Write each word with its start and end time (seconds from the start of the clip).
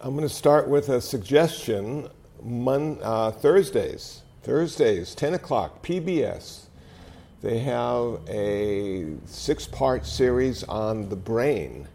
I'm 0.00 0.14
going 0.14 0.28
to 0.28 0.32
start 0.32 0.68
with 0.68 0.90
a 0.90 1.00
suggestion. 1.00 2.08
Mon, 2.40 3.00
uh, 3.02 3.32
Thursdays, 3.32 4.22
Thursdays, 4.44 5.12
10 5.16 5.34
o'clock, 5.34 5.82
PBS. 5.82 6.66
They 7.42 7.58
have 7.58 8.20
a 8.28 9.08
six 9.26 9.66
part 9.66 10.06
series 10.06 10.62
on 10.62 11.08
the 11.08 11.16
brain 11.16 11.88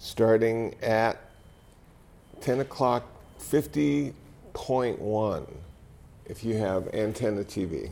starting 0.00 0.74
at 0.82 1.16
10 2.40 2.58
o'clock, 2.58 3.04
50.1 3.38 5.46
if 6.26 6.42
you 6.42 6.56
have 6.56 6.92
antenna 6.92 7.44
TV. 7.44 7.88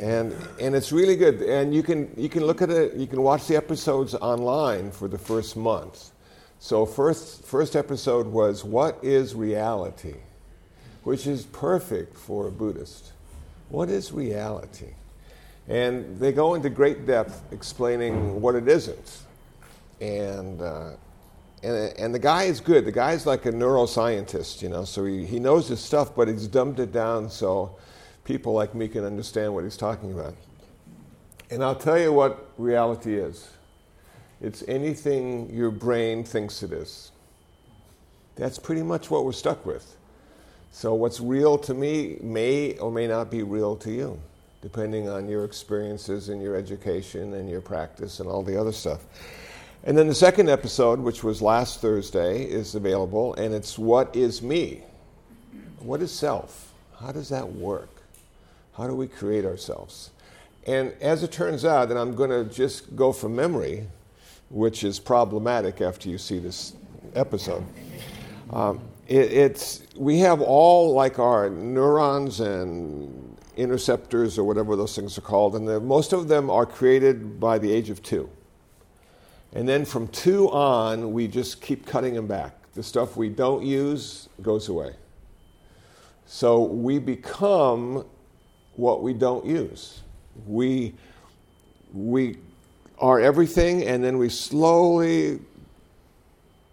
and, 0.00 0.34
and 0.58 0.74
it's 0.74 0.90
really 0.90 1.16
good. 1.16 1.42
And 1.42 1.74
you 1.74 1.82
can, 1.82 2.10
you 2.16 2.30
can 2.30 2.46
look 2.46 2.62
at 2.62 2.70
it, 2.70 2.94
you 2.94 3.06
can 3.06 3.20
watch 3.20 3.46
the 3.46 3.56
episodes 3.56 4.14
online 4.14 4.90
for 4.90 5.06
the 5.06 5.18
first 5.18 5.54
month. 5.54 6.12
So 6.58 6.86
first 6.86 7.44
first 7.44 7.76
episode 7.76 8.26
was 8.26 8.64
what 8.64 8.98
is 9.02 9.34
reality, 9.34 10.16
which 11.04 11.26
is 11.26 11.44
perfect 11.44 12.16
for 12.16 12.48
a 12.48 12.50
Buddhist. 12.50 13.12
What 13.68 13.88
is 13.88 14.12
reality? 14.12 14.94
And 15.68 16.18
they 16.20 16.32
go 16.32 16.54
into 16.54 16.70
great 16.70 17.06
depth 17.06 17.42
explaining 17.52 18.40
what 18.40 18.54
it 18.54 18.68
isn't. 18.68 19.18
And, 20.00 20.62
uh, 20.62 20.92
and, 21.62 21.98
and 21.98 22.14
the 22.14 22.18
guy 22.18 22.44
is 22.44 22.60
good. 22.60 22.84
The 22.84 22.92
guy's 22.92 23.26
like 23.26 23.46
a 23.46 23.52
neuroscientist, 23.52 24.62
you 24.62 24.68
know, 24.68 24.84
so 24.84 25.04
he, 25.04 25.26
he 25.26 25.40
knows 25.40 25.68
his 25.68 25.80
stuff, 25.80 26.14
but 26.14 26.28
he's 26.28 26.46
dumbed 26.46 26.78
it 26.78 26.92
down 26.92 27.28
so 27.30 27.76
people 28.24 28.52
like 28.52 28.74
me 28.74 28.86
can 28.86 29.04
understand 29.04 29.54
what 29.54 29.64
he's 29.64 29.76
talking 29.76 30.12
about. 30.12 30.34
And 31.50 31.64
I'll 31.64 31.74
tell 31.74 31.98
you 31.98 32.12
what 32.12 32.52
reality 32.58 33.16
is 33.16 33.48
it's 34.40 34.62
anything 34.68 35.50
your 35.52 35.70
brain 35.70 36.24
thinks 36.24 36.62
it 36.62 36.72
is. 36.72 37.12
That's 38.36 38.58
pretty 38.58 38.82
much 38.82 39.10
what 39.10 39.24
we're 39.24 39.32
stuck 39.32 39.64
with. 39.64 39.96
So, 40.70 40.92
what's 40.92 41.20
real 41.20 41.56
to 41.58 41.72
me 41.72 42.18
may 42.20 42.76
or 42.76 42.90
may 42.90 43.06
not 43.06 43.30
be 43.30 43.42
real 43.42 43.76
to 43.76 43.90
you, 43.90 44.20
depending 44.60 45.08
on 45.08 45.26
your 45.28 45.44
experiences 45.44 46.28
and 46.28 46.42
your 46.42 46.54
education 46.54 47.32
and 47.32 47.48
your 47.48 47.62
practice 47.62 48.20
and 48.20 48.28
all 48.28 48.42
the 48.42 48.60
other 48.60 48.72
stuff. 48.72 49.00
And 49.84 49.96
then 49.96 50.06
the 50.06 50.14
second 50.14 50.50
episode, 50.50 50.98
which 50.98 51.24
was 51.24 51.40
last 51.40 51.80
Thursday, 51.80 52.42
is 52.42 52.74
available, 52.74 53.32
and 53.34 53.54
it's 53.54 53.78
What 53.78 54.14
is 54.14 54.42
Me? 54.42 54.82
What 55.78 56.02
is 56.02 56.12
self? 56.12 56.74
How 57.00 57.12
does 57.12 57.28
that 57.30 57.52
work? 57.52 58.02
How 58.76 58.86
do 58.86 58.94
we 58.94 59.06
create 59.06 59.44
ourselves? 59.46 60.10
And 60.66 60.92
as 61.00 61.22
it 61.22 61.32
turns 61.32 61.64
out, 61.64 61.90
and 61.90 61.98
I'm 61.98 62.14
going 62.14 62.30
to 62.30 62.44
just 62.52 62.96
go 62.96 63.12
from 63.12 63.36
memory, 63.36 63.86
which 64.48 64.84
is 64.84 64.98
problematic 64.98 65.80
after 65.80 66.08
you 66.08 66.18
see 66.18 66.38
this 66.38 66.74
episode. 67.14 67.64
Um, 68.50 68.80
it, 69.08 69.32
it's 69.32 69.82
we 69.96 70.18
have 70.20 70.40
all 70.40 70.92
like 70.94 71.18
our 71.18 71.50
neurons 71.50 72.40
and 72.40 73.36
interceptors 73.56 74.38
or 74.38 74.44
whatever 74.44 74.76
those 74.76 74.94
things 74.94 75.16
are 75.16 75.22
called, 75.22 75.56
and 75.56 75.66
the, 75.66 75.80
most 75.80 76.12
of 76.12 76.28
them 76.28 76.50
are 76.50 76.66
created 76.66 77.40
by 77.40 77.58
the 77.58 77.72
age 77.72 77.90
of 77.90 78.02
two. 78.02 78.28
And 79.52 79.68
then 79.68 79.84
from 79.84 80.08
two 80.08 80.50
on, 80.50 81.12
we 81.12 81.28
just 81.28 81.62
keep 81.62 81.86
cutting 81.86 82.14
them 82.14 82.26
back. 82.26 82.54
The 82.74 82.82
stuff 82.82 83.16
we 83.16 83.30
don't 83.30 83.64
use 83.64 84.28
goes 84.42 84.68
away. 84.68 84.94
So 86.26 86.64
we 86.64 86.98
become 86.98 88.04
what 88.74 89.02
we 89.02 89.14
don't 89.14 89.46
use. 89.46 90.02
We, 90.46 90.94
we 91.94 92.36
are 92.98 93.20
everything, 93.20 93.82
and 93.84 94.02
then 94.02 94.18
we 94.18 94.28
slowly 94.28 95.40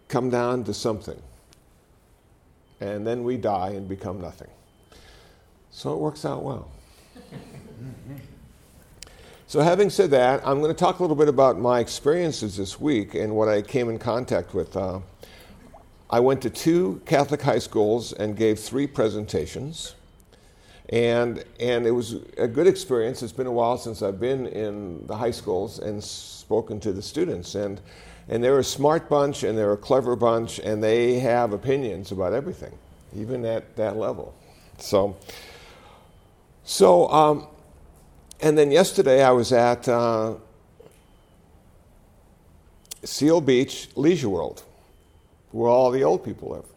come 0.08 0.30
down 0.30 0.64
to 0.66 0.74
something. 0.74 1.22
And 2.80 3.06
then 3.06 3.23
we 3.23 3.38
die 3.38 3.70
and 3.70 3.88
become 3.88 4.22
nothing. 4.22 4.50
So 5.72 5.94
it 5.94 6.00
works 6.00 6.26
out 6.26 6.44
well. 6.44 6.70
so, 9.48 9.62
having 9.62 9.89
said 9.89 10.12
that, 10.12 10.45
I'm 10.45 10.60
going 10.60 10.73
to 10.73 10.80
talk 10.80 11.00
a 11.00 11.04
little 11.04 11.16
bit 11.16 11.30
about 11.30 11.58
my 11.58 11.80
experiences 11.80 12.58
this 12.58 12.80
week 12.80 13.16
and 13.16 13.36
what 13.36 13.48
I 13.48 13.62
came 13.62 13.89
in 13.89 13.98
contact 13.98 14.54
with. 14.54 14.76
Uh, 14.76 15.00
I 16.10 16.20
went 16.20 16.44
to 16.44 16.50
two 16.50 17.02
Catholic 17.06 17.42
high 17.42 17.60
schools 17.60 18.14
and 18.14 18.38
gave 18.38 18.60
three 18.60 18.86
presentations. 18.86 19.95
And, 20.89 21.44
and 21.60 21.88
it 21.88 21.92
was 21.92 22.17
a 22.38 22.48
good 22.48 22.67
experience. 22.67 23.23
It's 23.23 23.33
been 23.33 23.48
a 23.48 23.52
while 23.52 23.77
since 23.77 24.02
I've 24.02 24.20
been 24.20 24.48
in 24.48 25.05
the 25.08 25.16
high 25.16 25.32
schools 25.32 25.80
and 25.80 26.04
spoken 26.04 26.80
to 26.82 26.92
the 26.92 27.02
students. 27.02 27.55
And, 27.55 27.80
and 28.27 28.44
they're 28.44 28.60
a 28.60 28.64
smart 28.64 29.10
bunch 29.10 29.44
and 29.44 29.58
they're 29.58 29.73
a 29.73 29.77
clever 29.77 30.16
bunch 30.16 30.60
and 30.60 30.83
they 30.83 31.20
have 31.20 31.54
opinions 31.54 32.11
about 32.11 32.33
everything, 32.33 32.77
even 33.16 33.45
at 33.45 33.76
that 33.77 33.95
level. 33.95 34.36
So, 34.77 35.16
so 36.64 37.08
um, 37.10 37.48
and 38.42 38.58
then 38.58 38.71
yesterday 38.71 39.23
I 39.23 39.32
was 39.32 39.54
at 39.54 39.88
uh, 39.88 40.36
Seal 43.05 43.39
Beach 43.39 43.89
Leisure 43.95 44.30
World, 44.30 44.64
where 45.52 45.70
all 45.70 45.92
the 45.92 46.04
old 46.04 46.26
people 46.26 46.50
live 46.50 46.73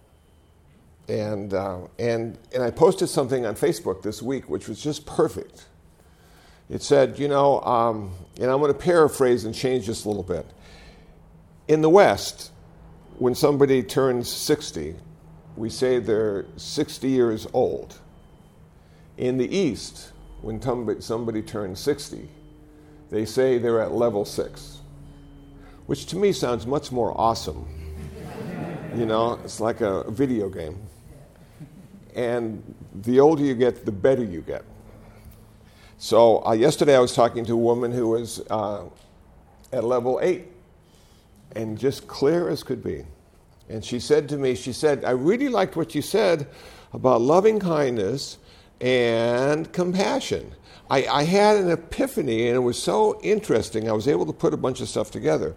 and, 1.08 1.54
uh, 1.54 1.78
and, 1.98 2.38
and 2.52 2.62
I 2.62 2.70
posted 2.70 3.08
something 3.08 3.46
on 3.46 3.54
Facebook 3.54 4.02
this 4.02 4.20
week, 4.20 4.48
which 4.48 4.68
was 4.68 4.82
just 4.82 5.06
perfect. 5.06 5.66
It 6.68 6.82
said, 6.82 7.18
you 7.18 7.28
know, 7.28 7.60
um, 7.60 8.12
and 8.40 8.50
I'm 8.50 8.58
going 8.58 8.72
to 8.72 8.78
paraphrase 8.78 9.44
and 9.44 9.54
change 9.54 9.86
this 9.86 10.04
a 10.04 10.08
little 10.08 10.24
bit. 10.24 10.46
In 11.68 11.80
the 11.80 11.90
West, 11.90 12.50
when 13.18 13.34
somebody 13.34 13.82
turns 13.82 14.28
60, 14.28 14.96
we 15.56 15.70
say 15.70 16.00
they're 16.00 16.46
60 16.56 17.08
years 17.08 17.46
old. 17.52 17.98
In 19.16 19.38
the 19.38 19.56
East, 19.56 20.12
when 20.42 20.60
somebody 21.00 21.40
turns 21.40 21.80
60, 21.80 22.28
they 23.10 23.24
say 23.24 23.58
they're 23.58 23.80
at 23.80 23.92
level 23.92 24.24
six, 24.24 24.78
which 25.86 26.06
to 26.06 26.16
me 26.16 26.32
sounds 26.32 26.66
much 26.66 26.90
more 26.90 27.18
awesome. 27.18 27.66
you 28.96 29.06
know, 29.06 29.38
it's 29.44 29.60
like 29.60 29.80
a 29.80 30.10
video 30.10 30.48
game 30.48 30.85
and 32.16 32.74
the 33.02 33.20
older 33.20 33.44
you 33.44 33.54
get, 33.54 33.84
the 33.84 33.92
better 33.92 34.24
you 34.24 34.40
get. 34.40 34.64
So 35.98 36.44
uh, 36.44 36.52
yesterday 36.52 36.96
I 36.96 37.00
was 37.00 37.14
talking 37.14 37.44
to 37.44 37.52
a 37.52 37.56
woman 37.56 37.92
who 37.92 38.08
was 38.08 38.40
uh, 38.50 38.84
at 39.72 39.84
level 39.84 40.18
eight, 40.22 40.46
and 41.54 41.78
just 41.78 42.08
clear 42.08 42.48
as 42.48 42.62
could 42.62 42.82
be. 42.82 43.04
And 43.68 43.84
she 43.84 44.00
said 44.00 44.28
to 44.30 44.38
me, 44.38 44.54
she 44.54 44.72
said, 44.72 45.04
I 45.04 45.10
really 45.10 45.48
liked 45.48 45.76
what 45.76 45.94
you 45.94 46.02
said 46.02 46.48
about 46.92 47.20
loving 47.20 47.60
kindness 47.60 48.38
and 48.80 49.70
compassion. 49.72 50.52
I, 50.88 51.06
I 51.06 51.22
had 51.24 51.56
an 51.56 51.70
epiphany, 51.70 52.48
and 52.48 52.56
it 52.56 52.60
was 52.60 52.80
so 52.80 53.20
interesting. 53.22 53.88
I 53.88 53.92
was 53.92 54.06
able 54.06 54.26
to 54.26 54.32
put 54.32 54.54
a 54.54 54.56
bunch 54.56 54.80
of 54.80 54.88
stuff 54.88 55.10
together. 55.10 55.54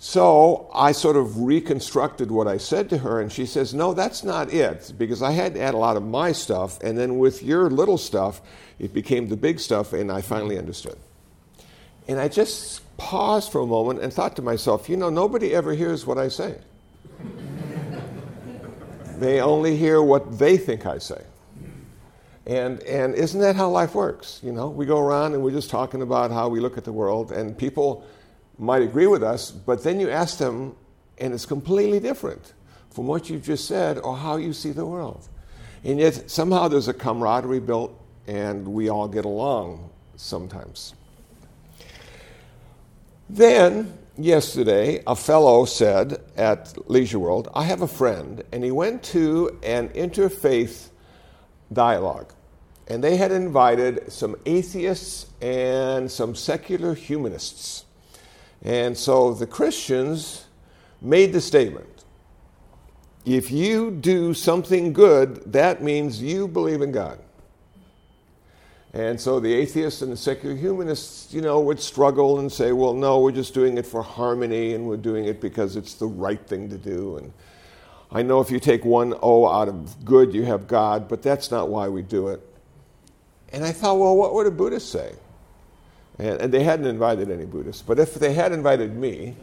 So 0.00 0.70
I 0.72 0.92
sort 0.92 1.16
of 1.16 1.42
reconstructed 1.42 2.30
what 2.30 2.46
I 2.46 2.56
said 2.56 2.88
to 2.90 2.98
her, 2.98 3.20
and 3.20 3.32
she 3.32 3.46
says, 3.46 3.74
No, 3.74 3.94
that's 3.94 4.22
not 4.22 4.52
it, 4.52 4.92
because 4.96 5.22
I 5.22 5.32
had 5.32 5.54
to 5.54 5.60
add 5.60 5.74
a 5.74 5.78
lot 5.78 5.96
of 5.96 6.04
my 6.04 6.30
stuff, 6.30 6.80
and 6.82 6.96
then 6.96 7.18
with 7.18 7.42
your 7.42 7.68
little 7.68 7.98
stuff, 7.98 8.40
it 8.78 8.94
became 8.94 9.28
the 9.28 9.36
big 9.36 9.58
stuff, 9.58 9.92
and 9.92 10.12
I 10.12 10.20
finally 10.20 10.56
understood. 10.56 10.96
And 12.06 12.20
I 12.20 12.28
just 12.28 12.82
paused 12.96 13.50
for 13.50 13.60
a 13.60 13.66
moment 13.66 14.00
and 14.00 14.12
thought 14.12 14.36
to 14.36 14.42
myself, 14.42 14.88
You 14.88 14.96
know, 14.96 15.10
nobody 15.10 15.52
ever 15.52 15.74
hears 15.74 16.06
what 16.06 16.16
I 16.16 16.28
say. 16.28 16.58
they 19.18 19.40
only 19.40 19.76
hear 19.76 20.00
what 20.00 20.38
they 20.38 20.56
think 20.56 20.86
I 20.86 20.98
say. 20.98 21.22
And, 22.46 22.80
and 22.84 23.14
isn't 23.14 23.40
that 23.40 23.56
how 23.56 23.68
life 23.68 23.94
works? 23.94 24.40
You 24.44 24.52
know, 24.52 24.68
we 24.70 24.86
go 24.86 24.98
around 25.00 25.34
and 25.34 25.42
we're 25.42 25.50
just 25.50 25.68
talking 25.68 26.00
about 26.02 26.30
how 26.30 26.48
we 26.48 26.60
look 26.60 26.78
at 26.78 26.84
the 26.84 26.92
world, 26.92 27.32
and 27.32 27.58
people 27.58 28.06
might 28.58 28.82
agree 28.82 29.06
with 29.06 29.22
us, 29.22 29.50
but 29.50 29.82
then 29.84 30.00
you 30.00 30.10
ask 30.10 30.38
them, 30.38 30.74
and 31.18 31.32
it's 31.32 31.46
completely 31.46 32.00
different 32.00 32.54
from 32.90 33.06
what 33.06 33.30
you've 33.30 33.44
just 33.44 33.66
said 33.66 33.98
or 33.98 34.16
how 34.16 34.36
you 34.36 34.52
see 34.52 34.72
the 34.72 34.84
world. 34.84 35.28
And 35.84 36.00
yet, 36.00 36.28
somehow 36.30 36.68
there's 36.68 36.88
a 36.88 36.94
camaraderie 36.94 37.60
built, 37.60 37.98
and 38.26 38.66
we 38.66 38.88
all 38.88 39.08
get 39.08 39.24
along 39.24 39.90
sometimes. 40.16 40.94
Then, 43.30 43.96
yesterday, 44.16 45.02
a 45.06 45.14
fellow 45.14 45.64
said 45.64 46.20
at 46.36 46.90
Leisure 46.90 47.18
World, 47.18 47.48
I 47.54 47.64
have 47.64 47.82
a 47.82 47.88
friend, 47.88 48.42
and 48.52 48.64
he 48.64 48.70
went 48.70 49.02
to 49.04 49.58
an 49.62 49.90
interfaith 49.90 50.88
dialogue. 51.72 52.32
And 52.88 53.04
they 53.04 53.18
had 53.18 53.32
invited 53.32 54.10
some 54.10 54.34
atheists 54.46 55.26
and 55.42 56.10
some 56.10 56.34
secular 56.34 56.94
humanists. 56.94 57.84
And 58.62 58.96
so 58.96 59.32
the 59.32 59.46
Christians 59.46 60.46
made 61.00 61.32
the 61.32 61.40
statement 61.40 61.98
if 63.24 63.50
you 63.50 63.90
do 63.90 64.32
something 64.32 64.92
good, 64.92 65.52
that 65.52 65.82
means 65.82 66.22
you 66.22 66.48
believe 66.48 66.80
in 66.80 66.92
God. 66.92 67.18
And 68.94 69.20
so 69.20 69.38
the 69.38 69.52
atheists 69.52 70.00
and 70.00 70.10
the 70.10 70.16
secular 70.16 70.56
humanists, 70.56 71.32
you 71.32 71.42
know, 71.42 71.60
would 71.60 71.78
struggle 71.78 72.38
and 72.38 72.50
say, 72.50 72.72
well, 72.72 72.94
no, 72.94 73.20
we're 73.20 73.32
just 73.32 73.52
doing 73.52 73.76
it 73.76 73.86
for 73.86 74.02
harmony 74.02 74.72
and 74.72 74.86
we're 74.86 74.96
doing 74.96 75.26
it 75.26 75.42
because 75.42 75.76
it's 75.76 75.94
the 75.94 76.06
right 76.06 76.40
thing 76.46 76.70
to 76.70 76.78
do. 76.78 77.18
And 77.18 77.32
I 78.10 78.22
know 78.22 78.40
if 78.40 78.50
you 78.50 78.58
take 78.58 78.84
one 78.86 79.14
O 79.20 79.46
out 79.46 79.68
of 79.68 80.04
good, 80.06 80.32
you 80.32 80.44
have 80.44 80.66
God, 80.66 81.06
but 81.06 81.22
that's 81.22 81.50
not 81.50 81.68
why 81.68 81.86
we 81.88 82.00
do 82.00 82.28
it. 82.28 82.40
And 83.52 83.62
I 83.62 83.72
thought, 83.72 83.98
well, 83.98 84.16
what 84.16 84.32
would 84.32 84.46
a 84.46 84.50
Buddhist 84.50 84.90
say? 84.90 85.12
And, 86.18 86.40
and 86.40 86.52
they 86.52 86.62
hadn't 86.62 86.86
invited 86.86 87.30
any 87.30 87.44
Buddhists, 87.44 87.82
but 87.82 87.98
if 87.98 88.14
they 88.14 88.32
had 88.32 88.52
invited 88.52 88.96
me, 88.96 89.36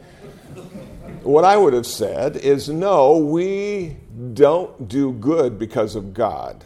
what 1.24 1.44
I 1.44 1.58
would 1.58 1.74
have 1.74 1.86
said 1.86 2.36
is 2.38 2.70
no, 2.70 3.18
we 3.18 3.98
don't 4.34 4.88
do 4.88 5.14
good 5.14 5.58
because 5.58 5.96
of 5.96 6.14
God 6.14 6.64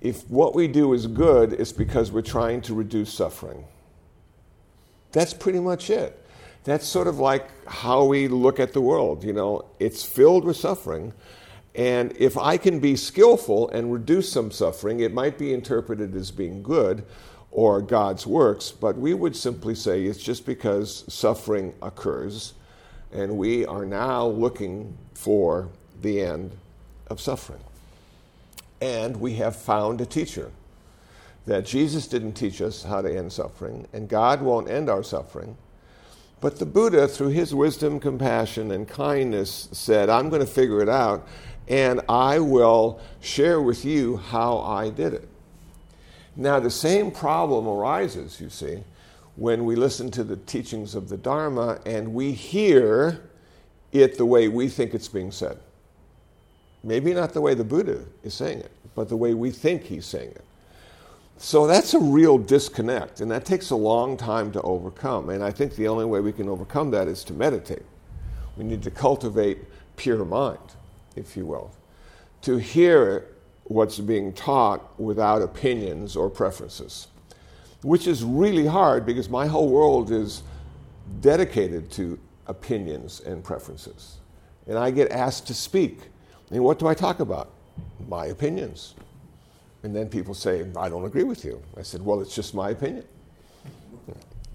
if 0.00 0.28
what 0.30 0.54
we 0.54 0.66
do 0.66 0.92
is 0.94 1.06
good, 1.06 1.52
it's 1.52 1.72
because 1.72 2.10
we're 2.10 2.22
trying 2.22 2.62
to 2.62 2.74
reduce 2.74 3.12
suffering. 3.12 3.64
That's 5.12 5.34
pretty 5.34 5.60
much 5.60 5.90
it. 5.90 6.16
That's 6.64 6.86
sort 6.86 7.06
of 7.06 7.18
like 7.18 7.48
how 7.66 8.04
we 8.04 8.28
look 8.28 8.60
at 8.60 8.72
the 8.72 8.80
world. 8.80 9.24
You 9.24 9.32
know, 9.32 9.66
it's 9.78 10.04
filled 10.04 10.44
with 10.44 10.56
suffering. 10.56 11.12
And 11.74 12.14
if 12.16 12.36
I 12.36 12.56
can 12.56 12.80
be 12.80 12.96
skillful 12.96 13.68
and 13.70 13.92
reduce 13.92 14.32
some 14.32 14.50
suffering, 14.50 15.00
it 15.00 15.12
might 15.12 15.38
be 15.38 15.52
interpreted 15.52 16.14
as 16.14 16.30
being 16.30 16.62
good 16.62 17.04
or 17.52 17.80
God's 17.80 18.26
works, 18.26 18.70
but 18.70 18.96
we 18.96 19.12
would 19.14 19.34
simply 19.34 19.74
say 19.74 20.04
it's 20.04 20.22
just 20.22 20.46
because 20.46 21.04
suffering 21.12 21.74
occurs, 21.82 22.54
and 23.12 23.36
we 23.36 23.66
are 23.66 23.84
now 23.84 24.26
looking 24.26 24.96
for 25.14 25.68
the 26.00 26.20
end 26.20 26.52
of 27.08 27.20
suffering. 27.20 27.60
And 28.80 29.16
we 29.20 29.34
have 29.34 29.56
found 29.56 30.00
a 30.00 30.06
teacher. 30.06 30.50
That 31.46 31.64
Jesus 31.64 32.06
didn't 32.06 32.34
teach 32.34 32.60
us 32.60 32.84
how 32.84 33.02
to 33.02 33.12
end 33.12 33.32
suffering, 33.32 33.88
and 33.92 34.08
God 34.08 34.42
won't 34.42 34.70
end 34.70 34.88
our 34.88 35.02
suffering. 35.02 35.56
But 36.40 36.58
the 36.58 36.66
Buddha, 36.66 37.08
through 37.08 37.28
his 37.28 37.54
wisdom, 37.54 37.98
compassion, 37.98 38.70
and 38.70 38.86
kindness, 38.86 39.68
said, 39.72 40.08
I'm 40.08 40.28
going 40.28 40.40
to 40.40 40.46
figure 40.46 40.80
it 40.82 40.88
out, 40.88 41.26
and 41.66 42.02
I 42.08 42.38
will 42.38 43.00
share 43.20 43.60
with 43.60 43.84
you 43.84 44.18
how 44.18 44.58
I 44.58 44.90
did 44.90 45.14
it. 45.14 45.28
Now, 46.36 46.60
the 46.60 46.70
same 46.70 47.10
problem 47.10 47.66
arises, 47.66 48.40
you 48.40 48.50
see, 48.50 48.82
when 49.36 49.64
we 49.64 49.74
listen 49.76 50.10
to 50.12 50.24
the 50.24 50.36
teachings 50.36 50.94
of 50.94 51.08
the 51.08 51.16
Dharma 51.16 51.80
and 51.86 52.14
we 52.14 52.32
hear 52.32 53.22
it 53.92 54.16
the 54.16 54.26
way 54.26 54.48
we 54.48 54.68
think 54.68 54.94
it's 54.94 55.08
being 55.08 55.32
said. 55.32 55.58
Maybe 56.82 57.12
not 57.12 57.32
the 57.32 57.40
way 57.40 57.54
the 57.54 57.64
Buddha 57.64 58.04
is 58.22 58.34
saying 58.34 58.60
it, 58.60 58.70
but 58.94 59.08
the 59.08 59.16
way 59.16 59.34
we 59.34 59.50
think 59.50 59.84
he's 59.84 60.06
saying 60.06 60.30
it. 60.30 60.44
So 61.36 61.66
that's 61.66 61.94
a 61.94 61.98
real 61.98 62.36
disconnect, 62.36 63.20
and 63.20 63.30
that 63.30 63.46
takes 63.46 63.70
a 63.70 63.76
long 63.76 64.16
time 64.16 64.52
to 64.52 64.60
overcome. 64.62 65.30
And 65.30 65.42
I 65.42 65.50
think 65.50 65.74
the 65.74 65.88
only 65.88 66.04
way 66.04 66.20
we 66.20 66.32
can 66.32 66.48
overcome 66.48 66.90
that 66.90 67.08
is 67.08 67.24
to 67.24 67.32
meditate. 67.32 67.84
We 68.56 68.64
need 68.64 68.82
to 68.82 68.90
cultivate 68.90 69.58
pure 69.96 70.24
mind, 70.24 70.58
if 71.16 71.36
you 71.36 71.46
will, 71.46 71.70
to 72.42 72.58
hear 72.58 73.26
what's 73.70 74.00
being 74.00 74.32
taught 74.32 74.98
without 75.00 75.40
opinions 75.40 76.16
or 76.16 76.28
preferences, 76.28 77.06
which 77.82 78.08
is 78.08 78.24
really 78.24 78.66
hard 78.66 79.06
because 79.06 79.28
my 79.28 79.46
whole 79.46 79.68
world 79.68 80.10
is 80.10 80.42
dedicated 81.20 81.88
to 81.92 82.18
opinions 82.48 83.20
and 83.20 83.44
preferences. 83.44 84.16
And 84.66 84.76
I 84.76 84.90
get 84.90 85.12
asked 85.12 85.46
to 85.46 85.54
speak 85.54 86.00
and 86.50 86.64
what 86.64 86.80
do 86.80 86.88
I 86.88 86.94
talk 86.94 87.20
about? 87.20 87.50
My 88.08 88.26
opinions. 88.26 88.96
And 89.84 89.94
then 89.94 90.08
people 90.08 90.34
say, 90.34 90.66
I 90.76 90.88
don't 90.88 91.04
agree 91.04 91.22
with 91.22 91.44
you. 91.44 91.62
I 91.78 91.82
said, 91.82 92.04
Well, 92.04 92.20
it's 92.20 92.34
just 92.34 92.54
my 92.54 92.70
opinion. 92.70 93.04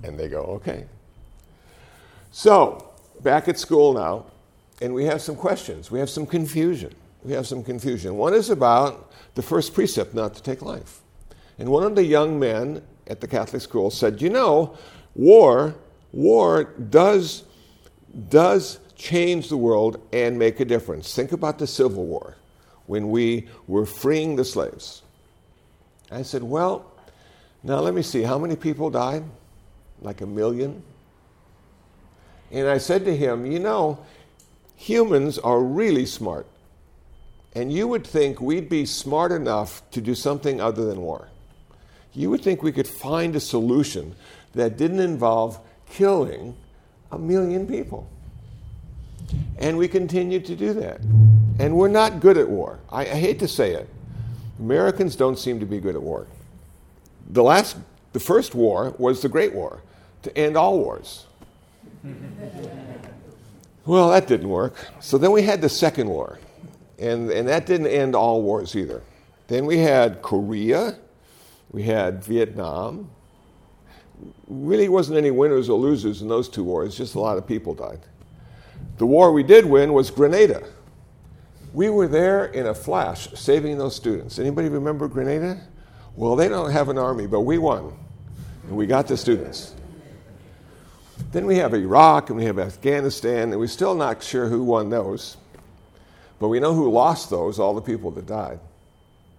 And 0.04 0.20
they 0.20 0.28
go, 0.28 0.42
Okay. 0.42 0.86
So, 2.32 2.92
back 3.24 3.48
at 3.48 3.58
school 3.58 3.94
now, 3.94 4.26
and 4.82 4.94
we 4.94 5.06
have 5.06 5.22
some 5.22 5.38
questions. 5.38 5.90
We 5.90 6.00
have 6.00 6.10
some 6.10 6.26
confusion. 6.26 6.94
We 7.26 7.34
have 7.34 7.48
some 7.48 7.64
confusion. 7.64 8.18
One 8.18 8.36
is 8.36 8.52
about 8.52 9.12
the 9.34 9.42
first 9.42 9.74
precept 9.74 10.14
not 10.14 10.36
to 10.36 10.44
take 10.44 10.62
life. 10.62 11.02
And 11.58 11.70
one 11.70 11.84
of 11.84 11.96
the 11.96 12.06
young 12.06 12.40
men 12.40 12.84
at 13.08 13.20
the 13.20 13.28
Catholic 13.28 13.64
school 13.64 13.90
said, 13.90 14.22
You 14.22 14.30
know, 14.30 14.78
war, 15.16 15.74
war 16.12 16.66
does, 16.66 17.44
does 18.30 18.78
change 18.96 19.50
the 19.50 19.58
world 19.58 20.00
and 20.14 20.38
make 20.38 20.60
a 20.60 20.66
difference. 20.66 21.16
Think 21.16 21.32
about 21.32 21.58
the 21.58 21.66
Civil 21.66 22.06
War 22.06 22.36
when 22.86 23.10
we 23.10 23.48
were 23.66 23.88
freeing 23.88 24.36
the 24.36 24.46
slaves. 24.46 25.02
I 26.12 26.22
said, 26.22 26.44
Well, 26.44 26.86
now 27.64 27.80
let 27.80 27.96
me 27.96 28.04
see, 28.04 28.22
how 28.22 28.38
many 28.38 28.56
people 28.56 28.92
died? 28.92 29.24
Like 30.00 30.22
a 30.22 30.28
million? 30.28 30.84
And 32.52 32.68
I 32.68 32.78
said 32.78 33.04
to 33.06 33.18
him, 33.18 33.48
You 33.48 33.58
know, 33.58 33.98
humans 34.76 35.40
are 35.40 35.60
really 35.60 36.06
smart. 36.06 36.46
And 37.56 37.72
you 37.72 37.88
would 37.88 38.06
think 38.06 38.42
we'd 38.42 38.70
be 38.70 38.86
smart 38.86 39.32
enough 39.32 39.82
to 39.92 40.02
do 40.02 40.14
something 40.14 40.60
other 40.60 40.86
than 40.86 41.02
war. 41.02 41.30
You 42.14 42.30
would 42.30 42.42
think 42.42 42.62
we 42.62 42.72
could 42.72 42.88
find 42.88 43.36
a 43.36 43.40
solution 43.40 44.16
that 44.54 44.78
didn't 44.78 45.00
involve 45.00 45.60
killing 45.90 46.56
a 47.12 47.18
million 47.18 47.66
people. 47.66 48.10
And 49.58 49.78
we 49.78 49.88
continue 49.88 50.40
to 50.42 50.56
do 50.56 50.74
that. 50.74 51.00
And 51.60 51.76
we're 51.76 51.88
not 51.88 52.20
good 52.20 52.38
at 52.38 52.50
war. 52.50 52.80
I, 52.90 53.02
I, 53.02 53.06
hate 53.06 53.40
to 53.40 53.48
say 53.48 53.72
it. 53.72 53.90
Americans 54.60 55.16
don't 55.16 55.40
seem 55.40 55.60
to 55.60 55.66
be 55.66 55.80
good 55.80 55.96
at 55.96 56.02
war. 56.02 56.28
The 57.30 57.42
last, 57.42 57.78
the 58.14 58.20
first 58.20 58.54
war 58.54 58.94
was 58.98 59.22
the 59.22 59.30
Great 59.30 59.54
War 59.54 59.82
to 60.24 60.38
end 60.38 60.58
all 60.58 60.78
wars. 60.80 61.26
well, 63.86 64.10
that 64.10 64.28
didn't 64.28 64.50
work. 64.50 64.76
So 65.00 65.18
then 65.18 65.32
we 65.32 65.42
had 65.42 65.62
the 65.62 65.70
Second 65.70 66.10
War, 66.10 66.40
and, 67.00 67.30
and 67.30 67.48
that 67.48 67.66
didn't 67.66 67.88
end 67.88 68.16
all 68.16 68.42
wars 68.42 68.76
either. 68.76 69.02
Then 69.48 69.66
we 69.66 69.78
had 69.80 70.22
Korea, 70.22 70.98
we 71.72 71.84
had 71.84 72.24
Vietnam. 72.24 73.10
Really 74.48 74.88
wasn't 74.90 75.18
any 75.18 75.32
winners 75.32 75.70
or 75.70 75.78
losers 75.78 76.22
in 76.22 76.28
those 76.28 76.48
two 76.48 76.64
wars, 76.64 76.98
just 76.98 77.16
a 77.16 77.20
lot 77.20 77.38
of 77.38 77.46
people 77.46 77.74
died. 77.74 78.00
The 78.98 79.06
war 79.06 79.32
we 79.32 79.44
did 79.44 79.66
win 79.66 79.94
was 79.94 80.10
Grenada. 80.10 80.64
We 81.74 81.90
were 81.90 82.08
there 82.08 82.46
in 82.46 82.68
a 82.68 82.74
flash 82.74 83.28
saving 83.34 83.78
those 83.78 83.96
students. 83.96 84.40
Anybody 84.40 84.70
remember 84.70 85.10
Grenada? 85.10 85.60
Well, 86.16 86.38
they 86.38 86.48
don't 86.48 86.72
have 86.72 86.88
an 86.88 86.98
army, 86.98 87.28
but 87.28 87.42
we 87.42 87.58
won. 87.58 87.94
And 88.68 88.78
we 88.78 88.86
got 88.86 89.08
the 89.08 89.18
students. 89.18 89.76
Then 91.32 91.46
we 91.46 91.58
have 91.58 91.74
Iraq 91.74 92.30
and 92.30 92.40
we 92.40 92.46
have 92.46 92.58
Afghanistan, 92.58 93.52
and 93.52 93.60
we're 93.60 93.68
still 93.68 93.96
not 93.96 94.24
sure 94.24 94.48
who 94.48 94.64
won 94.64 94.90
those. 94.90 95.36
But 96.46 96.50
we 96.50 96.60
know 96.60 96.76
who 96.76 96.92
lost 96.92 97.32
those, 97.32 97.58
all 97.58 97.74
the 97.74 97.82
people 97.82 98.12
that 98.12 98.28
died. 98.28 98.60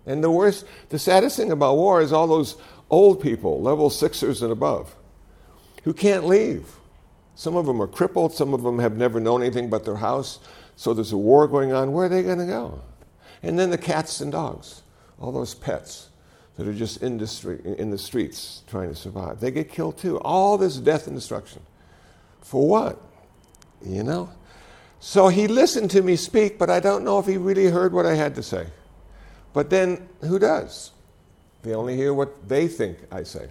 And 0.06 0.24
the 0.24 0.30
worst, 0.30 0.66
the 0.88 0.98
saddest 0.98 1.36
thing 1.36 1.52
about 1.52 1.76
war 1.76 2.00
is 2.00 2.12
all 2.12 2.26
those 2.26 2.56
old 2.90 3.22
people, 3.22 3.62
level 3.62 3.90
sixers 3.90 4.42
and 4.42 4.50
above, 4.50 4.92
who 5.84 5.94
can't 5.94 6.26
leave. 6.26 6.66
Some 7.36 7.54
of 7.54 7.64
them 7.64 7.80
are 7.80 7.86
crippled, 7.86 8.34
some 8.34 8.52
of 8.52 8.64
them 8.64 8.80
have 8.80 8.96
never 8.96 9.20
known 9.20 9.42
anything 9.42 9.70
but 9.70 9.84
their 9.84 9.94
house. 9.94 10.40
So 10.74 10.94
there's 10.94 11.12
a 11.12 11.16
war 11.16 11.46
going 11.46 11.72
on. 11.72 11.92
Where 11.92 12.06
are 12.06 12.08
they 12.08 12.24
going 12.24 12.40
to 12.40 12.44
go? 12.44 12.82
And 13.40 13.56
then 13.56 13.70
the 13.70 13.78
cats 13.78 14.20
and 14.20 14.32
dogs, 14.32 14.82
all 15.20 15.30
those 15.30 15.54
pets 15.54 16.08
that 16.56 16.66
are 16.66 16.74
just 16.74 17.04
in 17.04 17.18
the, 17.18 17.28
street, 17.28 17.60
in 17.64 17.90
the 17.90 17.98
streets 17.98 18.64
trying 18.66 18.88
to 18.88 18.96
survive. 18.96 19.38
They 19.38 19.52
get 19.52 19.70
killed 19.70 19.96
too. 19.96 20.18
All 20.22 20.58
this 20.58 20.76
death 20.78 21.06
and 21.06 21.14
destruction. 21.14 21.62
For 22.40 22.66
what? 22.66 23.00
You 23.80 24.02
know? 24.02 24.28
So 25.06 25.28
he 25.28 25.46
listened 25.46 25.92
to 25.92 26.02
me 26.02 26.16
speak, 26.16 26.58
but 26.58 26.68
I 26.68 26.80
don't 26.80 27.04
know 27.04 27.20
if 27.20 27.26
he 27.26 27.36
really 27.36 27.66
heard 27.66 27.92
what 27.92 28.06
I 28.06 28.16
had 28.16 28.34
to 28.34 28.42
say. 28.42 28.66
But 29.52 29.70
then, 29.70 30.08
who 30.22 30.40
does? 30.40 30.90
They 31.62 31.74
only 31.74 31.94
hear 31.94 32.12
what 32.12 32.48
they 32.48 32.66
think 32.66 32.98
I 33.12 33.22
say. 33.22 33.48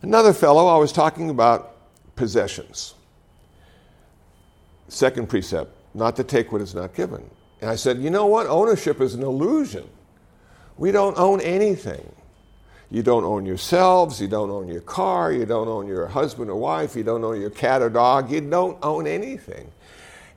Another 0.00 0.32
fellow 0.32 0.68
I 0.68 0.78
was 0.78 0.90
talking 0.90 1.28
about 1.28 1.76
possessions. 2.16 2.94
Second 4.88 5.28
precept, 5.28 5.70
not 5.92 6.16
to 6.16 6.24
take 6.24 6.50
what 6.50 6.62
is 6.62 6.74
not 6.74 6.94
given. 6.94 7.22
And 7.60 7.68
I 7.68 7.76
said, 7.76 7.98
you 7.98 8.08
know 8.08 8.24
what? 8.24 8.46
Ownership 8.46 9.02
is 9.02 9.12
an 9.12 9.22
illusion. 9.22 9.86
We 10.78 10.92
don't 10.92 11.18
own 11.18 11.42
anything. 11.42 12.10
You 12.90 13.02
don't 13.02 13.24
own 13.24 13.44
yourselves, 13.44 14.18
you 14.18 14.28
don't 14.28 14.50
own 14.50 14.66
your 14.66 14.80
car, 14.80 15.30
you 15.30 15.44
don't 15.44 15.68
own 15.68 15.86
your 15.86 16.06
husband 16.06 16.48
or 16.48 16.56
wife, 16.56 16.96
you 16.96 17.02
don't 17.02 17.22
own 17.22 17.38
your 17.38 17.50
cat 17.50 17.82
or 17.82 17.90
dog, 17.90 18.30
you 18.30 18.40
don't 18.40 18.78
own 18.82 19.06
anything. 19.06 19.70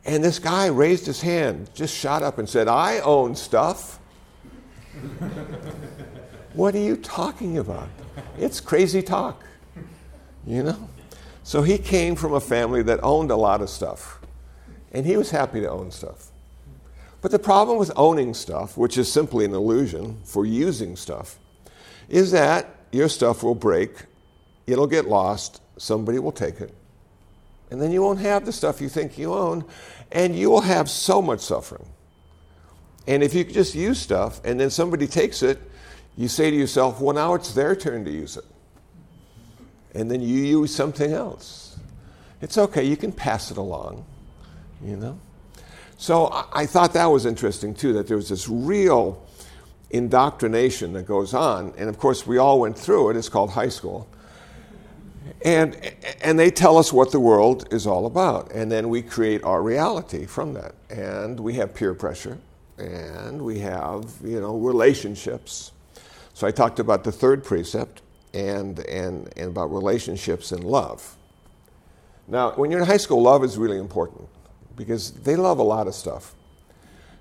And 0.06 0.24
this 0.24 0.40
guy 0.40 0.68
raised 0.68 1.06
his 1.06 1.22
hand, 1.22 1.70
just 1.74 1.96
shot 1.96 2.24
up 2.24 2.38
and 2.38 2.48
said, 2.48 2.68
I 2.68 3.00
own 3.00 3.36
stuff. 3.36 4.00
what 6.54 6.76
are 6.76 6.80
you 6.80 6.98
talking 6.98 7.58
about? 7.58 7.90
It's 8.38 8.60
crazy 8.60 9.02
talk, 9.02 9.44
you 10.46 10.64
know? 10.64 10.90
So 11.44 11.62
he 11.62 11.78
came 11.78 12.16
from 12.16 12.34
a 12.34 12.40
family 12.40 12.84
that 12.84 13.00
owned 13.04 13.32
a 13.32 13.36
lot 13.36 13.62
of 13.62 13.70
stuff, 13.70 14.20
and 14.92 15.06
he 15.06 15.16
was 15.18 15.32
happy 15.32 15.62
to 15.62 15.70
own 15.70 15.92
stuff. 15.92 16.32
But 17.22 17.32
the 17.32 17.40
problem 17.40 17.78
with 17.78 17.92
owning 17.96 18.34
stuff, 18.34 18.78
which 18.78 18.98
is 18.98 19.12
simply 19.12 19.46
an 19.46 19.54
illusion 19.54 20.20
for 20.26 20.46
using 20.46 20.98
stuff, 20.98 21.40
is 22.10 22.32
that 22.32 22.76
your 22.92 23.08
stuff 23.08 23.44
will 23.44 23.56
break, 23.56 23.92
it'll 24.68 24.88
get 24.88 25.08
lost, 25.08 25.62
somebody 25.78 26.20
will 26.20 26.34
take 26.34 26.60
it, 26.60 26.74
and 27.72 27.82
then 27.82 27.92
you 27.92 28.02
won't 28.02 28.20
have 28.20 28.46
the 28.46 28.52
stuff 28.52 28.82
you 28.82 28.88
think 28.88 29.18
you 29.18 29.34
own, 29.34 29.66
and 30.14 30.36
you 30.36 30.50
will 30.50 30.62
have 30.62 30.90
so 30.90 31.22
much 31.22 31.42
suffering. 31.42 31.86
And 33.08 33.22
if 33.22 33.34
you 33.34 33.44
just 33.44 33.76
use 33.76 34.00
stuff 34.00 34.40
and 34.46 34.60
then 34.60 34.70
somebody 34.70 35.08
takes 35.08 35.44
it, 35.44 35.60
you 36.16 36.28
say 36.28 36.52
to 36.52 36.56
yourself, 36.56 37.02
well, 37.02 37.16
now 37.16 37.34
it's 37.34 37.54
their 37.54 37.76
turn 37.76 38.06
to 38.06 38.12
use 38.12 38.38
it. 38.38 38.46
And 39.94 40.10
then 40.10 40.22
you 40.22 40.44
use 40.44 40.74
something 40.74 41.12
else. 41.12 41.78
It's 42.42 42.58
okay, 42.58 42.84
you 42.84 42.96
can 42.96 43.12
pass 43.12 43.52
it 43.52 43.58
along, 43.58 44.06
you 44.84 44.96
know? 44.96 45.20
So 45.98 46.30
I, 46.54 46.66
thought 46.66 46.94
that 46.94 47.06
was 47.06 47.26
interesting 47.26 47.74
too, 47.74 47.94
that 47.94 48.08
there 48.08 48.18
was 48.18 48.30
this 48.30 48.50
real 48.50 49.26
indoctrination 49.90 50.94
that 50.94 51.04
goes 51.06 51.34
on. 51.34 51.74
And 51.78 51.90
of 51.90 51.98
course, 51.98 52.28
we 52.28 52.38
all 52.38 52.60
went 52.60 52.78
through 52.78 53.12
it. 53.12 53.18
It's 53.18 53.30
called 53.30 53.52
high 53.52 53.70
school. 53.70 54.08
And, 55.44 55.78
and 56.22 56.40
they 56.40 56.52
tell 56.52 56.78
us 56.78 56.94
what 56.94 57.12
the 57.12 57.20
world 57.20 57.68
is 57.74 57.86
all 57.86 58.06
about. 58.06 58.52
And 58.52 58.72
then 58.72 58.90
we 58.90 59.02
create 59.02 59.44
our 59.44 59.62
reality 59.62 60.26
from 60.26 60.54
that. 60.54 60.76
And 60.90 61.40
we 61.40 61.54
have 61.56 61.74
peer 61.74 61.94
pressure. 61.94 62.38
And 62.78 63.42
we 63.42 63.60
have, 63.60 64.12
you 64.24 64.40
know, 64.40 64.58
relationships. 64.58 65.72
So 66.34 66.48
I 66.48 66.52
talked 66.52 66.80
about 66.80 67.04
the 67.04 67.12
third 67.12 67.44
precept 67.44 68.02
and, 68.34 68.80
and, 68.80 69.32
and 69.38 69.50
about 69.50 69.72
relationships 69.72 70.52
and 70.52 70.64
love. 70.64 71.16
Now, 72.28 72.52
when 72.52 72.72
you're 72.72 72.80
in 72.80 72.88
high 72.88 72.98
school, 72.98 73.22
love 73.22 73.44
is 73.44 73.58
really 73.58 73.78
important 73.78 74.28
because 74.76 75.12
they 75.12 75.36
love 75.36 75.60
a 75.60 75.64
lot 75.64 75.88
of 75.88 75.94
stuff. 75.94 76.36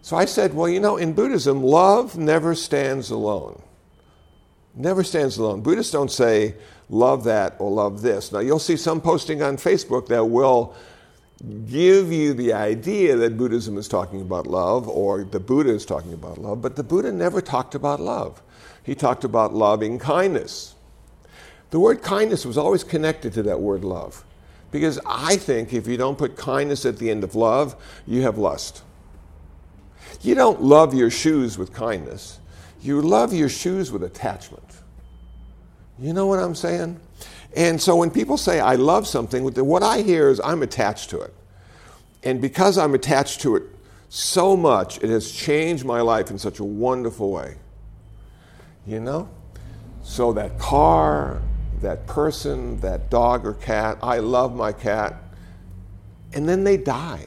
So 0.01 0.17
I 0.17 0.25
said, 0.25 0.55
well, 0.55 0.69
you 0.69 0.81
know, 0.81 0.97
in 0.97 1.13
Buddhism, 1.13 1.63
love 1.63 2.17
never 2.17 2.55
stands 2.55 3.11
alone. 3.11 3.63
Never 4.75 5.05
stands 5.05 5.37
alone. 5.37 5.61
Buddhists 5.61 5.93
don't 5.93 6.11
say, 6.11 6.55
love 6.89 7.25
that 7.25 7.57
or 7.59 7.71
love 7.71 8.03
this. 8.03 8.33
Now, 8.33 8.39
you'll 8.39 8.59
see 8.59 8.77
some 8.77 9.01
posting 9.01 9.43
on 9.43 9.57
Facebook 9.57 10.07
that 10.09 10.25
will 10.25 10.75
give 11.67 12.13
you 12.13 12.35
the 12.35 12.53
idea 12.53 13.17
that 13.17 13.37
Buddhism 13.37 13.77
is 13.77 13.89
talking 13.89 14.21
about 14.21 14.47
love 14.47 14.89
or 14.89 15.25
the 15.25 15.41
Buddha 15.41 15.71
is 15.71 15.85
talking 15.85 16.13
about 16.13 16.39
love, 16.39 16.63
but 16.63 16.77
the 16.77 16.85
Buddha 16.85 17.11
never 17.11 17.41
talked 17.41 17.75
about 17.75 18.01
love. 18.01 18.41
He 18.83 18.95
talked 18.95 19.25
about 19.25 19.53
loving 19.53 19.99
kindness. 19.99 20.75
The 21.71 21.81
word 21.81 22.03
kindness 22.03 22.47
was 22.47 22.59
always 22.59 22.85
connected 22.85 23.33
to 23.35 23.43
that 23.45 23.61
word 23.61 23.85
love. 23.85 24.25
Because 24.71 24.99
I 25.05 25.37
think 25.37 25.73
if 25.73 25.87
you 25.87 25.97
don't 25.97 26.17
put 26.17 26.37
kindness 26.37 26.87
at 26.87 26.99
the 26.99 27.11
end 27.11 27.25
of 27.25 27.35
love, 27.35 27.77
you 28.07 28.23
have 28.23 28.39
lust. 28.39 28.83
You 30.23 30.35
don't 30.35 30.63
love 30.63 30.95
your 30.95 31.11
shoes 31.11 31.59
with 31.59 31.73
kindness, 31.73 32.39
you 32.83 33.01
love 33.01 33.33
your 33.33 33.49
shoes 33.49 33.93
with 33.93 34.03
attachment. 34.03 34.65
You 35.99 36.13
know 36.13 36.27
what 36.27 36.41
I'm 36.41 36.55
saying? 36.55 36.99
And 37.55 37.81
so 37.81 37.97
when 37.97 38.11
people 38.11 38.37
say, 38.37 38.61
I 38.61 38.75
love 38.75 39.07
something, 39.07 39.45
what 39.45 39.83
I 39.83 40.03
hear 40.03 40.29
is, 40.29 40.41
I'm 40.43 40.63
attached 40.63 41.11
to 41.11 41.21
it. 41.21 41.33
And 42.25 42.41
because 42.41 42.79
I'm 42.79 42.95
attached 42.95 43.41
to 43.43 43.57
it 43.57 43.63
so 44.09 44.57
much, 44.57 44.99
it 45.03 45.11
has 45.11 45.31
changed 45.31 45.85
my 45.85 46.01
life 46.01 46.31
in 46.31 46.39
such 46.39 46.59
a 46.59 46.65
wonderful 46.65 47.31
way. 47.31 47.57
You 48.87 49.01
know? 49.01 49.29
So 50.03 50.33
that 50.33 50.59
car, 50.59 51.41
that 51.83 52.07
person, 52.07 52.81
that 52.81 53.11
dog 53.11 53.47
or 53.47 53.55
cat, 53.55 53.99
I 54.03 54.19
love 54.19 54.57
my 54.57 54.73
cat, 54.73 55.15
and 56.33 56.49
then 56.49 56.65
they 56.65 56.77
die. 56.77 57.27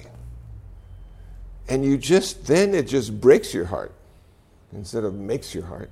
And 1.69 1.85
you 1.85 1.97
just, 1.97 2.45
then 2.45 2.73
it 2.75 2.87
just 2.87 3.21
breaks 3.21 3.53
your 3.53 3.65
heart 3.65 3.94
instead 4.75 5.03
of 5.03 5.13
makes 5.15 5.53
your 5.55 5.65
heart. 5.65 5.89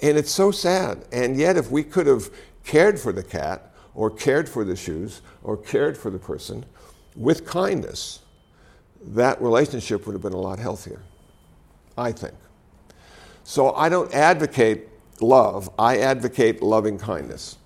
And 0.00 0.16
it's 0.16 0.30
so 0.30 0.50
sad. 0.50 1.04
And 1.12 1.36
yet, 1.36 1.56
if 1.56 1.70
we 1.70 1.82
could 1.82 2.06
have 2.06 2.30
cared 2.64 2.98
for 2.98 3.12
the 3.12 3.22
cat, 3.22 3.74
or 3.94 4.10
cared 4.10 4.48
for 4.48 4.64
the 4.64 4.76
shoes, 4.76 5.22
or 5.42 5.56
cared 5.56 5.98
for 5.98 6.10
the 6.10 6.18
person 6.18 6.64
with 7.16 7.44
kindness, 7.44 8.20
that 9.02 9.40
relationship 9.42 10.06
would 10.06 10.12
have 10.12 10.22
been 10.22 10.32
a 10.32 10.40
lot 10.40 10.58
healthier, 10.58 11.02
I 11.96 12.12
think. 12.12 12.34
So 13.42 13.74
I 13.74 13.88
don't 13.88 14.12
advocate 14.14 14.88
love, 15.20 15.68
I 15.78 15.98
advocate 15.98 16.62
loving 16.62 16.98
kindness. 16.98 17.56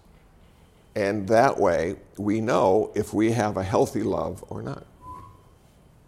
And 0.95 1.27
that 1.29 1.59
way, 1.59 1.97
we 2.17 2.41
know 2.41 2.93
if 2.95 3.13
we 3.13 3.33
have 3.33 3.57
a 3.57 3.63
healthy 3.63 4.03
love 4.03 4.45
or 4.49 4.63
not 4.63 4.87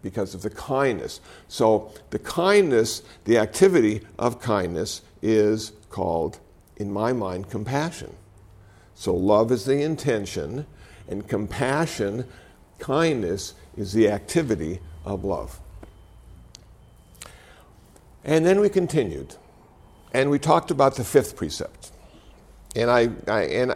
because 0.05 0.35
of 0.35 0.43
the 0.43 0.51
kindness. 0.51 1.19
So, 1.47 1.91
the 2.11 2.19
kindness, 2.19 3.01
the 3.25 3.39
activity 3.39 4.01
of 4.19 4.39
kindness, 4.39 5.01
is 5.23 5.71
called, 5.89 6.39
in 6.77 6.93
my 6.93 7.11
mind, 7.11 7.49
compassion. 7.49 8.15
So, 8.93 9.15
love 9.15 9.51
is 9.51 9.65
the 9.65 9.81
intention, 9.81 10.67
and 11.07 11.27
compassion, 11.27 12.25
kindness, 12.77 13.55
is 13.75 13.93
the 13.93 14.07
activity 14.07 14.79
of 15.05 15.25
love. 15.25 15.59
And 18.23 18.45
then 18.45 18.59
we 18.59 18.69
continued, 18.69 19.35
and 20.13 20.29
we 20.29 20.37
talked 20.37 20.69
about 20.69 20.97
the 20.97 21.03
fifth 21.03 21.35
precept. 21.35 21.91
And 22.75 22.91
I, 22.91 23.09
I 23.27 23.41
and, 23.41 23.75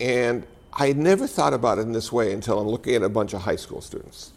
and 0.00 0.46
I 0.74 0.92
never 0.92 1.26
thought 1.26 1.54
about 1.54 1.78
it 1.78 1.82
in 1.82 1.92
this 1.92 2.12
way 2.12 2.34
until 2.34 2.58
I'm 2.58 2.68
looking 2.68 2.94
at 2.94 3.02
a 3.02 3.08
bunch 3.08 3.32
of 3.32 3.40
high 3.40 3.56
school 3.56 3.80
students. 3.80 4.32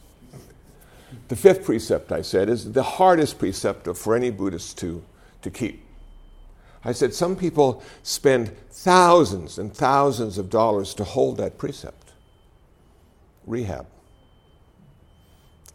The 1.27 1.35
fifth 1.35 1.63
precept, 1.63 2.11
I 2.11 2.21
said, 2.21 2.49
is 2.49 2.71
the 2.71 2.83
hardest 2.83 3.39
precept 3.39 3.87
for 3.97 4.15
any 4.15 4.29
Buddhist 4.29 4.77
to, 4.79 5.03
to 5.41 5.49
keep. 5.49 5.83
I 6.83 6.91
said, 6.91 7.13
some 7.13 7.35
people 7.35 7.83
spend 8.03 8.55
thousands 8.69 9.57
and 9.57 9.73
thousands 9.73 10.37
of 10.37 10.49
dollars 10.49 10.93
to 10.95 11.03
hold 11.03 11.37
that 11.37 11.57
precept. 11.57 12.13
Rehab, 13.45 13.87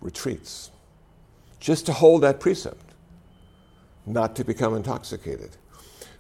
retreats, 0.01 0.71
just 1.61 1.87
to 1.87 1.93
hold 1.93 2.23
that 2.23 2.41
precept, 2.41 2.93
not 4.07 4.37
to 4.37 4.45
become 4.45 4.75
intoxicated. 4.75 5.51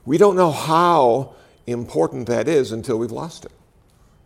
We 0.05 0.19
don't 0.19 0.37
know 0.37 0.51
how 0.51 1.35
important 1.67 2.27
that 2.27 2.49
is 2.49 2.73
until 2.73 2.99
we've 2.99 3.13
lost 3.13 3.45
it, 3.45 3.53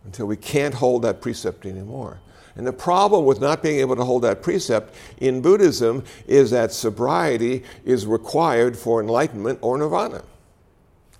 until 0.03 0.25
we 0.25 0.35
can't 0.35 0.73
hold 0.73 1.03
that 1.03 1.21
precept 1.21 1.65
anymore. 1.65 2.19
And 2.55 2.65
the 2.65 2.73
problem 2.73 3.25
with 3.25 3.39
not 3.39 3.63
being 3.63 3.79
able 3.79 3.95
to 3.95 4.03
hold 4.03 4.23
that 4.23 4.41
precept 4.41 4.95
in 5.17 5.41
Buddhism 5.41 6.03
is 6.27 6.51
that 6.51 6.71
sobriety 6.71 7.63
is 7.85 8.05
required 8.05 8.77
for 8.77 9.01
enlightenment 9.01 9.59
or 9.61 9.77
nirvana. 9.77 10.23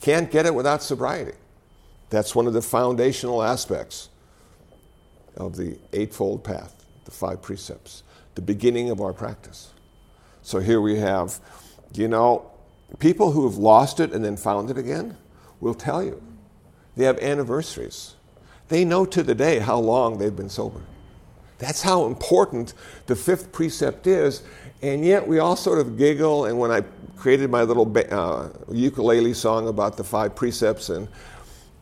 Can't 0.01 0.31
get 0.31 0.45
it 0.45 0.53
without 0.53 0.81
sobriety. 0.81 1.33
That's 2.09 2.35
one 2.35 2.47
of 2.47 2.53
the 2.53 2.61
foundational 2.61 3.43
aspects 3.43 4.09
of 5.37 5.55
the 5.55 5.77
Eightfold 5.93 6.43
Path, 6.43 6.85
the 7.05 7.11
five 7.11 7.41
precepts, 7.41 8.03
the 8.35 8.41
beginning 8.41 8.89
of 8.89 9.01
our 9.01 9.13
practice. 9.13 9.73
So 10.41 10.59
here 10.59 10.81
we 10.81 10.97
have, 10.99 11.39
you 11.93 12.07
know, 12.07 12.49
people 12.97 13.31
who 13.31 13.47
have 13.47 13.57
lost 13.57 13.99
it 13.99 14.11
and 14.11 14.25
then 14.25 14.35
found 14.37 14.69
it 14.69 14.77
again 14.77 15.15
will 15.59 15.75
tell 15.75 16.03
you. 16.03 16.21
They 16.95 17.05
have 17.05 17.19
anniversaries. 17.19 18.15
They 18.69 18.83
know 18.83 19.05
to 19.05 19.23
the 19.23 19.35
day 19.35 19.59
how 19.59 19.79
long 19.79 20.17
they've 20.17 20.35
been 20.35 20.49
sober. 20.49 20.81
That's 21.59 21.81
how 21.81 22.05
important 22.05 22.73
the 23.05 23.15
fifth 23.15 23.51
precept 23.51 24.07
is. 24.07 24.43
And 24.81 25.05
yet 25.05 25.27
we 25.27 25.39
all 25.39 25.55
sort 25.55 25.79
of 25.79 25.97
giggle. 25.97 26.45
And 26.45 26.57
when 26.57 26.71
I 26.71 26.81
created 27.17 27.51
my 27.51 27.63
little 27.63 27.91
uh, 28.11 28.49
ukulele 28.71 29.33
song 29.33 29.67
about 29.67 29.97
the 29.97 30.03
five 30.03 30.35
precepts, 30.35 30.89
and 30.89 31.07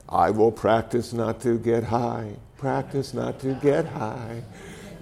I 0.09 0.31
will 0.31 0.51
practice 0.51 1.13
not 1.13 1.39
to 1.41 1.59
get 1.59 1.83
high, 1.83 2.33
practice 2.57 3.13
not 3.13 3.39
to 3.41 3.53
get 3.53 3.85
high. 3.85 4.41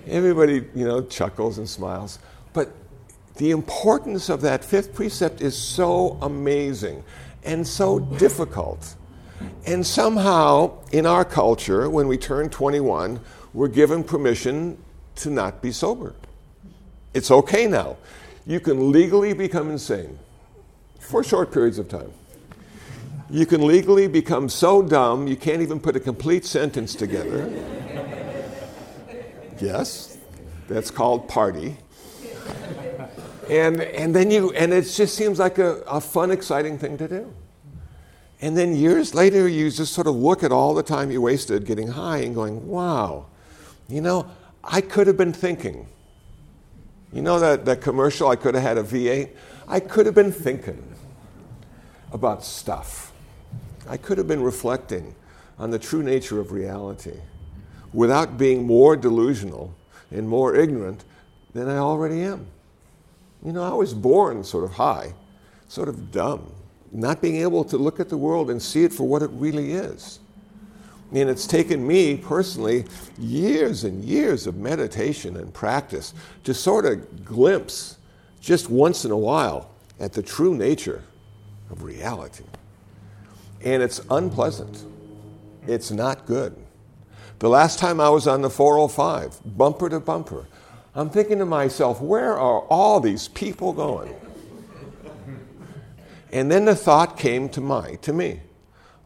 Everybody, 0.08 0.66
you 0.76 0.86
know, 0.86 1.02
chuckles 1.02 1.58
and 1.58 1.68
smiles. 1.68 2.20
But 2.52 2.72
the 3.38 3.52
importance 3.52 4.30
of 4.30 4.42
that 4.42 4.64
fifth 4.64 4.94
precept 4.94 5.42
is 5.42 5.58
so 5.58 6.18
amazing 6.22 7.04
and 7.44 7.66
so 7.66 8.00
difficult. 8.00 8.96
And 9.66 9.86
somehow, 9.86 10.80
in 10.92 11.06
our 11.06 11.26
culture, 11.26 11.90
when 11.90 12.08
we 12.08 12.18
turn 12.18 12.50
21, 12.50 13.20
we're 13.56 13.70
given 13.70 14.04
permission 14.04 14.78
to 15.16 15.30
not 15.30 15.62
be 15.62 15.72
sober. 15.72 16.14
It's 17.14 17.32
okay 17.32 17.68
now. 17.68 17.96
You 18.46 18.60
can 18.60 18.92
legally 18.92 19.32
become 19.32 19.72
insane 19.72 20.20
for 21.00 21.24
short 21.24 21.54
periods 21.54 21.80
of 21.80 21.88
time. 21.88 22.12
You 23.30 23.46
can 23.46 23.66
legally 23.66 24.08
become 24.08 24.50
so 24.50 24.82
dumb 24.82 25.26
you 25.26 25.38
can't 25.38 25.62
even 25.62 25.80
put 25.80 25.96
a 25.96 26.02
complete 26.02 26.44
sentence 26.44 26.94
together. 26.94 27.50
yes, 29.62 30.18
that's 30.68 30.92
called 30.92 31.30
party. 31.30 31.78
And, 33.50 33.82
and 33.82 34.14
then 34.14 34.32
you, 34.32 34.52
and 34.52 34.74
it 34.74 34.82
just 34.82 35.16
seems 35.16 35.40
like 35.40 35.60
a, 35.60 35.78
a 35.88 36.02
fun, 36.02 36.30
exciting 36.30 36.78
thing 36.78 36.98
to 36.98 37.08
do. 37.08 37.34
And 38.42 38.58
then 38.58 38.76
years 38.76 39.16
later, 39.16 39.48
you 39.48 39.72
just 39.72 39.94
sort 39.94 40.08
of 40.08 40.16
look 40.16 40.44
at 40.44 40.52
all 40.52 40.74
the 40.74 40.84
time 40.84 41.10
you 41.10 41.22
wasted 41.22 41.66
getting 41.66 41.88
high 41.88 42.18
and 42.18 42.36
going, 42.36 42.68
wow, 42.68 43.28
you 43.88 44.02
know, 44.02 44.28
I 44.64 44.82
could 44.82 45.08
have 45.08 45.18
been 45.18 45.34
thinking. 45.34 45.88
You 47.14 47.22
know 47.22 47.40
that, 47.40 47.66
that 47.66 47.82
commercial, 47.82 48.28
I 48.28 48.36
could 48.36 48.56
have 48.56 48.64
had 48.64 48.78
a 48.78 48.84
V8? 48.84 49.30
I 49.68 49.80
could 49.80 50.06
have 50.06 50.16
been 50.16 50.32
thinking 50.32 50.84
about 52.12 52.44
stuff. 52.44 53.12
I 53.88 53.98
could 53.98 54.18
have 54.18 54.28
been 54.28 54.42
reflecting 54.42 55.16
on 55.58 55.70
the 55.70 55.80
true 55.80 56.04
nature 56.04 56.40
of 56.40 56.52
reality 56.52 57.20
without 57.94 58.38
being 58.38 58.66
more 58.66 58.98
delusional 58.98 59.74
and 60.12 60.28
more 60.28 60.56
ignorant 60.56 61.06
than 61.54 61.70
I 61.70 61.78
already 61.78 62.22
am. 62.24 62.48
You 63.44 63.54
know, 63.54 63.64
I 63.64 63.74
was 63.74 63.94
born 63.94 64.44
sort 64.44 64.64
of 64.64 64.72
high, 64.72 65.14
sort 65.68 65.88
of 65.88 66.12
dumb, 66.12 66.52
not 66.92 67.22
being 67.22 67.38
able 67.38 67.64
to 67.66 67.78
look 67.78 68.00
at 68.00 68.10
the 68.10 68.18
world 68.18 68.50
and 68.50 68.62
see 68.62 68.84
it 68.84 68.92
for 68.92 69.08
what 69.08 69.22
it 69.22 69.30
really 69.34 69.74
is. 69.74 70.20
And 71.16 71.30
it's 71.30 71.48
taken 71.48 71.88
me 71.88 72.18
personally 72.18 72.84
years 73.18 73.86
and 73.86 74.04
years 74.04 74.48
of 74.48 74.58
meditation 74.58 75.38
and 75.38 75.54
practice 75.54 76.14
to 76.44 76.54
sort 76.54 76.86
of 76.86 77.24
glimpse 77.24 77.98
just 78.42 78.70
once 78.70 79.06
in 79.06 79.12
a 79.12 79.18
while 79.18 79.72
at 79.98 80.12
the 80.12 80.22
true 80.22 80.54
nature 80.54 81.04
of 81.72 81.84
reality. 81.84 82.44
And 83.64 83.82
it's 83.82 84.02
unpleasant. 84.12 84.84
It's 85.66 85.90
not 85.90 86.26
good. 86.26 86.54
The 87.40 87.48
last 87.48 87.80
time 87.80 88.02
I 88.02 88.10
was 88.10 88.28
on 88.28 88.42
the 88.42 88.50
405, 88.50 89.40
bumper 89.58 89.88
to 89.88 90.02
bumper, 90.02 90.48
I'm 90.94 91.10
thinking 91.10 91.40
to 91.40 91.46
myself, 91.46 92.02
where 92.02 92.38
are 92.38 92.60
all 92.64 93.00
these 93.00 93.30
people 93.30 93.72
going? 93.72 94.14
And 96.34 96.52
then 96.52 96.66
the 96.66 96.76
thought 96.76 97.18
came 97.18 97.48
to 97.50 97.62
my 97.62 97.96
to 98.02 98.12
me. 98.12 98.42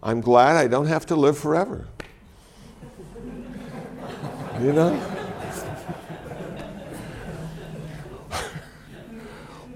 I'm 0.01 0.21
glad 0.21 0.55
I 0.55 0.67
don't 0.67 0.87
have 0.87 1.05
to 1.07 1.15
live 1.15 1.37
forever. 1.37 1.87
You 4.61 4.73
know? 4.73 4.93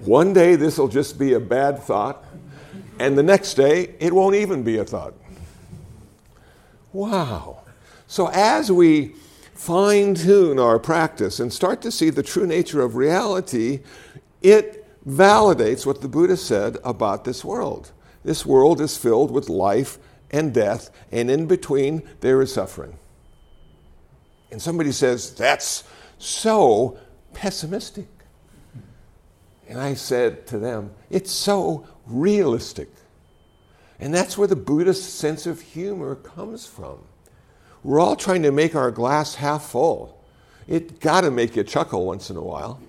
One 0.03 0.33
day 0.33 0.57
this 0.57 0.77
will 0.77 0.89
just 0.89 1.17
be 1.17 1.33
a 1.33 1.39
bad 1.39 1.79
thought, 1.79 2.25
and 2.99 3.17
the 3.17 3.23
next 3.23 3.53
day 3.53 3.95
it 3.99 4.11
won't 4.11 4.35
even 4.35 4.61
be 4.63 4.77
a 4.77 4.83
thought. 4.83 5.13
Wow. 6.91 7.63
So 8.07 8.29
as 8.33 8.69
we 8.69 9.15
fine 9.53 10.15
tune 10.15 10.59
our 10.59 10.79
practice 10.79 11.39
and 11.39 11.53
start 11.53 11.81
to 11.83 11.91
see 11.91 12.09
the 12.09 12.21
true 12.21 12.45
nature 12.45 12.81
of 12.81 12.97
reality, 12.97 13.79
it 14.41 14.85
validates 15.07 15.85
what 15.85 16.01
the 16.01 16.09
Buddha 16.09 16.35
said 16.35 16.77
about 16.83 17.23
this 17.23 17.45
world. 17.45 17.93
This 18.25 18.45
world 18.45 18.81
is 18.81 18.97
filled 18.97 19.31
with 19.31 19.47
life 19.47 19.97
and 20.29 20.53
death, 20.53 20.89
and 21.09 21.31
in 21.31 21.45
between 21.45 22.03
there 22.19 22.41
is 22.41 22.53
suffering. 22.53 22.97
And 24.53 24.61
somebody 24.61 24.91
says, 24.91 25.33
That's 25.33 25.83
so 26.19 26.99
pessimistic. 27.33 28.07
And 29.67 29.81
I 29.81 29.95
said 29.95 30.45
to 30.47 30.59
them, 30.59 30.91
It's 31.09 31.31
so 31.31 31.87
realistic. 32.05 32.89
And 33.99 34.13
that's 34.13 34.37
where 34.37 34.47
the 34.47 34.55
Buddhist 34.55 35.15
sense 35.15 35.47
of 35.47 35.59
humor 35.59 36.13
comes 36.13 36.67
from. 36.67 36.99
We're 37.83 37.99
all 37.99 38.15
trying 38.15 38.43
to 38.43 38.51
make 38.51 38.75
our 38.75 38.91
glass 38.91 39.35
half 39.35 39.63
full. 39.63 40.23
It 40.67 40.99
got 40.99 41.21
to 41.21 41.31
make 41.31 41.55
you 41.55 41.63
chuckle 41.63 42.05
once 42.05 42.29
in 42.29 42.37
a 42.37 42.41
while 42.41 42.79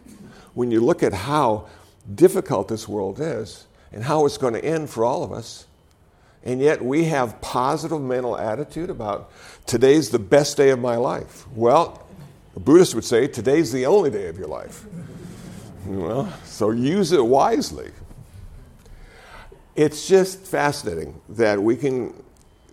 when 0.53 0.71
you 0.71 0.81
look 0.81 1.03
at 1.03 1.15
how 1.15 1.67
difficult 2.15 2.69
this 2.69 2.87
world 2.87 3.21
is 3.21 3.67
and 3.91 4.05
how 4.05 4.27
it's 4.27 4.37
going 4.37 4.55
to 4.55 4.65
end 4.65 4.91
for 4.91 5.05
all 5.05 5.25
of 5.25 5.33
us. 5.33 5.67
And 6.45 6.61
yet 6.61 6.85
we 6.85 7.05
have 7.05 7.41
positive 7.41 8.01
mental 8.01 8.37
attitude 8.37 8.91
about 8.91 9.33
today's 9.67 10.11
the 10.11 10.19
best 10.19 10.57
day 10.57 10.71
of 10.71 10.79
my 10.79 10.97
life. 10.97 11.49
Well, 11.49 12.07
a 12.55 12.61
Buddhist 12.61 12.95
would 12.95 13.05
say 13.05 13.27
today's 13.27 13.73
the 13.73 13.87
only 13.87 14.11
day 14.11 14.29
of 14.29 14.39
your 14.39 14.49
life. 14.49 14.85
Well, 15.87 16.33
so 16.45 16.71
use 16.71 17.13
it 17.13 17.25
wisely. 17.25 17.91
It's 19.75 20.07
just 20.07 20.47
fascinating 20.47 21.21
that 21.31 21.61
we 21.61 21.77
can 21.77 22.23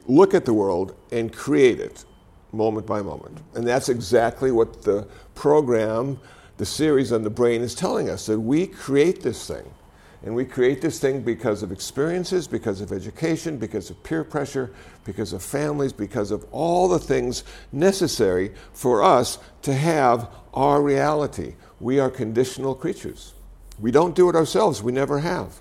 look 0.06 0.34
at 0.34 0.46
the 0.46 0.54
world 0.54 0.96
and 1.12 1.32
create 1.34 1.80
it 1.80 2.06
moment 2.52 2.86
by 2.86 3.02
moment. 3.02 3.40
And 3.56 3.66
that's 3.66 3.90
exactly 3.90 4.52
what 4.52 4.84
the 4.84 5.08
program, 5.34 6.20
the 6.58 6.66
series 6.66 7.12
on 7.12 7.24
the 7.24 7.30
brain 7.30 7.62
is 7.62 7.74
telling 7.74 8.10
us 8.10 8.26
that 8.26 8.40
we 8.40 8.68
create 8.68 9.22
this 9.24 9.48
thing. 9.48 9.74
And 10.24 10.36
we 10.36 10.46
create 10.46 10.82
this 10.82 11.00
thing 11.00 11.22
because 11.22 11.64
of 11.64 11.72
experiences, 11.72 12.48
because 12.48 12.80
of 12.80 12.92
education, 12.92 13.58
because 13.58 13.90
of 13.90 14.02
peer 14.04 14.24
pressure, 14.24 14.72
because 15.04 15.34
of 15.34 15.42
families, 15.42 15.94
because 15.94 16.30
of 16.30 16.46
all 16.52 16.88
the 16.88 17.00
things 17.00 17.44
necessary 17.72 18.54
for 18.74 19.04
us 19.04 19.40
to 19.64 19.74
have 19.74 20.30
our 20.54 20.82
reality. 20.82 21.56
We 21.80 22.00
are 22.00 22.12
conditional 22.12 22.76
creatures. 22.76 23.34
We 23.80 23.90
don't 23.90 24.14
do 24.14 24.30
it 24.30 24.36
ourselves, 24.36 24.84
we 24.84 24.92
never 24.92 25.20
have. 25.20 25.60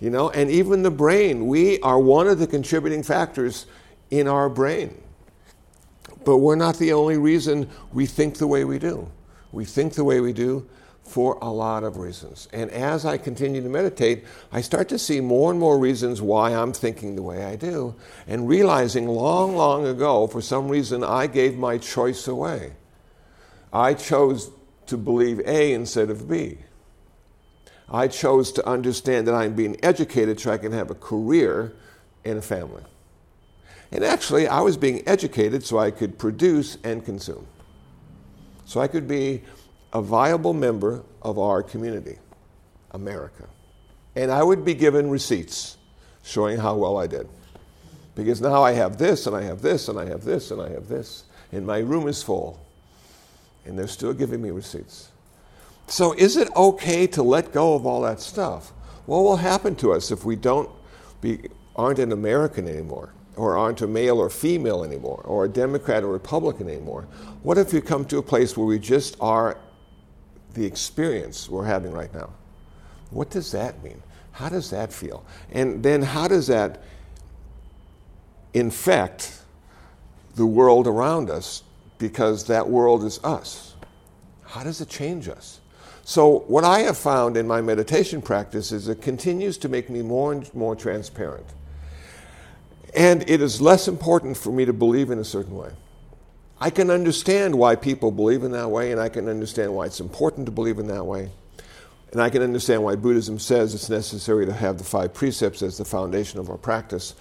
You 0.00 0.10
know, 0.10 0.30
and 0.30 0.50
even 0.50 0.82
the 0.82 0.90
brain, 0.90 1.46
we 1.46 1.78
are 1.80 1.98
one 1.98 2.26
of 2.26 2.40
the 2.40 2.46
contributing 2.46 3.04
factors 3.04 3.66
in 4.10 4.26
our 4.26 4.48
brain. 4.48 5.00
But 6.24 6.38
we're 6.38 6.56
not 6.56 6.76
the 6.78 6.92
only 6.92 7.18
reason 7.18 7.70
we 7.92 8.04
think 8.04 8.36
the 8.36 8.48
way 8.48 8.64
we 8.64 8.80
do. 8.80 9.10
We 9.52 9.64
think 9.64 9.94
the 9.94 10.04
way 10.04 10.20
we 10.20 10.32
do 10.32 10.68
for 11.06 11.38
a 11.40 11.48
lot 11.48 11.84
of 11.84 11.96
reasons. 11.96 12.48
And 12.52 12.70
as 12.70 13.04
I 13.04 13.16
continue 13.16 13.62
to 13.62 13.68
meditate, 13.68 14.24
I 14.50 14.60
start 14.60 14.88
to 14.88 14.98
see 14.98 15.20
more 15.20 15.50
and 15.50 15.60
more 15.60 15.78
reasons 15.78 16.20
why 16.20 16.52
I'm 16.52 16.72
thinking 16.72 17.14
the 17.14 17.22
way 17.22 17.44
I 17.44 17.56
do, 17.56 17.94
and 18.26 18.48
realizing 18.48 19.06
long, 19.06 19.56
long 19.56 19.86
ago, 19.86 20.26
for 20.26 20.40
some 20.40 20.68
reason, 20.68 21.04
I 21.04 21.28
gave 21.28 21.56
my 21.56 21.78
choice 21.78 22.26
away. 22.26 22.72
I 23.72 23.94
chose 23.94 24.50
to 24.86 24.96
believe 24.96 25.40
A 25.46 25.72
instead 25.72 26.10
of 26.10 26.28
B. 26.28 26.58
I 27.88 28.08
chose 28.08 28.50
to 28.52 28.68
understand 28.68 29.28
that 29.28 29.34
I'm 29.34 29.54
being 29.54 29.76
educated 29.84 30.40
so 30.40 30.50
I 30.50 30.58
can 30.58 30.72
have 30.72 30.90
a 30.90 30.94
career 30.94 31.76
and 32.24 32.38
a 32.38 32.42
family. 32.42 32.82
And 33.92 34.04
actually, 34.04 34.48
I 34.48 34.60
was 34.60 34.76
being 34.76 35.06
educated 35.06 35.64
so 35.64 35.78
I 35.78 35.92
could 35.92 36.18
produce 36.18 36.78
and 36.82 37.04
consume. 37.04 37.46
So 38.64 38.80
I 38.80 38.88
could 38.88 39.06
be 39.06 39.44
a 39.96 40.02
viable 40.02 40.52
member 40.52 41.02
of 41.22 41.38
our 41.38 41.62
community, 41.62 42.18
America. 42.90 43.48
And 44.14 44.30
I 44.30 44.42
would 44.42 44.62
be 44.62 44.74
given 44.74 45.08
receipts 45.08 45.78
showing 46.22 46.58
how 46.58 46.76
well 46.76 46.98
I 46.98 47.06
did. 47.06 47.26
Because 48.14 48.42
now 48.42 48.62
I 48.62 48.72
have 48.72 48.98
this, 48.98 49.26
and 49.26 49.34
I 49.34 49.40
have 49.44 49.62
this, 49.62 49.88
and 49.88 49.98
I 49.98 50.04
have 50.04 50.22
this, 50.22 50.50
and 50.50 50.60
I 50.60 50.68
have 50.68 50.86
this, 50.86 51.24
and 51.50 51.66
my 51.66 51.78
room 51.78 52.08
is 52.08 52.22
full. 52.22 52.60
And 53.64 53.78
they're 53.78 53.88
still 53.88 54.12
giving 54.12 54.42
me 54.42 54.50
receipts. 54.50 55.08
So, 55.86 56.12
is 56.12 56.36
it 56.36 56.54
okay 56.54 57.06
to 57.08 57.22
let 57.22 57.52
go 57.52 57.74
of 57.74 57.86
all 57.86 58.02
that 58.02 58.20
stuff? 58.20 58.72
What 59.06 59.20
will 59.20 59.36
happen 59.36 59.74
to 59.76 59.94
us 59.94 60.10
if 60.10 60.26
we 60.26 60.36
don't 60.36 60.68
be, 61.22 61.48
aren't 61.74 62.00
an 62.00 62.12
American 62.12 62.68
anymore? 62.68 63.14
or 63.36 63.58
aren't 63.58 63.82
a 63.82 63.86
male 63.86 64.18
or 64.18 64.30
female 64.30 64.82
anymore, 64.82 65.20
or 65.26 65.44
a 65.44 65.48
Democrat 65.48 66.02
or 66.02 66.10
Republican 66.10 66.70
anymore? 66.70 67.02
What 67.42 67.58
if 67.58 67.70
you 67.70 67.82
come 67.82 68.06
to 68.06 68.16
a 68.16 68.22
place 68.22 68.56
where 68.56 68.66
we 68.66 68.78
just 68.78 69.14
are 69.20 69.58
the 70.56 70.66
experience 70.66 71.48
we're 71.48 71.64
having 71.64 71.92
right 71.92 72.12
now? 72.12 72.30
What 73.10 73.30
does 73.30 73.52
that 73.52 73.82
mean? 73.84 74.02
How 74.32 74.48
does 74.48 74.70
that 74.70 74.92
feel? 74.92 75.24
And 75.52 75.82
then 75.82 76.02
how 76.02 76.28
does 76.28 76.48
that 76.48 76.82
infect 78.52 79.38
the 80.34 80.46
world 80.46 80.86
around 80.86 81.30
us 81.30 81.62
because 81.98 82.44
that 82.46 82.68
world 82.68 83.04
is 83.04 83.20
us? 83.22 83.74
How 84.44 84.62
does 84.62 84.80
it 84.80 84.88
change 84.88 85.28
us? 85.28 85.60
So, 86.04 86.40
what 86.46 86.64
I 86.64 86.80
have 86.80 86.96
found 86.96 87.36
in 87.36 87.46
my 87.48 87.60
meditation 87.60 88.22
practice 88.22 88.70
is 88.70 88.88
it 88.88 89.02
continues 89.02 89.58
to 89.58 89.68
make 89.68 89.90
me 89.90 90.02
more 90.02 90.32
and 90.32 90.54
more 90.54 90.76
transparent. 90.76 91.46
And 92.94 93.28
it 93.28 93.42
is 93.42 93.60
less 93.60 93.88
important 93.88 94.36
for 94.36 94.52
me 94.52 94.64
to 94.64 94.72
believe 94.72 95.10
in 95.10 95.18
a 95.18 95.24
certain 95.24 95.56
way. 95.56 95.70
I 96.58 96.70
can 96.70 96.90
understand 96.90 97.54
why 97.54 97.76
people 97.76 98.10
believe 98.10 98.42
in 98.42 98.52
that 98.52 98.70
way, 98.70 98.90
and 98.92 99.00
I 99.00 99.08
can 99.08 99.28
understand 99.28 99.74
why 99.74 99.86
it's 99.86 100.00
important 100.00 100.46
to 100.46 100.52
believe 100.52 100.78
in 100.78 100.86
that 100.88 101.04
way. 101.04 101.30
And 102.12 102.22
I 102.22 102.30
can 102.30 102.40
understand 102.40 102.82
why 102.82 102.96
Buddhism 102.96 103.38
says 103.38 103.74
it's 103.74 103.90
necessary 103.90 104.46
to 104.46 104.52
have 104.52 104.78
the 104.78 104.84
five 104.84 105.12
precepts 105.12 105.60
as 105.60 105.76
the 105.76 105.84
foundation 105.84 106.40
of 106.40 106.48
our 106.48 106.56
practice, 106.56 107.14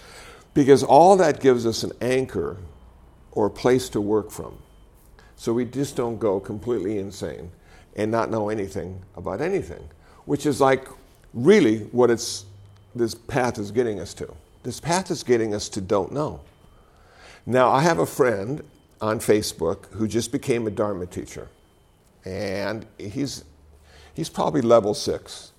because 0.54 0.84
all 0.84 1.18
that 1.18 1.42
gives 1.42 1.66
us 1.66 1.84
an 1.84 1.92
anchor 2.00 2.58
or 3.32 3.48
a 3.48 3.50
place 3.50 3.90
to 3.90 4.00
work 4.00 4.32
from. 4.32 4.58
So 5.36 5.52
we 5.52 5.66
just 5.66 5.98
don't 5.98 6.18
go 6.18 6.40
completely 6.40 6.98
insane 6.98 7.52
and 7.98 8.10
not 8.10 8.32
know 8.32 8.48
anything 8.48 9.02
about 9.18 9.42
anything, 9.42 9.90
which 10.26 10.46
is 10.46 10.62
like 10.62 10.88
really 11.34 11.80
what 11.92 12.10
it's, 12.10 12.46
this 12.94 13.16
path 13.16 13.58
is 13.58 13.72
getting 13.72 14.00
us 14.00 14.14
to. 14.14 14.34
This 14.64 14.80
path 14.80 15.12
is 15.12 15.24
getting 15.24 15.54
us 15.54 15.68
to 15.70 15.82
don't 15.82 16.14
know. 16.14 16.40
Now, 17.46 17.70
I 17.70 17.82
have 17.82 18.00
a 18.00 18.06
friend 18.06 18.64
on 19.06 19.20
Facebook 19.20 19.86
who 19.92 20.08
just 20.08 20.32
became 20.32 20.66
a 20.66 20.72
Dharma 20.72 21.06
teacher, 21.06 21.48
and 22.26 22.88
he's, 22.98 23.44
he's 24.16 24.30
probably 24.30 24.62
level 24.62 24.96
six. 24.96 25.52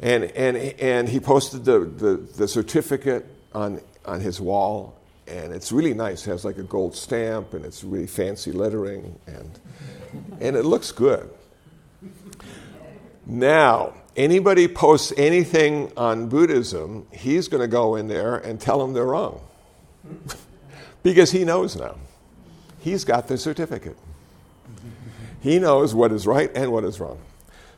And, 0.00 0.24
and, 0.24 0.56
and 0.56 1.06
he 1.06 1.20
posted 1.20 1.66
the, 1.66 1.80
the, 1.80 2.16
the 2.16 2.48
certificate 2.48 3.26
on, 3.52 3.82
on 4.06 4.20
his 4.20 4.40
wall, 4.40 4.96
and 5.26 5.52
it's 5.52 5.70
really 5.70 5.92
nice. 5.92 6.26
It 6.26 6.30
has 6.30 6.46
like 6.46 6.56
a 6.56 6.62
gold 6.62 6.96
stamp, 6.96 7.52
and 7.52 7.62
it's 7.62 7.84
really 7.84 8.06
fancy 8.06 8.52
lettering, 8.52 9.18
and, 9.26 9.58
and 10.40 10.56
it 10.56 10.64
looks 10.64 10.90
good. 10.90 11.28
Now, 13.26 13.92
anybody 14.16 14.66
posts 14.66 15.12
anything 15.18 15.92
on 15.94 16.30
Buddhism, 16.30 17.06
he's 17.12 17.48
going 17.48 17.60
to 17.60 17.68
go 17.68 17.96
in 17.96 18.08
there 18.08 18.36
and 18.36 18.58
tell 18.58 18.78
them 18.78 18.94
they're 18.94 19.04
wrong. 19.04 19.42
because 21.02 21.32
he 21.32 21.44
knows 21.44 21.76
now. 21.76 21.96
He's 22.78 23.04
got 23.04 23.28
the 23.28 23.38
certificate. 23.38 23.96
He 25.40 25.58
knows 25.58 25.94
what 25.94 26.12
is 26.12 26.26
right 26.26 26.50
and 26.54 26.72
what 26.72 26.84
is 26.84 27.00
wrong. 27.00 27.18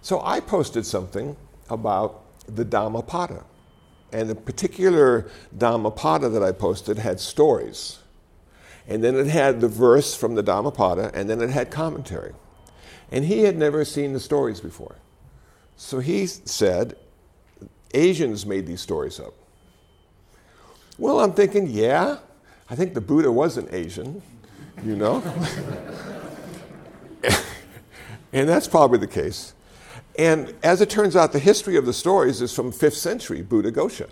So 0.03 0.21
I 0.23 0.41
posted 0.41 0.87
something 0.87 1.37
about 1.69 2.23
the 2.47 2.65
Dhammapada. 2.65 3.45
And 4.13 4.29
the 4.29 4.35
particular 4.35 5.31
Dhammapada 5.57 6.29
that 6.31 6.43
I 6.43 6.53
posted 6.53 6.99
had 6.99 7.21
stories. 7.21 7.99
And 8.89 9.05
then 9.05 9.15
it 9.15 9.29
had 9.29 9.61
the 9.61 9.69
verse 9.69 10.17
from 10.17 10.35
the 10.35 10.43
Dhammapada, 10.43 11.13
and 11.15 11.31
then 11.31 11.41
it 11.41 11.51
had 11.51 11.71
commentary. 11.71 12.33
And 13.13 13.25
he 13.25 13.43
had 13.43 13.57
never 13.57 13.85
seen 13.85 14.13
the 14.13 14.21
stories 14.21 14.61
before. 14.61 14.97
So 15.77 16.01
he 16.01 16.27
said, 16.27 16.97
Asians 17.95 18.45
made 18.47 18.67
these 18.67 18.81
stories 18.81 19.21
up. 19.21 19.35
Well, 20.99 21.21
I'm 21.21 21.33
thinking, 21.33 21.69
yeah, 21.69 22.19
I 22.69 22.75
think 22.75 22.95
the 22.95 23.01
Buddha 23.01 23.31
was 23.31 23.57
an 23.57 23.69
Asian, 23.71 24.23
you 24.85 24.97
know? 24.97 25.23
and 28.33 28.49
that's 28.49 28.69
probably 28.69 28.99
the 28.99 29.07
case. 29.07 29.55
And 30.19 30.55
as 30.63 30.81
it 30.81 30.91
turns 30.91 31.17
out, 31.17 31.33
the 31.33 31.39
history 31.39 31.77
of 31.77 31.87
the 31.87 31.93
stories 31.93 32.43
is 32.43 32.55
from 32.55 32.73
5th 32.73 32.95
century 32.95 33.43
Buddhaghosa. 33.43 34.09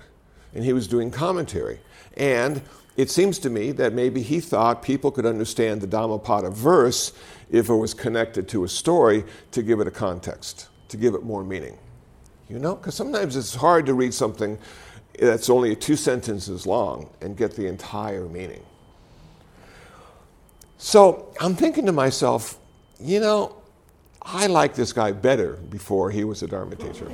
And 0.54 0.64
he 0.64 0.72
was 0.72 0.88
doing 0.88 1.10
commentary. 1.10 1.80
And 2.16 2.62
it 2.96 3.10
seems 3.10 3.38
to 3.40 3.50
me 3.50 3.72
that 3.72 3.92
maybe 3.92 4.22
he 4.22 4.40
thought 4.40 4.82
people 4.82 5.10
could 5.10 5.26
understand 5.26 5.80
the 5.80 5.86
Dhammapada 5.86 6.50
verse 6.50 7.12
if 7.50 7.68
it 7.68 7.74
was 7.74 7.94
connected 7.94 8.48
to 8.48 8.64
a 8.64 8.68
story 8.68 9.24
to 9.52 9.62
give 9.62 9.80
it 9.80 9.86
a 9.86 9.90
context, 9.90 10.68
to 10.88 10.96
give 10.96 11.14
it 11.14 11.22
more 11.22 11.44
meaning. 11.44 11.78
You 12.48 12.58
know, 12.58 12.74
because 12.74 12.94
sometimes 12.94 13.36
it's 13.36 13.54
hard 13.54 13.86
to 13.86 13.94
read 13.94 14.14
something 14.14 14.58
that's 15.18 15.50
only 15.50 15.76
two 15.76 15.96
sentences 15.96 16.66
long 16.66 17.10
and 17.20 17.36
get 17.36 17.54
the 17.54 17.66
entire 17.66 18.26
meaning. 18.26 18.64
So 20.78 21.34
I'm 21.40 21.56
thinking 21.56 21.86
to 21.86 21.92
myself, 21.92 22.56
you 23.00 23.18
know, 23.18 23.56
I 24.22 24.46
liked 24.46 24.76
this 24.76 24.92
guy 24.92 25.10
better 25.10 25.54
before 25.54 26.10
he 26.10 26.22
was 26.22 26.42
a 26.42 26.46
Dharma 26.46 26.76
teacher. 26.76 27.08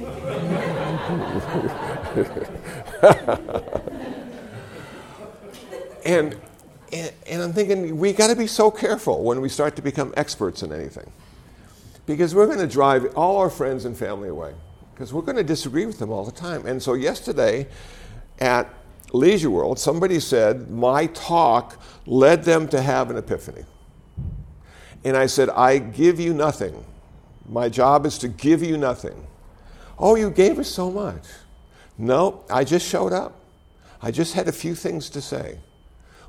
and, 6.04 6.36
and, 6.92 7.12
and 7.26 7.42
I'm 7.42 7.52
thinking, 7.54 7.96
we 7.96 8.12
got 8.12 8.28
to 8.28 8.36
be 8.36 8.46
so 8.46 8.70
careful 8.70 9.22
when 9.22 9.40
we 9.40 9.48
start 9.48 9.76
to 9.76 9.82
become 9.82 10.12
experts 10.16 10.62
in 10.62 10.72
anything. 10.72 11.10
Because 12.04 12.34
we're 12.34 12.46
going 12.46 12.58
to 12.58 12.66
drive 12.66 13.14
all 13.16 13.38
our 13.38 13.48
friends 13.48 13.86
and 13.86 13.96
family 13.96 14.28
away. 14.28 14.52
Because 14.92 15.12
we're 15.12 15.22
going 15.22 15.36
to 15.36 15.44
disagree 15.44 15.86
with 15.86 15.98
them 15.98 16.10
all 16.10 16.24
the 16.24 16.32
time. 16.32 16.66
And 16.66 16.82
so, 16.82 16.92
yesterday 16.92 17.66
at 18.40 18.68
Leisure 19.14 19.50
World, 19.50 19.78
somebody 19.78 20.20
said, 20.20 20.70
My 20.70 21.06
talk 21.06 21.80
led 22.04 22.44
them 22.44 22.68
to 22.68 22.82
have 22.82 23.10
an 23.10 23.16
epiphany. 23.16 23.64
And 25.04 25.16
I 25.16 25.26
said, 25.26 25.50
I 25.50 25.78
give 25.78 26.18
you 26.18 26.34
nothing 26.34 26.84
my 27.48 27.68
job 27.68 28.06
is 28.06 28.18
to 28.18 28.28
give 28.28 28.62
you 28.62 28.76
nothing. 28.76 29.26
Oh, 29.98 30.14
you 30.14 30.30
gave 30.30 30.58
us 30.58 30.68
so 30.68 30.90
much. 30.90 31.22
No, 31.98 32.42
I 32.50 32.64
just 32.64 32.86
showed 32.86 33.12
up. 33.12 33.40
I 34.02 34.10
just 34.10 34.34
had 34.34 34.48
a 34.48 34.52
few 34.52 34.74
things 34.74 35.08
to 35.10 35.20
say. 35.20 35.58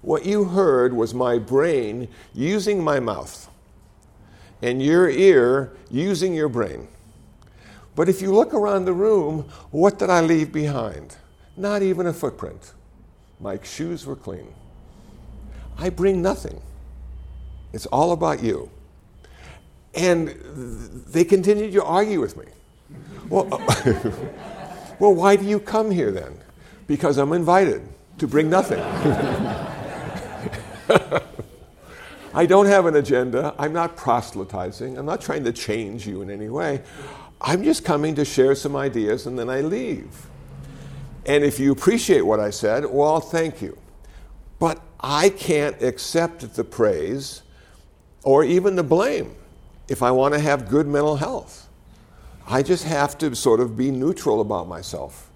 What 0.02 0.26
you 0.26 0.45
heard 0.45 0.93
was 0.93 1.13
my 1.13 1.39
brain 1.39 2.08
using 2.34 2.84
my 2.84 3.00
mouth 3.00 3.50
and 4.62 4.82
your 4.82 5.10
ear 5.10 5.76
using 5.89 6.34
your 6.34 6.50
brain. 6.50 6.88
But 7.95 8.08
if 8.08 8.21
you 8.21 8.34
look 8.34 8.54
around 8.54 8.86
the 8.86 8.93
room, 8.93 9.50
what 9.71 9.98
did 9.98 10.10
I 10.10 10.21
leave 10.21 10.52
behind? 10.52 11.15
Not 11.58 11.82
even 11.82 12.08
a 12.08 12.13
footprint. 12.13 12.74
My 13.39 13.60
shoes 13.63 14.06
were 14.06 14.15
clean. 14.15 14.54
I 15.78 15.89
bring 15.89 16.22
nothing. 16.22 16.62
It's 17.74 17.86
all 17.88 18.12
about 18.12 18.41
you. 18.41 18.70
And 19.94 20.30
they 21.08 21.24
continued 21.24 21.74
to 21.74 21.84
argue 21.84 22.22
with 22.22 22.38
me. 22.38 22.46
Well, 23.30 23.48
uh, 23.52 23.60
well, 25.00 25.13
why 25.13 25.36
do 25.36 25.46
you 25.46 25.60
come 25.60 25.91
here 25.91 26.12
then? 26.12 26.38
Because 26.88 27.18
I'm 27.18 27.34
invited 27.34 27.82
to 28.20 28.28
bring 28.28 28.50
nothing. 28.50 28.80
I 32.34 32.46
don't 32.46 32.65
have 32.65 32.86
an 32.86 32.98
agenda. 32.98 33.56
I'm 33.58 33.72
not 33.72 33.96
proselytizing. 33.96 34.98
I'm 34.98 35.06
not 35.06 35.22
trying 35.22 35.46
to 35.46 35.54
change 35.54 36.06
you 36.06 36.22
in 36.22 36.30
any 36.30 36.50
way. 36.50 36.82
I'm 37.39 37.63
just 37.63 37.86
coming 37.86 38.13
to 38.15 38.26
share 38.26 38.56
some 38.56 38.76
ideas 38.76 39.26
and 39.26 39.39
then 39.39 39.50
I 39.50 39.62
leave. 39.62 40.28
And 41.26 41.44
if 41.44 41.60
you 41.60 41.72
appreciate 41.72 42.22
what 42.22 42.40
I 42.40 42.50
said, 42.52 42.86
well, 42.86 43.20
thank 43.20 43.62
you. 43.62 43.78
But 44.60 44.82
I 45.00 45.30
can't 45.30 45.82
accept 45.82 46.54
the 46.56 46.64
praise 46.64 47.42
or 48.24 48.44
even 48.44 48.76
the 48.76 48.84
blame 48.84 49.36
if 49.88 50.02
I 50.02 50.12
want 50.12 50.34
to 50.34 50.40
have 50.40 50.68
good 50.68 50.88
mental 50.88 51.16
health. 51.16 51.68
I 52.48 52.62
just 52.62 52.84
have 52.86 53.18
to 53.20 53.36
sort 53.36 53.60
of 53.60 53.76
be 53.76 53.92
neutral 53.92 54.42
about 54.42 54.68
myself. 54.68 55.30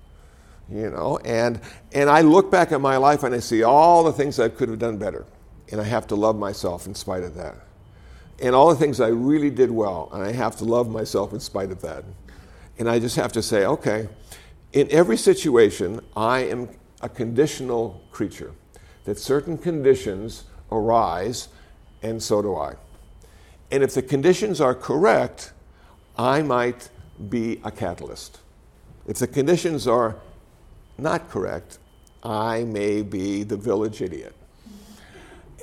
You 0.72 0.92
know, 0.92 1.18
and 1.26 1.60
and 1.94 2.12
I 2.12 2.22
look 2.22 2.52
back 2.52 2.72
at 2.72 2.80
my 2.80 2.98
life 2.98 3.24
and 3.24 3.34
I 3.34 3.40
see 3.40 3.64
all 3.64 4.04
the 4.04 4.14
things 4.14 4.40
I 4.40 4.50
could 4.50 4.70
have 4.70 4.78
done 4.78 4.98
better. 4.98 5.26
And 5.72 5.82
I 5.82 5.84
have 5.84 6.06
to 6.08 6.16
love 6.16 6.38
myself 6.38 6.86
in 6.86 6.94
spite 6.94 7.24
of 7.24 7.36
that. 7.36 7.56
And 8.42 8.56
all 8.56 8.70
the 8.70 8.76
things 8.76 9.00
I 9.00 9.08
really 9.08 9.50
did 9.50 9.72
well, 9.72 10.10
and 10.14 10.24
I 10.24 10.32
have 10.32 10.56
to 10.58 10.66
love 10.66 10.90
myself 10.90 11.34
in 11.34 11.40
spite 11.40 11.72
of 11.72 11.82
that. 11.82 12.04
And 12.78 12.90
I 12.90 13.00
just 13.00 13.16
have 13.18 13.32
to 13.34 13.42
say, 13.42 13.66
okay, 13.66 14.08
in 14.74 14.88
every 14.92 15.18
situation, 15.18 16.02
I 16.16 16.42
am 16.42 16.70
a 17.02 17.10
conditional 17.10 18.02
creature. 18.12 18.52
That 19.06 19.18
certain 19.18 19.58
conditions 19.58 20.44
arise, 20.72 21.48
and 22.04 22.22
so 22.22 22.42
do 22.42 22.56
I. 22.56 22.76
And 23.72 23.84
if 23.84 23.94
the 23.94 24.02
conditions 24.02 24.62
are 24.62 24.76
correct, 24.76 25.54
I 26.18 26.42
might 26.42 26.90
be 27.30 27.62
a 27.64 27.72
catalyst. 27.72 28.40
If 29.08 29.18
the 29.18 29.28
conditions 29.28 29.88
are 29.88 30.16
not 30.98 31.30
correct, 31.30 31.80
I 32.22 32.64
may 32.64 33.02
be 33.02 33.44
the 33.44 33.58
village 33.58 34.02
idiot. 34.02 34.36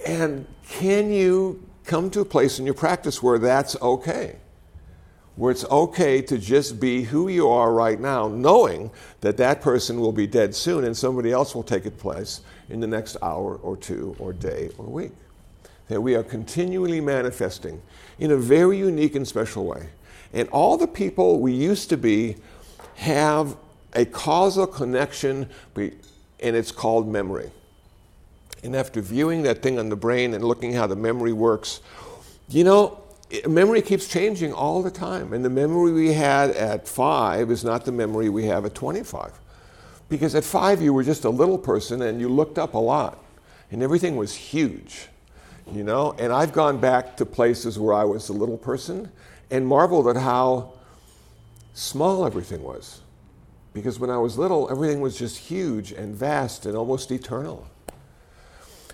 And 0.06 0.46
can 0.68 1.12
you 1.12 1.62
come 1.84 2.10
to 2.10 2.20
a 2.20 2.24
place 2.24 2.58
in 2.58 2.64
your 2.64 2.74
practice 2.74 3.22
where 3.22 3.38
that's 3.38 3.80
okay? 3.80 4.36
Where 5.36 5.50
it's 5.50 5.64
okay 5.66 6.22
to 6.22 6.38
just 6.38 6.80
be 6.80 7.02
who 7.02 7.28
you 7.28 7.48
are 7.48 7.72
right 7.72 8.00
now, 8.00 8.26
knowing 8.26 8.90
that 9.20 9.36
that 9.36 9.60
person 9.60 10.00
will 10.00 10.12
be 10.12 10.26
dead 10.26 10.54
soon 10.54 10.84
and 10.84 10.96
somebody 10.96 11.30
else 11.30 11.54
will 11.54 11.62
take 11.62 11.86
its 11.86 12.00
place 12.00 12.40
in 12.68 12.80
the 12.80 12.86
next 12.86 13.16
hour 13.22 13.56
or 13.56 13.76
two 13.76 14.16
or 14.18 14.32
day 14.32 14.70
or 14.78 14.86
week 14.86 15.12
that 15.88 16.00
we 16.00 16.14
are 16.14 16.22
continually 16.22 17.00
manifesting 17.00 17.80
in 18.18 18.32
a 18.32 18.36
very 18.36 18.78
unique 18.78 19.14
and 19.14 19.26
special 19.26 19.64
way. 19.66 19.88
And 20.32 20.48
all 20.48 20.76
the 20.76 20.88
people 20.88 21.40
we 21.40 21.52
used 21.52 21.88
to 21.90 21.96
be 21.96 22.36
have 22.96 23.56
a 23.94 24.04
causal 24.04 24.66
connection, 24.66 25.48
and 25.76 25.92
it's 26.40 26.72
called 26.72 27.08
memory. 27.08 27.50
And 28.64 28.74
after 28.74 29.00
viewing 29.00 29.42
that 29.42 29.62
thing 29.62 29.78
on 29.78 29.88
the 29.88 29.96
brain 29.96 30.34
and 30.34 30.44
looking 30.44 30.72
how 30.72 30.86
the 30.86 30.96
memory 30.96 31.32
works, 31.32 31.80
you 32.48 32.64
know, 32.64 33.00
memory 33.48 33.82
keeps 33.82 34.08
changing 34.08 34.52
all 34.52 34.82
the 34.82 34.90
time. 34.90 35.32
And 35.32 35.44
the 35.44 35.50
memory 35.50 35.92
we 35.92 36.12
had 36.12 36.50
at 36.50 36.86
five 36.86 37.50
is 37.50 37.64
not 37.64 37.84
the 37.84 37.92
memory 37.92 38.28
we 38.28 38.46
have 38.46 38.64
at 38.64 38.74
25. 38.74 39.32
Because 40.08 40.34
at 40.34 40.44
five, 40.44 40.80
you 40.80 40.92
were 40.92 41.02
just 41.02 41.24
a 41.24 41.30
little 41.30 41.58
person 41.58 42.02
and 42.02 42.20
you 42.20 42.28
looked 42.28 42.58
up 42.58 42.74
a 42.74 42.78
lot, 42.78 43.18
and 43.72 43.82
everything 43.82 44.16
was 44.16 44.34
huge 44.34 45.08
you 45.72 45.84
know? 45.84 46.14
And 46.18 46.32
I've 46.32 46.52
gone 46.52 46.78
back 46.78 47.16
to 47.18 47.26
places 47.26 47.78
where 47.78 47.94
I 47.94 48.04
was 48.04 48.28
a 48.28 48.32
little 48.32 48.58
person 48.58 49.10
and 49.50 49.66
marveled 49.66 50.08
at 50.08 50.16
how 50.16 50.72
small 51.74 52.24
everything 52.24 52.62
was. 52.62 53.00
Because 53.72 53.98
when 53.98 54.10
I 54.10 54.16
was 54.16 54.38
little, 54.38 54.70
everything 54.70 55.00
was 55.00 55.18
just 55.18 55.36
huge 55.36 55.92
and 55.92 56.14
vast 56.14 56.66
and 56.66 56.76
almost 56.76 57.10
eternal. 57.10 57.66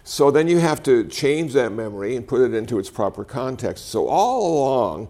So 0.04 0.30
then 0.30 0.48
you 0.48 0.58
have 0.58 0.82
to 0.84 1.04
change 1.06 1.52
that 1.52 1.72
memory 1.72 2.16
and 2.16 2.26
put 2.26 2.40
it 2.40 2.54
into 2.54 2.78
its 2.78 2.90
proper 2.90 3.24
context. 3.24 3.88
So 3.88 4.08
all 4.08 4.58
along, 4.58 5.08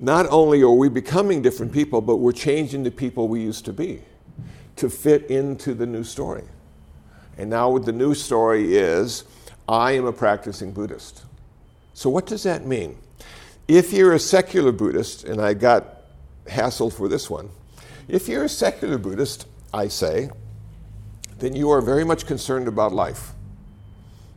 not 0.00 0.26
only 0.30 0.62
are 0.62 0.70
we 0.70 0.88
becoming 0.88 1.42
different 1.42 1.72
people, 1.72 2.00
but 2.00 2.16
we're 2.16 2.32
changing 2.32 2.82
the 2.84 2.90
people 2.90 3.28
we 3.28 3.40
used 3.40 3.64
to 3.66 3.72
be 3.72 4.02
to 4.76 4.90
fit 4.90 5.30
into 5.30 5.74
the 5.74 5.86
new 5.86 6.04
story. 6.04 6.44
And 7.36 7.50
now, 7.50 7.70
what 7.70 7.84
the 7.84 7.92
new 7.92 8.14
story 8.14 8.76
is 8.76 9.24
I 9.68 9.92
am 9.92 10.04
a 10.04 10.12
practicing 10.12 10.72
Buddhist. 10.72 11.24
So, 11.92 12.08
what 12.10 12.26
does 12.26 12.42
that 12.44 12.64
mean? 12.64 12.96
If 13.66 13.92
you're 13.92 14.12
a 14.12 14.18
secular 14.18 14.72
Buddhist, 14.72 15.24
and 15.24 15.40
I 15.40 15.54
got 15.54 16.02
hassled 16.46 16.92
for 16.92 17.08
this 17.08 17.28
one, 17.28 17.50
if 18.08 18.28
you're 18.28 18.44
a 18.44 18.48
secular 18.48 18.98
Buddhist, 18.98 19.46
I 19.72 19.88
say, 19.88 20.30
then 21.38 21.56
you 21.56 21.70
are 21.70 21.80
very 21.80 22.04
much 22.04 22.26
concerned 22.26 22.68
about 22.68 22.92
life. 22.92 23.33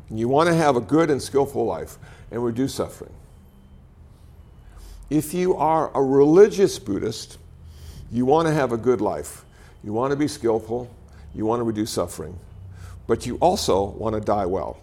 You 0.10 0.28
want 0.28 0.48
to 0.48 0.56
have 0.56 0.76
a 0.76 0.82
good 0.82 1.10
and 1.10 1.22
skillful 1.22 1.66
life 1.66 1.98
and 2.32 2.44
reduce 2.44 2.76
suffering. 2.76 3.14
If 5.10 5.34
you 5.34 5.56
are 5.56 5.92
a 5.96 6.02
religious 6.02 6.80
Buddhist, 6.80 7.38
you 8.12 8.26
want 8.26 8.48
to 8.48 8.54
have 8.54 8.72
a 8.72 8.78
good 8.78 9.02
life. 9.02 9.46
You 9.84 9.94
want 9.94 10.12
to 10.12 10.18
be 10.18 10.28
skillful. 10.28 10.90
You 11.34 11.46
want 11.46 11.60
to 11.60 11.64
reduce 11.64 11.92
suffering. 11.92 12.40
but 13.08 13.26
you 13.26 13.38
also 13.38 13.86
want 13.86 14.14
to 14.16 14.22
die 14.22 14.46
well. 14.46 14.78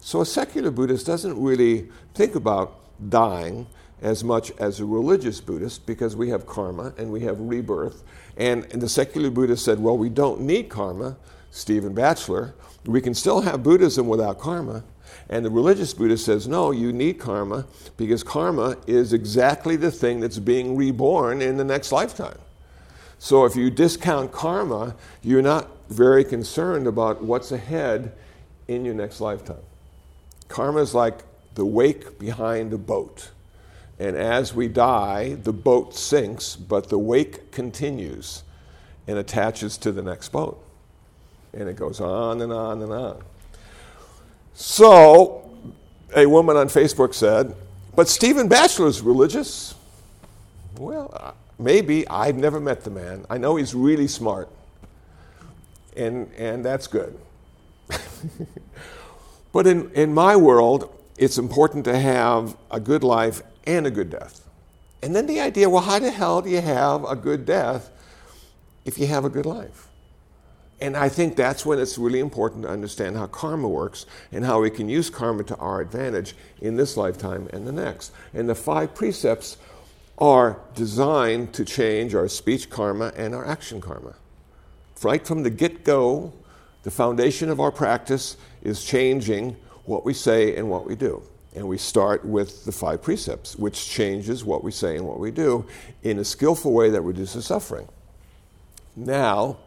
So 0.00 0.22
a 0.22 0.26
secular 0.26 0.70
Buddhist 0.70 1.06
doesn't 1.06 1.40
really 1.40 1.88
think 2.14 2.34
about 2.34 2.80
dying 3.10 3.66
as 4.02 4.24
much 4.24 4.50
as 4.58 4.80
a 4.80 4.84
religious 4.84 5.40
Buddhist 5.40 5.86
because 5.86 6.16
we 6.16 6.30
have 6.30 6.46
karma 6.46 6.92
and 6.98 7.10
we 7.10 7.20
have 7.20 7.38
rebirth. 7.40 8.02
And, 8.36 8.66
and 8.72 8.82
the 8.82 8.88
secular 8.88 9.30
Buddhist 9.30 9.64
said, 9.64 9.78
well, 9.78 9.96
we 9.96 10.08
don't 10.08 10.40
need 10.40 10.68
karma, 10.68 11.16
Stephen 11.50 11.94
Batchelor. 11.94 12.54
We 12.84 13.00
can 13.00 13.14
still 13.14 13.40
have 13.42 13.62
Buddhism 13.62 14.08
without 14.08 14.38
karma. 14.38 14.84
And 15.28 15.44
the 15.44 15.50
religious 15.50 15.94
Buddhist 15.94 16.24
says, 16.24 16.46
no, 16.46 16.70
you 16.70 16.92
need 16.92 17.18
karma 17.18 17.66
because 17.96 18.22
karma 18.22 18.76
is 18.86 19.12
exactly 19.12 19.76
the 19.76 19.90
thing 19.90 20.20
that's 20.20 20.38
being 20.38 20.76
reborn 20.76 21.40
in 21.40 21.56
the 21.56 21.64
next 21.64 21.92
lifetime. 21.92 22.38
So 23.18 23.44
if 23.46 23.56
you 23.56 23.70
discount 23.70 24.32
karma, 24.32 24.96
you're 25.22 25.42
not 25.42 25.70
very 25.88 26.24
concerned 26.24 26.86
about 26.86 27.22
what's 27.22 27.52
ahead 27.52 28.12
in 28.68 28.84
your 28.84 28.94
next 28.94 29.20
lifetime. 29.20 29.62
Karma 30.48 30.80
is 30.80 30.94
like 30.94 31.22
the 31.54 31.64
wake 31.64 32.18
behind 32.18 32.72
a 32.72 32.78
boat. 32.78 33.30
And 33.98 34.16
as 34.16 34.52
we 34.52 34.68
die, 34.68 35.34
the 35.34 35.52
boat 35.52 35.94
sinks, 35.94 36.56
but 36.56 36.88
the 36.88 36.98
wake 36.98 37.52
continues 37.52 38.42
and 39.06 39.18
attaches 39.18 39.78
to 39.78 39.92
the 39.92 40.02
next 40.02 40.30
boat. 40.30 40.62
And 41.54 41.68
it 41.68 41.76
goes 41.76 42.00
on 42.00 42.42
and 42.42 42.52
on 42.52 42.82
and 42.82 42.92
on. 42.92 43.22
So, 44.54 45.50
a 46.14 46.26
woman 46.26 46.56
on 46.56 46.68
Facebook 46.68 47.14
said, 47.14 47.54
But 47.94 48.08
Stephen 48.08 48.48
Batchelor's 48.48 49.00
religious. 49.00 49.74
Well, 50.78 51.10
uh, 51.14 51.32
maybe. 51.58 52.06
I've 52.08 52.36
never 52.36 52.60
met 52.60 52.84
the 52.84 52.90
man. 52.90 53.24
I 53.30 53.38
know 53.38 53.56
he's 53.56 53.74
really 53.74 54.08
smart. 54.08 54.48
And, 55.96 56.30
and 56.36 56.64
that's 56.64 56.86
good. 56.86 57.18
but 59.52 59.66
in, 59.66 59.90
in 59.92 60.12
my 60.12 60.36
world, 60.36 60.92
it's 61.16 61.38
important 61.38 61.84
to 61.84 61.96
have 61.96 62.56
a 62.70 62.80
good 62.80 63.04
life 63.04 63.42
and 63.64 63.86
a 63.86 63.90
good 63.90 64.10
death. 64.10 64.40
And 65.02 65.14
then 65.14 65.26
the 65.26 65.40
idea 65.40 65.68
well, 65.68 65.82
how 65.82 65.98
the 65.98 66.10
hell 66.10 66.42
do 66.42 66.50
you 66.50 66.60
have 66.60 67.04
a 67.04 67.14
good 67.14 67.44
death 67.44 67.90
if 68.84 68.98
you 68.98 69.06
have 69.06 69.24
a 69.24 69.28
good 69.28 69.46
life? 69.46 69.88
And 70.80 70.96
I 70.96 71.08
think 71.08 71.36
that's 71.36 71.64
when 71.64 71.78
it's 71.78 71.98
really 71.98 72.20
important 72.20 72.64
to 72.64 72.68
understand 72.68 73.16
how 73.16 73.26
karma 73.28 73.68
works 73.68 74.06
and 74.32 74.44
how 74.44 74.60
we 74.60 74.70
can 74.70 74.88
use 74.88 75.08
karma 75.08 75.44
to 75.44 75.56
our 75.56 75.80
advantage 75.80 76.34
in 76.60 76.76
this 76.76 76.96
lifetime 76.96 77.48
and 77.52 77.66
the 77.66 77.72
next. 77.72 78.12
And 78.34 78.48
the 78.48 78.54
five 78.54 78.94
precepts 78.94 79.56
are 80.18 80.60
designed 80.74 81.52
to 81.54 81.64
change 81.64 82.14
our 82.14 82.28
speech 82.28 82.70
karma 82.70 83.12
and 83.16 83.34
our 83.34 83.46
action 83.46 83.80
karma. 83.80 84.14
Right 85.02 85.26
from 85.26 85.42
the 85.42 85.50
get 85.50 85.84
go, 85.84 86.32
the 86.82 86.90
foundation 86.90 87.50
of 87.50 87.60
our 87.60 87.72
practice 87.72 88.36
is 88.62 88.84
changing 88.84 89.56
what 89.84 90.04
we 90.04 90.14
say 90.14 90.56
and 90.56 90.68
what 90.68 90.86
we 90.86 90.96
do. 90.96 91.22
And 91.54 91.68
we 91.68 91.78
start 91.78 92.24
with 92.24 92.64
the 92.64 92.72
five 92.72 93.00
precepts, 93.02 93.56
which 93.56 93.88
changes 93.88 94.44
what 94.44 94.64
we 94.64 94.72
say 94.72 94.96
and 94.96 95.06
what 95.06 95.20
we 95.20 95.30
do 95.30 95.64
in 96.02 96.18
a 96.18 96.24
skillful 96.24 96.72
way 96.72 96.90
that 96.90 97.00
reduces 97.02 97.46
suffering. 97.46 97.88
Now, 98.96 99.58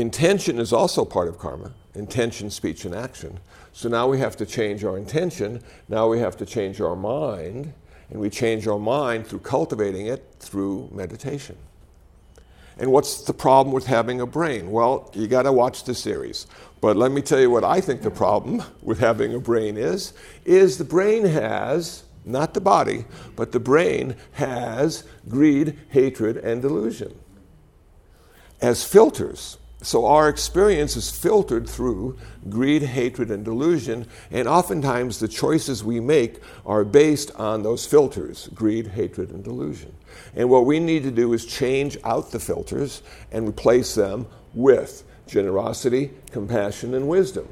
intention 0.00 0.58
is 0.58 0.72
also 0.72 1.04
part 1.04 1.28
of 1.28 1.38
karma 1.38 1.72
intention, 1.94 2.48
speech, 2.48 2.84
and 2.84 2.94
action. 2.94 3.40
So 3.72 3.88
now 3.88 4.06
we 4.06 4.18
have 4.20 4.36
to 4.36 4.46
change 4.46 4.84
our 4.84 4.96
intention. 4.96 5.62
Now 5.88 6.08
we 6.08 6.20
have 6.20 6.36
to 6.36 6.46
change 6.46 6.80
our 6.80 6.94
mind. 6.94 7.72
And 8.10 8.20
we 8.20 8.30
change 8.30 8.66
our 8.66 8.78
mind 8.78 9.26
through 9.26 9.40
cultivating 9.40 10.06
it 10.06 10.24
through 10.38 10.88
meditation. 10.92 11.56
And 12.78 12.92
what's 12.92 13.22
the 13.22 13.34
problem 13.34 13.74
with 13.74 13.86
having 13.86 14.20
a 14.20 14.26
brain? 14.26 14.70
Well, 14.70 15.10
you 15.12 15.26
got 15.26 15.42
to 15.42 15.52
watch 15.52 15.84
the 15.84 15.94
series. 15.94 16.46
But 16.80 16.96
let 16.96 17.10
me 17.10 17.20
tell 17.20 17.40
you 17.40 17.50
what 17.50 17.64
I 17.64 17.80
think 17.80 18.02
the 18.02 18.10
problem 18.10 18.62
with 18.82 19.00
having 19.00 19.34
a 19.34 19.40
brain 19.40 19.76
is 19.76 20.12
is 20.44 20.78
the 20.78 20.84
brain 20.84 21.24
has 21.24 22.04
not 22.24 22.54
the 22.54 22.60
body, 22.60 23.04
but 23.34 23.52
the 23.52 23.60
brain 23.60 24.14
has 24.32 25.04
greed, 25.28 25.78
hatred 25.90 26.36
and 26.36 26.62
delusion 26.62 27.18
as 28.60 28.84
filters. 28.84 29.58
So 29.80 30.06
our 30.06 30.28
experience 30.28 30.96
is 30.96 31.08
filtered 31.08 31.68
through 31.68 32.18
greed, 32.48 32.82
hatred, 32.82 33.30
and 33.30 33.44
delusion, 33.44 34.06
and 34.32 34.48
oftentimes 34.48 35.20
the 35.20 35.28
choices 35.28 35.84
we 35.84 36.00
make 36.00 36.40
are 36.66 36.84
based 36.84 37.30
on 37.36 37.62
those 37.62 37.86
filters 37.86 38.48
greed, 38.54 38.88
hatred, 38.88 39.30
and 39.30 39.44
delusion. 39.44 39.94
And 40.34 40.50
what 40.50 40.66
we 40.66 40.80
need 40.80 41.04
to 41.04 41.12
do 41.12 41.32
is 41.32 41.46
change 41.46 41.96
out 42.02 42.32
the 42.32 42.40
filters 42.40 43.02
and 43.30 43.48
replace 43.48 43.94
them 43.94 44.26
with 44.52 45.04
generosity, 45.28 46.10
compassion, 46.32 46.94
and 46.94 47.06
wisdom. 47.08 47.48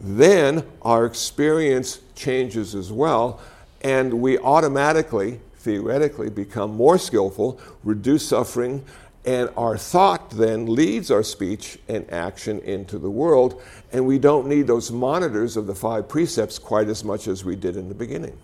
Then 0.00 0.64
our 0.82 1.06
experience 1.06 2.00
changes 2.16 2.74
as 2.74 2.90
well, 2.90 3.40
and 3.82 4.14
we 4.14 4.36
automatically, 4.38 5.40
theoretically, 5.58 6.28
become 6.28 6.74
more 6.74 6.98
skillful, 6.98 7.60
reduce 7.84 8.26
suffering, 8.26 8.84
and 9.24 9.50
our 9.56 9.78
thought 9.78 10.30
then 10.30 10.66
leads 10.66 11.10
our 11.10 11.22
speech 11.22 11.78
and 11.88 12.10
action 12.12 12.58
into 12.60 12.98
the 12.98 13.10
world, 13.10 13.62
and 13.92 14.04
we 14.04 14.18
don't 14.18 14.48
need 14.48 14.66
those 14.66 14.90
monitors 14.90 15.56
of 15.56 15.66
the 15.66 15.74
five 15.74 16.08
precepts 16.08 16.58
quite 16.58 16.88
as 16.88 17.04
much 17.04 17.28
as 17.28 17.44
we 17.44 17.54
did 17.54 17.76
in 17.76 17.88
the 17.88 17.94
beginning. 17.94 18.36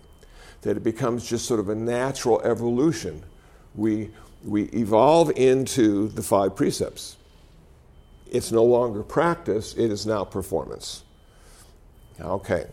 That 0.61 0.77
it 0.77 0.83
becomes 0.83 1.27
just 1.27 1.45
sort 1.45 1.59
of 1.59 1.69
a 1.69 1.75
natural 1.75 2.41
evolution. 2.41 3.23
We, 3.75 4.11
we 4.45 4.63
evolve 4.65 5.31
into 5.31 6.07
the 6.09 6.23
five 6.23 6.55
precepts. 6.55 7.17
It's 8.31 8.51
no 8.51 8.63
longer 8.63 9.03
practice, 9.03 9.73
it 9.73 9.91
is 9.91 10.05
now 10.05 10.23
performance. 10.23 11.03
Okay. 12.21 12.67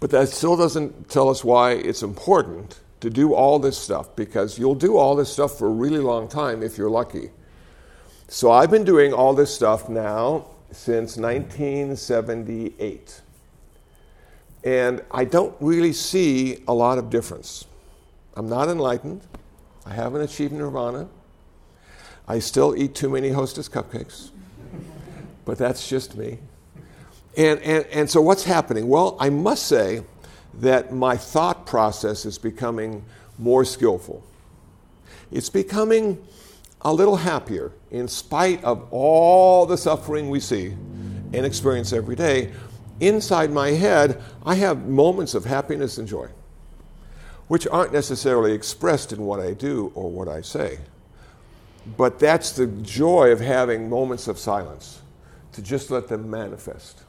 But 0.00 0.10
that 0.10 0.28
still 0.28 0.56
doesn't 0.56 1.10
tell 1.10 1.28
us 1.28 1.42
why 1.42 1.72
it's 1.72 2.02
important 2.02 2.80
to 3.00 3.10
do 3.10 3.34
all 3.34 3.58
this 3.58 3.76
stuff 3.76 4.14
because 4.16 4.58
you'll 4.58 4.74
do 4.74 4.96
all 4.96 5.14
this 5.14 5.32
stuff 5.32 5.58
for 5.58 5.66
a 5.66 5.70
really 5.70 5.98
long 5.98 6.28
time 6.28 6.62
if 6.62 6.78
you're 6.78 6.90
lucky. 6.90 7.30
So 8.28 8.50
I've 8.50 8.70
been 8.70 8.84
doing 8.84 9.12
all 9.12 9.34
this 9.34 9.54
stuff 9.54 9.88
now 9.88 10.46
since 10.72 11.16
1978. 11.16 13.20
And 14.64 15.04
I 15.12 15.24
don't 15.24 15.54
really 15.60 15.92
see 15.92 16.64
a 16.66 16.74
lot 16.74 16.98
of 16.98 17.08
difference. 17.08 17.66
I'm 18.34 18.48
not 18.48 18.68
enlightened. 18.68 19.22
I 19.84 19.94
haven't 19.94 20.22
achieved 20.22 20.52
nirvana. 20.52 21.08
I 22.26 22.40
still 22.40 22.74
eat 22.76 22.94
too 22.94 23.08
many 23.08 23.30
hostess 23.30 23.68
cupcakes. 23.68 24.30
but 25.44 25.58
that's 25.58 25.88
just 25.88 26.16
me. 26.16 26.38
And, 27.36 27.60
and, 27.60 27.84
and 27.86 28.10
so 28.10 28.20
what's 28.20 28.44
happening? 28.44 28.88
Well, 28.88 29.16
I 29.20 29.30
must 29.30 29.66
say, 29.66 30.02
that 30.60 30.92
my 30.92 31.16
thought 31.16 31.66
process 31.66 32.24
is 32.24 32.38
becoming 32.38 33.04
more 33.38 33.64
skillful. 33.64 34.24
It's 35.30 35.50
becoming 35.50 36.24
a 36.82 36.92
little 36.92 37.16
happier 37.16 37.72
in 37.90 38.08
spite 38.08 38.62
of 38.64 38.86
all 38.92 39.66
the 39.66 39.76
suffering 39.76 40.30
we 40.30 40.40
see 40.40 40.68
and 41.32 41.44
experience 41.44 41.92
every 41.92 42.14
day. 42.14 42.52
Inside 43.00 43.50
my 43.50 43.70
head, 43.70 44.22
I 44.44 44.54
have 44.54 44.86
moments 44.86 45.34
of 45.34 45.44
happiness 45.44 45.98
and 45.98 46.06
joy, 46.06 46.28
which 47.48 47.66
aren't 47.66 47.92
necessarily 47.92 48.52
expressed 48.52 49.12
in 49.12 49.22
what 49.22 49.40
I 49.40 49.52
do 49.52 49.92
or 49.94 50.10
what 50.10 50.28
I 50.28 50.40
say. 50.40 50.78
But 51.96 52.18
that's 52.18 52.52
the 52.52 52.66
joy 52.66 53.30
of 53.30 53.40
having 53.40 53.90
moments 53.90 54.28
of 54.28 54.38
silence, 54.38 55.02
to 55.52 55.62
just 55.62 55.90
let 55.90 56.08
them 56.08 56.30
manifest. 56.30 57.02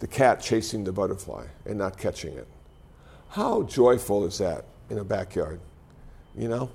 The 0.00 0.06
cat 0.06 0.40
chasing 0.40 0.84
the 0.84 0.92
butterfly 0.92 1.46
and 1.64 1.78
not 1.78 1.98
catching 1.98 2.34
it. 2.34 2.46
How 3.30 3.62
joyful 3.62 4.24
is 4.24 4.38
that 4.38 4.64
in 4.90 4.98
a 4.98 5.04
backyard? 5.04 5.60
You 6.36 6.48
know? 6.48 6.70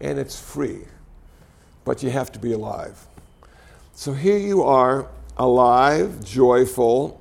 And 0.00 0.18
it's 0.18 0.38
free, 0.38 0.80
but 1.84 2.02
you 2.02 2.10
have 2.10 2.30
to 2.32 2.38
be 2.38 2.52
alive. 2.52 3.06
So 3.94 4.12
here 4.12 4.36
you 4.36 4.62
are, 4.62 5.08
alive, 5.38 6.24
joyful, 6.24 7.20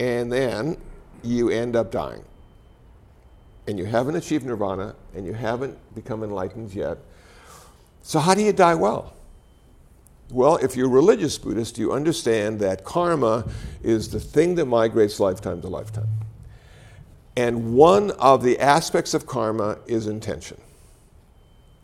and 0.00 0.32
then 0.32 0.76
you 1.22 1.50
end 1.50 1.76
up 1.76 1.92
dying. 1.92 2.24
And 3.68 3.78
you 3.78 3.84
haven't 3.84 4.16
achieved 4.16 4.44
nirvana, 4.44 4.96
and 5.14 5.24
you 5.24 5.32
haven't 5.32 5.78
become 5.94 6.24
enlightened 6.24 6.74
yet. 6.74 6.98
So, 8.02 8.18
how 8.18 8.34
do 8.34 8.42
you 8.42 8.52
die 8.52 8.74
well? 8.74 9.12
Well, 10.30 10.56
if 10.56 10.76
you're 10.76 10.86
a 10.86 10.90
religious 10.90 11.38
Buddhist, 11.38 11.78
you 11.78 11.92
understand 11.92 12.60
that 12.60 12.84
karma 12.84 13.44
is 13.82 14.10
the 14.10 14.20
thing 14.20 14.54
that 14.56 14.64
migrates 14.64 15.20
lifetime 15.20 15.60
to 15.60 15.68
lifetime. 15.68 16.08
And 17.40 17.72
one 17.72 18.10
of 18.10 18.42
the 18.42 18.58
aspects 18.58 19.14
of 19.14 19.26
karma 19.26 19.78
is 19.86 20.06
intention. 20.06 20.60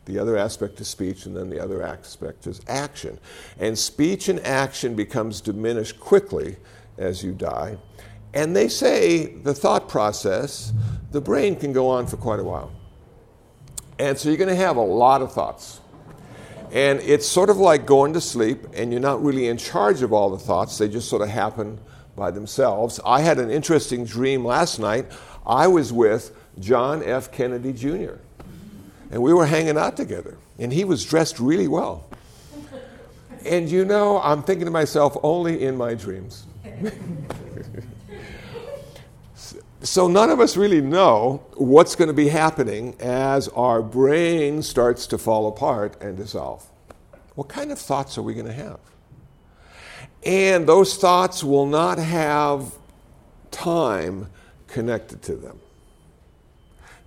The 0.05 0.19
other 0.19 0.37
aspect 0.37 0.79
is 0.83 0.88
speech, 0.88 1.25
and 1.25 1.35
then 1.35 1.49
the 1.49 1.59
other 1.59 1.83
aspect 1.83 2.47
is 2.47 2.61
action. 2.69 3.19
And 3.59 3.79
speech 3.79 4.29
and 4.29 4.38
action 4.40 4.95
becomes 4.95 5.40
diminished 5.40 5.99
quickly 5.99 6.57
as 6.99 7.25
you 7.25 7.33
die. 7.33 7.79
And 8.35 8.55
they 8.55 8.69
say 8.69 9.29
the 9.45 9.55
thought 9.55 9.88
process, 9.88 10.75
the 11.11 11.23
brain 11.23 11.57
can 11.57 11.73
go 11.73 11.88
on 11.88 12.07
for 12.07 12.19
quite 12.19 12.38
a 12.38 12.45
while. 12.45 12.71
And 13.99 14.19
so 14.19 14.29
you're 14.29 14.37
going 14.37 14.51
to 14.51 14.57
have 14.57 14.77
a 14.77 14.83
lot 14.83 15.23
of 15.23 15.33
thoughts. 15.33 15.81
And 16.71 17.01
it's 17.01 17.27
sort 17.27 17.49
of 17.49 17.57
like 17.57 17.87
going 17.87 18.12
to 18.12 18.21
sleep, 18.21 18.59
and 18.75 18.92
you're 18.92 19.01
not 19.01 19.25
really 19.25 19.49
in 19.49 19.57
charge 19.57 20.03
of 20.03 20.12
all 20.12 20.29
the 20.29 20.38
thoughts, 20.38 20.77
they 20.77 20.87
just 20.87 21.09
sort 21.09 21.23
of 21.23 21.31
happen 21.31 21.81
by 22.14 22.31
themselves. 22.31 23.01
I 23.07 23.21
had 23.21 23.38
an 23.38 23.51
interesting 23.51 24.05
dream 24.05 24.45
last 24.45 24.79
night. 24.79 25.07
I 25.46 25.68
was 25.68 25.92
with 25.92 26.37
John 26.59 27.02
F. 27.02 27.30
Kennedy 27.30 27.72
Jr., 27.72 28.14
and 29.11 29.22
we 29.22 29.32
were 29.32 29.46
hanging 29.46 29.78
out 29.78 29.96
together, 29.96 30.37
and 30.59 30.72
he 30.72 30.85
was 30.85 31.04
dressed 31.04 31.38
really 31.38 31.68
well. 31.68 32.09
And 33.44 33.70
you 33.70 33.85
know, 33.85 34.20
I'm 34.20 34.42
thinking 34.42 34.64
to 34.64 34.72
myself, 34.72 35.16
only 35.22 35.62
in 35.62 35.76
my 35.76 35.94
dreams. 35.94 36.46
so 39.80 40.09
none 40.09 40.30
of 40.30 40.40
us 40.40 40.56
really 40.56 40.80
know 40.80 41.44
what's 41.54 41.94
going 41.94 42.09
to 42.09 42.14
be 42.14 42.28
happening 42.28 42.96
as 42.98 43.46
our 43.48 43.82
brain 43.82 44.62
starts 44.62 45.06
to 45.09 45.18
fall 45.18 45.46
apart 45.46 46.00
and 46.02 46.16
dissolve. 46.16 46.66
What 47.37 47.48
kind 47.48 47.70
of 47.70 47.78
thoughts 47.78 48.18
are 48.18 48.22
we 48.22 48.35
going 48.35 48.46
to 48.46 48.52
have? 48.52 48.80
And 50.24 50.66
those 50.66 50.96
thoughts 50.96 51.44
will 51.44 51.66
not 51.66 51.98
have 51.98 52.72
time 53.52 54.28
connected 54.77 55.23
to 55.23 55.35
them. 55.35 55.59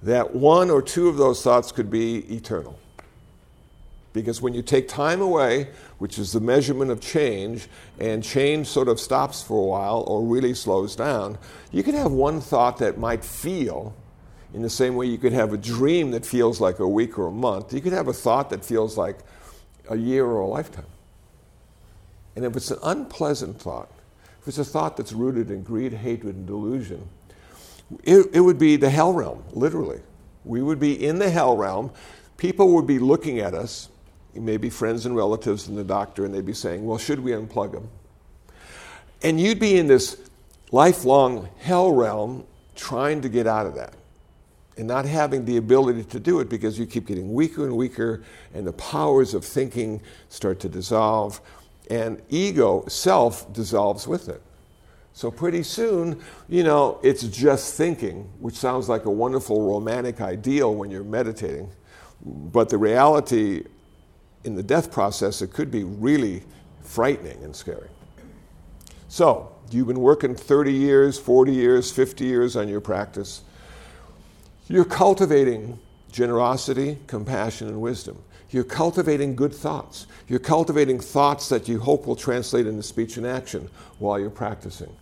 That 0.02 0.34
one 0.34 0.72
or 0.72 0.82
two 0.82 1.08
of 1.08 1.18
those 1.18 1.44
thoughts 1.44 1.72
could 1.72 1.92
be 1.92 2.18
eternal. 2.36 2.80
Because 4.12 4.42
when 4.42 4.56
you 4.56 4.64
take 4.64 4.88
time 4.88 5.22
away, 5.22 5.68
which 6.00 6.18
is 6.18 6.32
the 6.32 6.40
measurement 6.40 6.90
of 6.90 7.00
change, 7.00 7.68
and 8.00 8.24
change 8.24 8.66
sort 8.66 8.88
of 8.88 9.00
stops 9.00 9.44
for 9.44 9.62
a 9.62 9.68
while 9.68 10.04
or 10.08 10.24
really 10.24 10.56
slows 10.56 10.96
down, 10.96 11.38
you 11.72 11.84
could 11.84 11.94
have 11.94 12.12
one 12.12 12.42
thought 12.42 12.80
that 12.80 12.98
might 12.98 13.24
feel 13.24 13.94
in 14.56 14.64
the 14.64 14.70
same 14.70 14.96
way 14.96 15.06
you 15.06 15.20
could 15.20 15.34
have 15.34 15.54
a 15.54 15.58
dream 15.58 16.10
that 16.10 16.26
feels 16.26 16.60
like 16.60 16.80
a 16.80 16.88
week 16.88 17.20
or 17.20 17.28
a 17.28 17.32
month. 17.32 17.72
You 17.72 17.82
could 17.82 17.94
have 17.94 18.08
a 18.08 18.14
thought 18.14 18.50
that 18.50 18.66
feels 18.66 18.98
like 18.98 19.20
a 19.92 19.96
year 19.96 20.26
or 20.26 20.40
a 20.40 20.48
lifetime. 20.48 20.92
And 22.36 22.46
if 22.46 22.56
it's 22.56 22.72
an 22.72 22.80
unpleasant 22.82 23.62
thought, 23.62 23.92
if 24.42 24.48
it's 24.48 24.58
a 24.58 24.66
thought 24.66 24.98
that's 24.98 25.14
rooted 25.14 25.52
in 25.52 25.62
greed, 25.62 25.94
hatred, 25.94 26.36
and 26.36 26.48
delusion, 26.48 27.08
it, 28.04 28.28
it 28.34 28.40
would 28.40 28.60
be 28.60 28.76
the 28.76 28.90
hell 28.90 29.14
realm, 29.14 29.44
literally. 29.52 30.02
We 30.46 30.62
would 30.62 30.80
be 30.80 31.06
in 31.06 31.20
the 31.20 31.30
hell 31.30 31.58
realm. 31.58 31.92
People 32.38 32.74
would 32.76 32.88
be 32.88 33.00
looking 33.00 33.40
at 33.40 33.54
us, 33.54 33.90
maybe 34.34 34.70
friends 34.70 35.06
and 35.06 35.16
relatives 35.16 35.68
and 35.68 35.78
the 35.78 35.84
doctor, 35.84 36.26
and 36.26 36.34
they'd 36.34 36.46
be 36.46 36.54
saying, 36.54 36.86
Well, 36.86 36.98
should 36.98 37.20
we 37.20 37.32
unplug 37.32 37.74
him? 37.74 37.90
And 39.22 39.40
you'd 39.40 39.60
be 39.60 39.78
in 39.78 39.88
this 39.88 40.18
lifelong 40.72 41.50
hell 41.58 41.92
realm 41.92 42.46
trying 42.76 43.22
to 43.22 43.30
get 43.30 43.48
out 43.48 43.66
of 43.66 43.76
that 43.76 43.94
and 44.80 44.88
not 44.88 45.04
having 45.04 45.44
the 45.44 45.58
ability 45.58 46.04
to 46.06 46.20
do 46.22 46.40
it 46.40 46.48
because 46.48 46.80
you 46.80 46.86
keep 46.86 47.06
getting 47.08 47.34
weaker 47.34 47.66
and 47.66 47.76
weaker, 47.76 48.24
and 48.54 48.66
the 48.66 48.72
powers 48.74 49.34
of 49.34 49.44
thinking 49.44 50.02
start 50.30 50.58
to 50.62 50.70
dissolve, 50.70 51.42
and 51.90 52.22
ego, 52.30 52.86
self, 52.88 53.52
dissolves 53.52 54.08
with 54.08 54.30
it. 54.30 54.42
So 55.20 55.30
pretty 55.30 55.64
soon, 55.64 56.22
you 56.48 56.64
know, 56.64 56.98
it's 57.04 57.24
just 57.24 57.76
thinking, 57.76 58.30
which 58.40 58.56
sounds 58.56 58.88
like 58.88 59.04
a 59.04 59.12
wonderful 59.12 59.70
romantic 59.70 60.22
ideal 60.22 60.74
when 60.74 60.90
you're 60.90 61.04
meditating. 61.04 61.70
But 62.24 62.70
the 62.70 62.78
reality 62.78 63.66
in 64.46 64.56
the 64.56 64.64
death 64.64 64.94
process, 64.94 65.42
it 65.42 65.52
could 65.52 65.72
be 65.72 65.84
really 65.84 66.44
frightening 66.84 67.44
and 67.44 67.54
scary. 67.54 67.90
So, 69.10 69.54
you've 69.72 69.88
been 69.88 70.00
working 70.00 70.36
30 70.36 70.72
years, 70.72 71.20
40 71.20 71.52
years, 71.52 71.92
50 71.92 72.24
years 72.24 72.56
on 72.56 72.70
your 72.70 72.80
practice. 72.80 73.42
You're 74.70 74.86
cultivating 74.86 75.80
generosity, 76.14 76.98
compassion, 77.08 77.68
and 77.68 77.82
wisdom. 77.82 78.24
You're 78.52 78.64
cultivating 78.64 79.36
good 79.36 79.54
thoughts. 79.54 80.08
You're 80.30 80.40
cultivating 80.40 81.02
thoughts 81.02 81.50
that 81.50 81.68
you 81.68 81.82
hope 81.82 82.08
will 82.08 82.16
translate 82.16 82.68
into 82.68 82.84
speech 82.84 83.18
and 83.18 83.28
action 83.28 83.70
while 83.98 84.18
you're 84.18 84.30
practicing. 84.30 84.96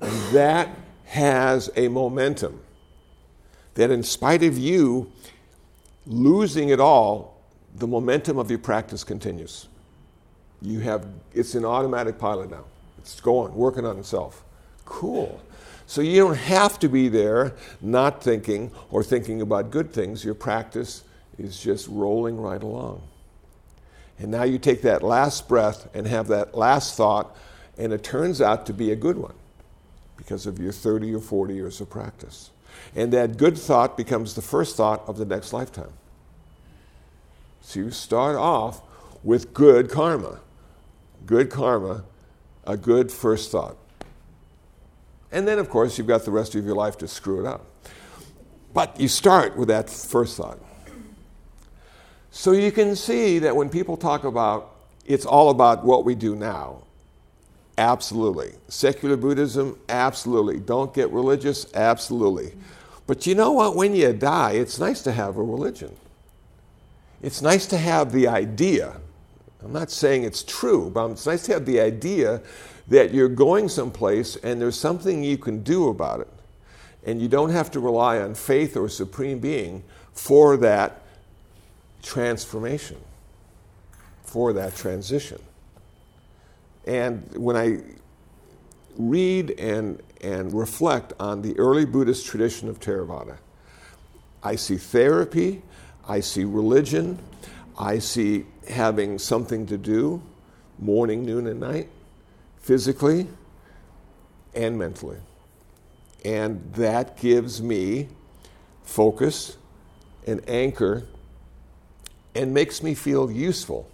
And 0.00 0.34
that 0.34 0.68
has 1.06 1.70
a 1.76 1.88
momentum 1.88 2.60
that, 3.74 3.90
in 3.90 4.02
spite 4.02 4.42
of 4.42 4.58
you 4.58 5.10
losing 6.06 6.68
it 6.68 6.80
all, 6.80 7.40
the 7.74 7.86
momentum 7.86 8.38
of 8.38 8.50
your 8.50 8.58
practice 8.58 9.04
continues. 9.04 9.68
You 10.60 10.80
have, 10.80 11.06
it's 11.32 11.54
an 11.54 11.64
automatic 11.64 12.18
pilot 12.18 12.50
now. 12.50 12.64
It's 12.98 13.20
going, 13.20 13.54
working 13.54 13.84
on 13.86 13.98
itself. 13.98 14.44
Cool. 14.84 15.40
So 15.86 16.00
you 16.00 16.20
don't 16.20 16.36
have 16.36 16.78
to 16.80 16.88
be 16.88 17.08
there 17.08 17.54
not 17.80 18.22
thinking 18.22 18.70
or 18.90 19.02
thinking 19.02 19.40
about 19.40 19.70
good 19.70 19.92
things. 19.92 20.24
Your 20.24 20.34
practice 20.34 21.04
is 21.38 21.60
just 21.60 21.88
rolling 21.88 22.38
right 22.40 22.62
along. 22.62 23.02
And 24.18 24.30
now 24.30 24.42
you 24.42 24.58
take 24.58 24.82
that 24.82 25.02
last 25.02 25.48
breath 25.48 25.88
and 25.94 26.06
have 26.06 26.28
that 26.28 26.56
last 26.56 26.96
thought, 26.96 27.36
and 27.78 27.92
it 27.92 28.02
turns 28.02 28.42
out 28.42 28.66
to 28.66 28.72
be 28.72 28.90
a 28.90 28.96
good 28.96 29.16
one 29.16 29.34
because 30.28 30.44
of 30.44 30.58
your 30.58 30.72
30 30.72 31.14
or 31.14 31.20
40 31.20 31.54
years 31.54 31.80
of 31.80 31.88
practice. 31.88 32.50
And 32.94 33.10
that 33.14 33.38
good 33.38 33.56
thought 33.56 33.96
becomes 33.96 34.34
the 34.34 34.42
first 34.42 34.76
thought 34.76 35.02
of 35.08 35.16
the 35.16 35.24
next 35.24 35.54
lifetime. 35.54 35.94
So 37.62 37.80
you 37.80 37.90
start 37.90 38.36
off 38.36 38.82
with 39.24 39.54
good 39.54 39.90
karma. 39.90 40.40
Good 41.24 41.48
karma, 41.48 42.04
a 42.66 42.76
good 42.76 43.10
first 43.10 43.50
thought. 43.50 43.78
And 45.32 45.48
then, 45.48 45.58
of 45.58 45.70
course, 45.70 45.96
you've 45.96 46.06
got 46.06 46.26
the 46.26 46.30
rest 46.30 46.54
of 46.54 46.62
your 46.62 46.74
life 46.74 46.98
to 46.98 47.08
screw 47.08 47.40
it 47.40 47.46
up. 47.46 47.64
But 48.74 49.00
you 49.00 49.08
start 49.08 49.56
with 49.56 49.68
that 49.68 49.88
first 49.88 50.36
thought. 50.36 50.58
So 52.30 52.52
you 52.52 52.70
can 52.70 52.96
see 52.96 53.38
that 53.38 53.56
when 53.56 53.70
people 53.70 53.96
talk 53.96 54.24
about 54.24 54.74
it's 55.06 55.24
all 55.24 55.48
about 55.48 55.86
what 55.86 56.04
we 56.04 56.14
do 56.14 56.36
now, 56.36 56.82
absolutely. 57.78 58.52
Secular 58.68 59.16
Buddhism, 59.16 59.78
absolutely. 59.88 60.58
Don't 60.58 60.92
get 60.92 61.10
religious, 61.10 61.72
absolutely. 61.74 62.52
But 63.06 63.26
you 63.26 63.34
know 63.34 63.52
what? 63.52 63.74
When 63.74 63.94
you 63.94 64.12
die, 64.12 64.52
it's 64.52 64.78
nice 64.78 65.00
to 65.02 65.12
have 65.12 65.38
a 65.38 65.42
religion. 65.42 65.96
It's 67.22 67.40
nice 67.40 67.66
to 67.66 67.78
have 67.78 68.12
the 68.12 68.28
idea. 68.28 68.96
I'm 69.62 69.72
not 69.72 69.90
saying 69.90 70.24
it's 70.24 70.42
true, 70.42 70.90
but 70.90 71.10
it's 71.10 71.26
nice 71.26 71.44
to 71.46 71.54
have 71.54 71.64
the 71.64 71.80
idea 71.80 72.42
that 72.88 73.14
you're 73.14 73.28
going 73.28 73.68
someplace 73.68 74.36
and 74.36 74.60
there's 74.60 74.78
something 74.78 75.24
you 75.24 75.38
can 75.38 75.62
do 75.62 75.88
about 75.88 76.20
it. 76.20 76.28
And 77.06 77.22
you 77.22 77.28
don't 77.28 77.50
have 77.50 77.70
to 77.72 77.80
rely 77.80 78.18
on 78.18 78.34
faith 78.34 78.76
or 78.76 78.86
a 78.86 78.90
supreme 78.90 79.38
being 79.38 79.82
for 80.12 80.56
that 80.58 81.02
transformation, 82.02 82.98
for 84.22 84.52
that 84.52 84.76
transition. 84.76 85.40
And 86.88 87.36
when 87.36 87.54
I 87.54 87.80
read 88.96 89.50
and, 89.60 90.02
and 90.22 90.52
reflect 90.54 91.12
on 91.20 91.42
the 91.42 91.56
early 91.58 91.84
Buddhist 91.84 92.26
tradition 92.26 92.66
of 92.66 92.80
Theravada, 92.80 93.36
I 94.42 94.56
see 94.56 94.78
therapy, 94.78 95.62
I 96.08 96.20
see 96.20 96.44
religion, 96.44 97.18
I 97.78 97.98
see 97.98 98.46
having 98.70 99.18
something 99.18 99.66
to 99.66 99.76
do 99.76 100.22
morning, 100.78 101.26
noon, 101.26 101.46
and 101.46 101.60
night 101.60 101.90
physically 102.56 103.26
and 104.54 104.78
mentally. 104.78 105.18
And 106.24 106.72
that 106.72 107.18
gives 107.18 107.60
me 107.60 108.08
focus 108.82 109.58
and 110.26 110.40
anchor 110.48 111.06
and 112.34 112.54
makes 112.54 112.82
me 112.82 112.94
feel 112.94 113.30
useful. 113.30 113.90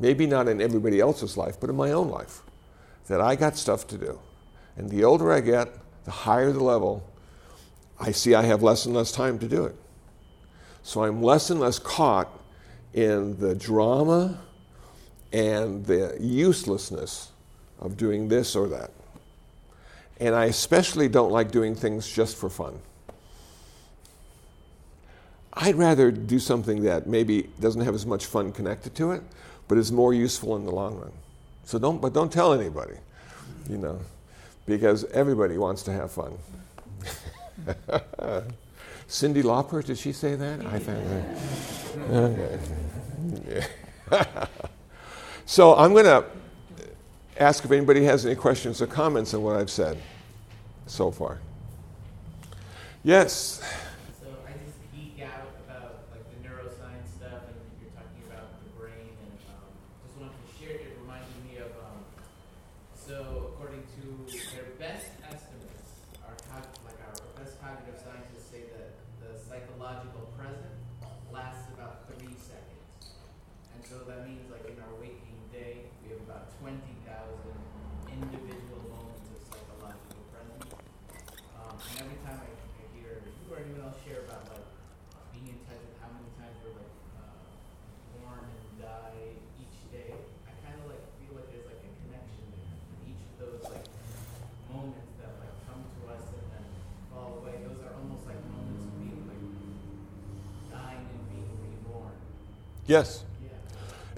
Maybe 0.00 0.26
not 0.26 0.48
in 0.48 0.60
everybody 0.60 0.98
else's 0.98 1.36
life, 1.36 1.60
but 1.60 1.70
in 1.70 1.76
my 1.76 1.92
own 1.92 2.08
life. 2.08 2.42
That 3.06 3.20
I 3.20 3.36
got 3.36 3.56
stuff 3.56 3.86
to 3.88 3.98
do. 3.98 4.18
And 4.76 4.88
the 4.88 5.04
older 5.04 5.30
I 5.30 5.40
get, 5.40 5.68
the 6.04 6.10
higher 6.10 6.52
the 6.52 6.64
level, 6.64 7.06
I 8.00 8.12
see 8.12 8.34
I 8.34 8.42
have 8.42 8.62
less 8.62 8.86
and 8.86 8.94
less 8.94 9.12
time 9.12 9.38
to 9.40 9.46
do 9.46 9.66
it. 9.66 9.76
So 10.82 11.04
I'm 11.04 11.22
less 11.22 11.50
and 11.50 11.60
less 11.60 11.78
caught 11.78 12.30
in 12.94 13.38
the 13.38 13.54
drama 13.54 14.40
and 15.32 15.84
the 15.84 16.16
uselessness 16.18 17.30
of 17.78 17.96
doing 17.98 18.28
this 18.28 18.56
or 18.56 18.68
that. 18.68 18.90
And 20.18 20.34
I 20.34 20.46
especially 20.46 21.08
don't 21.08 21.30
like 21.30 21.50
doing 21.50 21.74
things 21.74 22.08
just 22.10 22.36
for 22.36 22.48
fun. 22.48 22.78
I'd 25.52 25.76
rather 25.76 26.10
do 26.10 26.38
something 26.38 26.82
that 26.84 27.06
maybe 27.06 27.48
doesn't 27.60 27.82
have 27.82 27.94
as 27.94 28.06
much 28.06 28.26
fun 28.26 28.52
connected 28.52 28.94
to 28.96 29.12
it, 29.12 29.22
but 29.68 29.78
is 29.78 29.90
more 29.90 30.14
useful 30.14 30.56
in 30.56 30.64
the 30.64 30.70
long 30.70 30.96
run. 30.96 31.12
So 31.64 31.78
don't, 31.78 32.00
but 32.00 32.12
don't 32.12 32.32
tell 32.32 32.52
anybody, 32.52 32.96
you 33.68 33.78
know, 33.78 34.00
because 34.66 35.04
everybody 35.06 35.58
wants 35.58 35.82
to 35.84 35.92
have 35.92 36.10
fun. 36.10 36.36
Cyndi 39.08 39.42
Lauper, 39.42 39.84
did 39.84 39.98
she 39.98 40.12
say 40.12 40.34
that? 40.36 40.64
I 40.66 40.78
that. 40.78 41.24
Okay. 42.10 43.66
so 45.46 45.74
I'm 45.76 45.92
going 45.92 46.04
to 46.04 46.24
ask 47.38 47.64
if 47.64 47.70
anybody 47.70 48.04
has 48.04 48.26
any 48.26 48.34
questions 48.34 48.80
or 48.82 48.86
comments 48.86 49.34
on 49.34 49.42
what 49.42 49.56
I've 49.56 49.70
said 49.70 49.98
so 50.86 51.10
far. 51.10 51.38
Yes. 53.02 53.62
So 54.20 54.26
I 54.46 54.52
just 54.52 54.78
geek 54.94 55.22
out 55.24 55.48
about 55.66 56.04
like 56.12 56.24
the 56.30 56.48
neuroscience 56.48 57.08
stuff, 57.16 57.48
and 57.48 57.56
you're 57.80 57.90
talking 57.96 58.22
about 58.28 58.62
the 58.62 58.70
brain 58.78 59.08
best 64.78 65.12
estimates, 65.28 65.92
our 66.24 66.32
cog- 66.48 66.72
like 66.88 66.96
our 67.04 67.16
best 67.36 67.60
cognitive 67.60 68.00
scientists 68.00 68.48
say 68.48 68.64
that 68.72 68.96
the 69.20 69.36
psychological 69.44 70.32
present 70.40 70.72
lasts 71.32 71.68
about 71.76 72.08
three 72.08 72.32
seconds. 72.40 73.20
And 73.76 73.84
so 73.84 74.08
that 74.08 74.24
means 74.24 74.48
like 74.48 74.64
in 74.64 74.80
our 74.80 74.94
waking 74.96 75.36
day, 75.52 75.84
we 76.00 76.16
have 76.16 76.24
about 76.24 76.48
20,000 76.64 76.80
individual 78.08 78.80
moments 78.88 79.28
of 79.36 79.40
psychological 79.52 80.24
presence. 80.32 80.72
Um, 81.60 81.76
and 81.76 81.96
every 82.00 82.18
time 82.24 82.40
I, 82.40 82.48
I 82.48 82.84
hear 82.96 83.20
you 83.20 83.52
or 83.52 83.60
anyone 83.60 83.84
else 83.92 84.00
share 84.00 84.24
about 84.24 84.48
like 84.48 84.64
being 85.36 85.52
in 85.52 85.58
touch 85.68 85.80
with 85.84 85.96
how 86.00 86.08
many 86.16 86.28
times 86.40 86.56
we're 86.64 86.72
like 86.72 86.94
uh, 87.20 87.36
born 88.16 88.48
and 88.48 88.64
die 88.80 89.36
each 89.60 89.76
day, 89.92 90.16
I 90.48 90.52
kind 90.64 90.80
of 90.80 90.88
like 90.88 91.04
feel 91.20 91.36
like 91.36 91.52
there's 91.52 91.68
like 91.68 91.84
a 91.84 91.92
connection 92.04 92.44
there. 92.56 92.64
And 92.72 92.98
each 93.12 93.22
of 93.28 93.32
those 93.40 93.62
like 93.68 93.86
moments 94.70 95.10
that 95.18 95.32
like 95.42 95.54
come 95.66 95.82
to 95.82 96.00
us 96.14 96.24
and 96.30 96.46
then 96.54 96.66
fall 97.10 97.42
away, 97.42 97.58
those 97.64 97.80
are 97.82 97.94
almost 97.98 98.22
like 98.26 98.38
moments 98.54 98.84
of 98.86 98.92
being 99.00 99.24
like 99.26 99.44
dying 100.70 101.02
and 101.02 101.22
being 101.32 101.50
reborn. 101.58 102.14
Yes. 102.90 103.22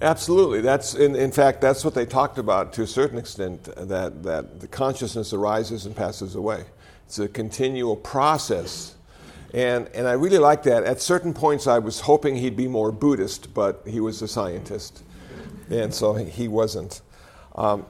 Absolutely. 0.00 0.62
That's 0.62 0.94
in, 0.94 1.14
in 1.14 1.30
fact 1.30 1.60
that's 1.60 1.84
what 1.84 1.94
they 1.94 2.06
talked 2.06 2.38
about 2.38 2.72
to 2.72 2.82
a 2.82 2.86
certain 2.86 3.18
extent 3.18 3.64
that 3.76 4.22
that 4.22 4.60
the 4.60 4.66
consciousness 4.66 5.34
arises 5.34 5.84
and 5.84 5.94
passes 5.94 6.34
away. 6.34 6.64
It's 7.06 7.18
a 7.18 7.28
continual 7.28 7.96
process. 7.96 8.94
And 9.52 9.88
and 9.88 10.08
I 10.08 10.12
really 10.12 10.38
like 10.38 10.62
that. 10.62 10.84
At 10.84 11.02
certain 11.02 11.34
points 11.34 11.66
I 11.66 11.80
was 11.80 12.00
hoping 12.00 12.34
he'd 12.34 12.56
be 12.56 12.66
more 12.66 12.90
Buddhist, 12.90 13.52
but 13.52 13.82
he 13.86 14.00
was 14.00 14.22
a 14.22 14.28
scientist. 14.28 15.04
And 15.68 15.92
so 15.92 16.14
he 16.14 16.48
wasn't. 16.48 17.02
Um, 17.54 17.84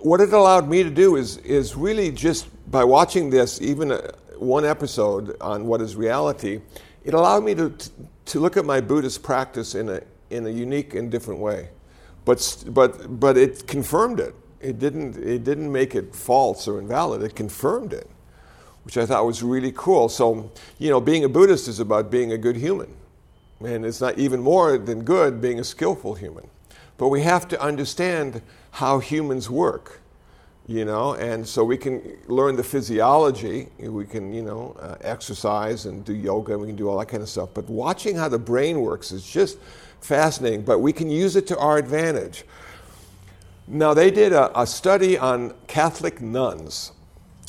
what 0.00 0.20
it 0.20 0.34
allowed 0.34 0.68
me 0.68 0.82
to 0.82 0.90
do 0.90 1.16
is 1.16 1.38
is 1.38 1.74
really 1.74 2.12
just 2.12 2.46
by 2.70 2.84
watching 2.84 3.30
this 3.30 3.58
even 3.62 3.92
a, 3.92 4.12
one 4.36 4.66
episode 4.66 5.34
on 5.40 5.66
what 5.66 5.80
is 5.80 5.96
reality, 5.96 6.60
it 7.04 7.14
allowed 7.14 7.42
me 7.42 7.54
to 7.54 7.70
to 7.70 7.90
look 8.34 8.56
at 8.56 8.64
my 8.64 8.80
Buddhist 8.80 9.22
practice 9.22 9.74
in 9.74 9.88
a 9.88 10.02
in 10.30 10.46
a 10.46 10.50
unique 10.50 10.94
and 10.94 11.10
different 11.10 11.40
way. 11.40 11.68
But, 12.24 12.64
but, 12.68 13.20
but 13.20 13.36
it 13.36 13.66
confirmed 13.66 14.20
it. 14.20 14.34
It 14.60 14.78
didn't, 14.78 15.16
it 15.16 15.44
didn't 15.44 15.70
make 15.70 15.94
it 15.94 16.14
false 16.14 16.66
or 16.68 16.78
invalid, 16.78 17.22
it 17.22 17.34
confirmed 17.34 17.92
it, 17.92 18.08
which 18.84 18.98
I 18.98 19.06
thought 19.06 19.24
was 19.24 19.42
really 19.42 19.72
cool. 19.74 20.08
So, 20.08 20.50
you 20.78 20.90
know, 20.90 21.00
being 21.00 21.24
a 21.24 21.28
Buddhist 21.28 21.68
is 21.68 21.80
about 21.80 22.10
being 22.10 22.32
a 22.32 22.38
good 22.38 22.56
human. 22.56 22.94
And 23.60 23.84
it's 23.84 24.00
not 24.00 24.18
even 24.18 24.40
more 24.40 24.78
than 24.78 25.04
good 25.04 25.40
being 25.40 25.58
a 25.58 25.64
skillful 25.64 26.14
human. 26.14 26.48
But 26.96 27.08
we 27.08 27.22
have 27.22 27.48
to 27.48 27.60
understand 27.60 28.42
how 28.72 28.98
humans 28.98 29.48
work 29.48 30.00
you 30.68 30.84
know 30.84 31.14
and 31.14 31.46
so 31.46 31.64
we 31.64 31.76
can 31.76 32.00
learn 32.28 32.54
the 32.54 32.62
physiology. 32.62 33.68
We 33.80 34.04
can 34.04 34.32
you 34.32 34.42
know 34.42 34.76
uh, 34.78 34.96
exercise 35.00 35.86
and 35.86 36.04
do 36.04 36.14
yoga 36.14 36.52
and 36.52 36.60
we 36.60 36.68
can 36.68 36.76
do 36.76 36.88
all 36.88 36.98
that 36.98 37.08
kind 37.08 37.22
of 37.22 37.28
stuff. 37.28 37.50
But 37.54 37.68
watching 37.68 38.14
how 38.14 38.28
the 38.28 38.38
brain 38.38 38.80
works 38.80 39.10
is 39.10 39.26
just 39.26 39.58
fascinating 40.00 40.62
but 40.62 40.78
we 40.78 40.92
can 40.92 41.10
use 41.10 41.34
it 41.34 41.46
to 41.48 41.58
our 41.58 41.78
advantage. 41.78 42.44
Now 43.66 43.94
they 43.94 44.10
did 44.12 44.32
a, 44.32 44.60
a 44.60 44.66
study 44.66 45.18
on 45.18 45.54
catholic 45.66 46.20
nuns 46.20 46.92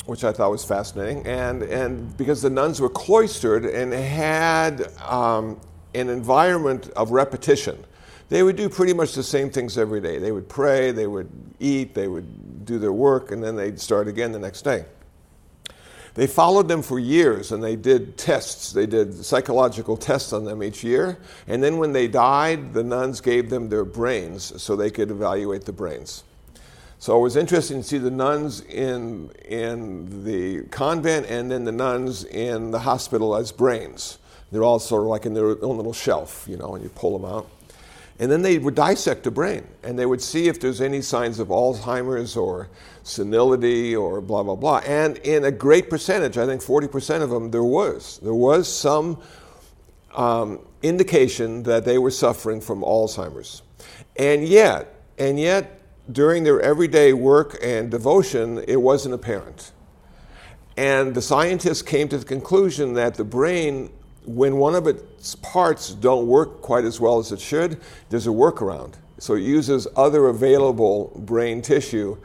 which 0.06 0.24
i 0.24 0.32
thought 0.32 0.50
was 0.50 0.64
fascinating 0.64 1.24
and, 1.26 1.62
and 1.62 2.16
because 2.16 2.42
the 2.42 2.50
nuns 2.50 2.80
were 2.80 2.88
cloistered 2.88 3.64
and 3.64 3.92
had 3.92 4.90
um, 5.02 5.60
an 5.94 6.08
environment 6.08 6.90
of 6.96 7.10
repetition. 7.10 7.84
They 8.28 8.42
would 8.42 8.56
do 8.56 8.68
pretty 8.68 8.92
much 8.92 9.14
the 9.14 9.24
same 9.24 9.50
things 9.50 9.76
every 9.76 10.00
day. 10.00 10.18
They 10.18 10.30
would 10.30 10.48
pray, 10.48 10.92
they 10.92 11.06
would 11.06 11.28
eat, 11.58 11.94
they 11.94 12.06
would 12.06 12.26
do 12.70 12.78
their 12.78 12.92
work, 12.92 13.32
and 13.32 13.42
then 13.42 13.56
they'd 13.56 13.80
start 13.80 14.08
again 14.08 14.32
the 14.32 14.38
next 14.38 14.62
day. 14.62 14.84
They 16.14 16.26
followed 16.26 16.68
them 16.68 16.82
for 16.82 16.98
years 16.98 17.52
and 17.52 17.62
they 17.62 17.76
did 17.76 18.18
tests. 18.18 18.72
They 18.72 18.86
did 18.86 19.24
psychological 19.24 19.96
tests 19.96 20.32
on 20.32 20.44
them 20.44 20.62
each 20.62 20.82
year. 20.82 21.18
And 21.46 21.62
then 21.62 21.78
when 21.78 21.92
they 21.92 22.08
died, 22.08 22.74
the 22.74 22.82
nuns 22.82 23.20
gave 23.20 23.48
them 23.48 23.68
their 23.68 23.84
brains 23.84 24.60
so 24.60 24.74
they 24.74 24.90
could 24.90 25.10
evaluate 25.10 25.64
the 25.64 25.72
brains. 25.72 26.24
So 26.98 27.16
it 27.16 27.22
was 27.22 27.36
interesting 27.36 27.80
to 27.80 27.88
see 27.88 27.98
the 27.98 28.10
nuns 28.10 28.60
in, 28.62 29.30
in 29.46 30.24
the 30.24 30.64
convent 30.64 31.26
and 31.26 31.50
then 31.50 31.64
the 31.64 31.72
nuns 31.72 32.24
in 32.24 32.72
the 32.72 32.80
hospital 32.80 33.36
as 33.36 33.52
brains. 33.52 34.18
They're 34.52 34.64
all 34.64 34.80
sort 34.80 35.02
of 35.02 35.08
like 35.08 35.26
in 35.26 35.32
their 35.32 35.62
own 35.64 35.76
little 35.76 35.92
shelf, 35.92 36.44
you 36.48 36.56
know, 36.56 36.74
and 36.74 36.82
you 36.82 36.90
pull 36.90 37.16
them 37.16 37.30
out. 37.30 37.48
And 38.20 38.30
then 38.30 38.42
they 38.42 38.58
would 38.58 38.74
dissect 38.74 39.24
the 39.24 39.30
brain 39.30 39.66
and 39.82 39.98
they 39.98 40.04
would 40.04 40.20
see 40.20 40.46
if 40.46 40.60
there's 40.60 40.82
any 40.82 41.00
signs 41.00 41.38
of 41.38 41.48
Alzheimer's 41.48 42.36
or 42.36 42.68
senility 43.02 43.96
or 43.96 44.20
blah, 44.20 44.42
blah, 44.42 44.56
blah. 44.56 44.82
And 44.84 45.16
in 45.18 45.46
a 45.46 45.50
great 45.50 45.88
percentage, 45.88 46.36
I 46.36 46.44
think 46.44 46.60
40% 46.60 47.22
of 47.22 47.30
them, 47.30 47.50
there 47.50 47.64
was. 47.64 48.20
There 48.22 48.34
was 48.34 48.68
some 48.68 49.22
um, 50.14 50.60
indication 50.82 51.62
that 51.62 51.86
they 51.86 51.96
were 51.96 52.10
suffering 52.10 52.60
from 52.60 52.82
Alzheimer's. 52.82 53.62
And 54.16 54.46
yet, 54.46 55.02
and 55.18 55.40
yet, 55.40 55.80
during 56.12 56.44
their 56.44 56.60
everyday 56.60 57.14
work 57.14 57.58
and 57.62 57.90
devotion, 57.90 58.62
it 58.68 58.82
wasn't 58.82 59.14
apparent. 59.14 59.72
And 60.76 61.14
the 61.14 61.22
scientists 61.22 61.80
came 61.80 62.08
to 62.08 62.18
the 62.18 62.26
conclusion 62.26 62.92
that 62.94 63.14
the 63.14 63.24
brain 63.24 63.90
when 64.34 64.56
one 64.56 64.74
of 64.74 64.86
its 64.86 65.34
parts 65.36 65.94
don't 65.94 66.26
work 66.26 66.62
quite 66.62 66.84
as 66.84 67.00
well 67.00 67.18
as 67.18 67.32
it 67.32 67.40
should, 67.40 67.80
there's 68.08 68.26
a 68.26 68.30
workaround. 68.30 68.94
So 69.18 69.34
it 69.34 69.42
uses 69.42 69.86
other 69.96 70.28
available 70.28 71.12
brain 71.16 71.62
tissue 71.62 72.16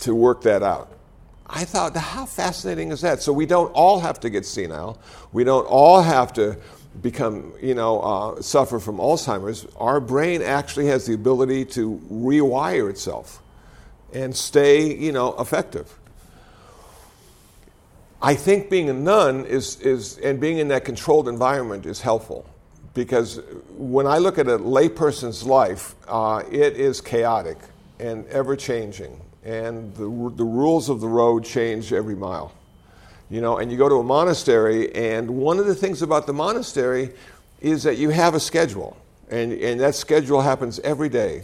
to 0.00 0.14
work 0.14 0.42
that 0.42 0.62
out. 0.62 0.90
I 1.46 1.64
thought, 1.64 1.96
how 1.96 2.26
fascinating 2.26 2.90
is 2.90 3.00
that? 3.02 3.22
So 3.22 3.32
we 3.32 3.46
don't 3.46 3.70
all 3.72 4.00
have 4.00 4.18
to 4.20 4.30
get 4.30 4.46
senile. 4.46 4.98
We 5.32 5.44
don't 5.44 5.66
all 5.66 6.00
have 6.02 6.32
to 6.34 6.56
become, 7.02 7.52
you 7.60 7.74
know, 7.74 8.00
uh, 8.00 8.42
suffer 8.42 8.78
from 8.78 8.98
Alzheimer's. 8.98 9.66
Our 9.76 10.00
brain 10.00 10.42
actually 10.42 10.86
has 10.86 11.06
the 11.06 11.14
ability 11.14 11.64
to 11.66 12.00
rewire 12.10 12.88
itself 12.88 13.42
and 14.12 14.34
stay, 14.34 14.94
you 14.94 15.12
know, 15.12 15.34
effective. 15.38 15.98
I 18.24 18.34
think 18.34 18.70
being 18.70 18.88
a 18.88 18.94
nun 18.94 19.44
is, 19.44 19.78
is, 19.82 20.16
and 20.16 20.40
being 20.40 20.56
in 20.56 20.68
that 20.68 20.86
controlled 20.86 21.28
environment 21.28 21.84
is 21.84 22.00
helpful 22.00 22.46
because 22.94 23.38
when 23.76 24.06
I 24.06 24.16
look 24.16 24.38
at 24.38 24.48
a 24.48 24.58
layperson's 24.58 25.42
life, 25.42 25.94
uh, 26.08 26.42
it 26.50 26.78
is 26.78 27.02
chaotic 27.02 27.58
and 28.00 28.26
ever 28.28 28.56
changing, 28.56 29.20
and 29.44 29.94
the, 29.96 30.04
the 30.36 30.44
rules 30.44 30.88
of 30.88 31.02
the 31.02 31.06
road 31.06 31.44
change 31.44 31.92
every 31.92 32.14
mile. 32.14 32.54
You 33.28 33.42
know, 33.42 33.58
and 33.58 33.70
you 33.70 33.76
go 33.76 33.90
to 33.90 33.96
a 33.96 34.02
monastery, 34.02 34.94
and 34.94 35.28
one 35.28 35.58
of 35.58 35.66
the 35.66 35.74
things 35.74 36.00
about 36.00 36.26
the 36.26 36.32
monastery 36.32 37.10
is 37.60 37.82
that 37.82 37.98
you 37.98 38.08
have 38.08 38.34
a 38.34 38.40
schedule, 38.40 38.96
and, 39.28 39.52
and 39.52 39.78
that 39.80 39.96
schedule 39.96 40.40
happens 40.40 40.80
every 40.80 41.10
day, 41.10 41.42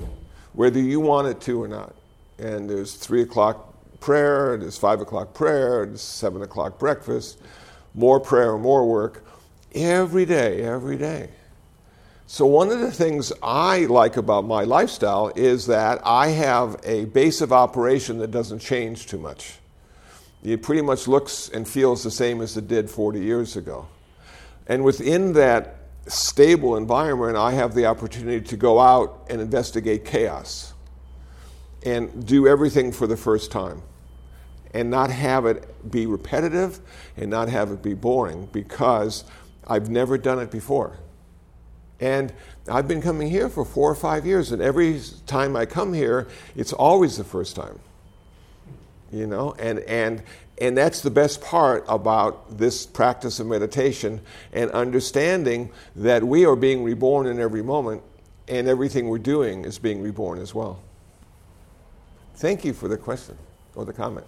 whether 0.54 0.80
you 0.80 0.98
want 0.98 1.28
it 1.28 1.42
to 1.42 1.62
or 1.62 1.68
not. 1.68 1.94
And 2.38 2.70
there's 2.70 2.94
three 2.94 3.20
o'clock 3.20 3.69
prayer, 4.00 4.56
there's 4.56 4.78
five 4.78 5.00
o'clock 5.00 5.34
prayer, 5.34 5.86
there's 5.86 6.00
seven 6.00 6.42
o'clock 6.42 6.78
breakfast, 6.78 7.38
more 7.94 8.18
prayer, 8.18 8.56
more 8.56 8.88
work, 8.88 9.24
every 9.74 10.24
day, 10.24 10.62
every 10.62 10.96
day. 10.96 11.28
So, 12.26 12.46
one 12.46 12.70
of 12.70 12.78
the 12.78 12.92
things 12.92 13.32
I 13.42 13.86
like 13.86 14.16
about 14.16 14.44
my 14.44 14.62
lifestyle 14.62 15.32
is 15.34 15.66
that 15.66 16.00
I 16.04 16.28
have 16.28 16.76
a 16.84 17.06
base 17.06 17.40
of 17.40 17.52
operation 17.52 18.18
that 18.18 18.30
doesn't 18.30 18.60
change 18.60 19.06
too 19.06 19.18
much. 19.18 19.58
It 20.42 20.62
pretty 20.62 20.82
much 20.82 21.06
looks 21.08 21.48
and 21.48 21.68
feels 21.68 22.02
the 22.02 22.10
same 22.10 22.40
as 22.40 22.56
it 22.56 22.68
did 22.68 22.88
40 22.88 23.20
years 23.20 23.56
ago. 23.56 23.88
And 24.68 24.84
within 24.84 25.32
that 25.34 25.76
stable 26.06 26.76
environment, 26.76 27.36
I 27.36 27.50
have 27.52 27.74
the 27.74 27.86
opportunity 27.86 28.40
to 28.46 28.56
go 28.56 28.78
out 28.78 29.26
and 29.28 29.40
investigate 29.40 30.04
chaos 30.04 30.72
and 31.84 32.26
do 32.26 32.46
everything 32.46 32.92
for 32.92 33.06
the 33.06 33.16
first 33.16 33.50
time 33.50 33.82
and 34.72 34.90
not 34.90 35.10
have 35.10 35.46
it 35.46 35.90
be 35.90 36.06
repetitive 36.06 36.80
and 37.16 37.30
not 37.30 37.48
have 37.48 37.70
it 37.70 37.82
be 37.82 37.94
boring 37.94 38.48
because 38.52 39.24
I've 39.66 39.90
never 39.90 40.18
done 40.18 40.38
it 40.38 40.50
before. 40.50 40.98
And 42.00 42.32
I've 42.68 42.88
been 42.88 43.02
coming 43.02 43.28
here 43.28 43.48
for 43.48 43.64
four 43.64 43.90
or 43.90 43.94
five 43.94 44.24
years, 44.24 44.52
and 44.52 44.62
every 44.62 45.00
time 45.26 45.54
I 45.54 45.66
come 45.66 45.92
here, 45.92 46.28
it's 46.56 46.72
always 46.72 47.18
the 47.18 47.24
first 47.24 47.56
time. 47.56 47.78
You 49.12 49.26
know, 49.26 49.54
and, 49.58 49.80
and, 49.80 50.22
and 50.58 50.76
that's 50.76 51.02
the 51.02 51.10
best 51.10 51.42
part 51.42 51.84
about 51.88 52.56
this 52.58 52.86
practice 52.86 53.40
of 53.40 53.48
meditation 53.48 54.20
and 54.52 54.70
understanding 54.70 55.70
that 55.96 56.22
we 56.24 56.46
are 56.46 56.56
being 56.56 56.84
reborn 56.84 57.26
in 57.26 57.38
every 57.38 57.62
moment, 57.62 58.02
and 58.48 58.66
everything 58.66 59.08
we're 59.08 59.18
doing 59.18 59.64
is 59.64 59.78
being 59.78 60.00
reborn 60.02 60.38
as 60.38 60.54
well. 60.54 60.80
Thank 62.36 62.64
you 62.64 62.72
for 62.72 62.88
the 62.88 62.96
question 62.96 63.36
or 63.74 63.84
the 63.84 63.92
comment. 63.92 64.26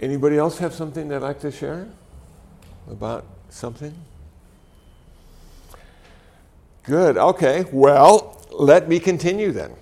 Anybody 0.00 0.38
else 0.38 0.58
have 0.58 0.72
something 0.72 1.08
they'd 1.08 1.18
like 1.18 1.40
to 1.40 1.50
share 1.50 1.86
about 2.90 3.26
something? 3.50 3.94
Good. 6.84 7.18
Okay. 7.18 7.66
Well, 7.70 8.42
let 8.50 8.88
me 8.88 8.98
continue 8.98 9.52
then. 9.52 9.74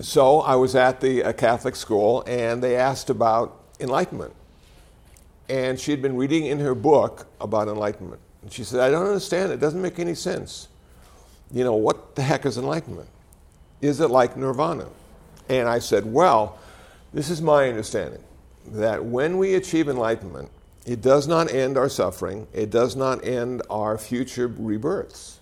so 0.00 0.40
I 0.40 0.54
was 0.54 0.76
at 0.76 1.00
the 1.00 1.20
a 1.22 1.32
Catholic 1.32 1.74
school, 1.74 2.22
and 2.28 2.62
they 2.62 2.76
asked 2.76 3.10
about 3.10 3.60
enlightenment. 3.80 4.34
And 5.48 5.78
she 5.80 5.90
had 5.90 6.00
been 6.00 6.16
reading 6.16 6.46
in 6.46 6.60
her 6.60 6.74
book 6.74 7.26
about 7.40 7.66
enlightenment. 7.66 8.20
And 8.42 8.52
she 8.52 8.62
said, 8.62 8.78
I 8.78 8.90
don't 8.90 9.06
understand. 9.06 9.50
It 9.50 9.58
doesn't 9.58 9.82
make 9.82 9.98
any 9.98 10.14
sense. 10.14 10.68
You 11.50 11.64
know, 11.64 11.74
what 11.74 12.14
the 12.14 12.22
heck 12.22 12.46
is 12.46 12.56
enlightenment? 12.56 13.08
Is 13.80 14.00
it 14.00 14.08
like 14.08 14.36
nirvana? 14.36 14.86
And 15.48 15.68
I 15.68 15.80
said, 15.80 16.06
Well, 16.06 16.58
this 17.12 17.30
is 17.30 17.42
my 17.42 17.68
understanding 17.68 18.22
that 18.66 19.04
when 19.04 19.38
we 19.38 19.54
achieve 19.54 19.88
enlightenment, 19.88 20.50
it 20.86 21.00
does 21.00 21.28
not 21.28 21.52
end 21.52 21.78
our 21.78 21.88
suffering, 21.88 22.46
it 22.52 22.70
does 22.70 22.96
not 22.96 23.24
end 23.24 23.62
our 23.70 23.96
future 23.98 24.48
rebirths. 24.48 25.38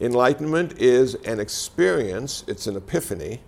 Enlightenment 0.00 0.78
is 0.78 1.14
an 1.26 1.40
experience, 1.40 2.44
it's 2.46 2.66
an 2.66 2.76
epiphany, 2.76 3.40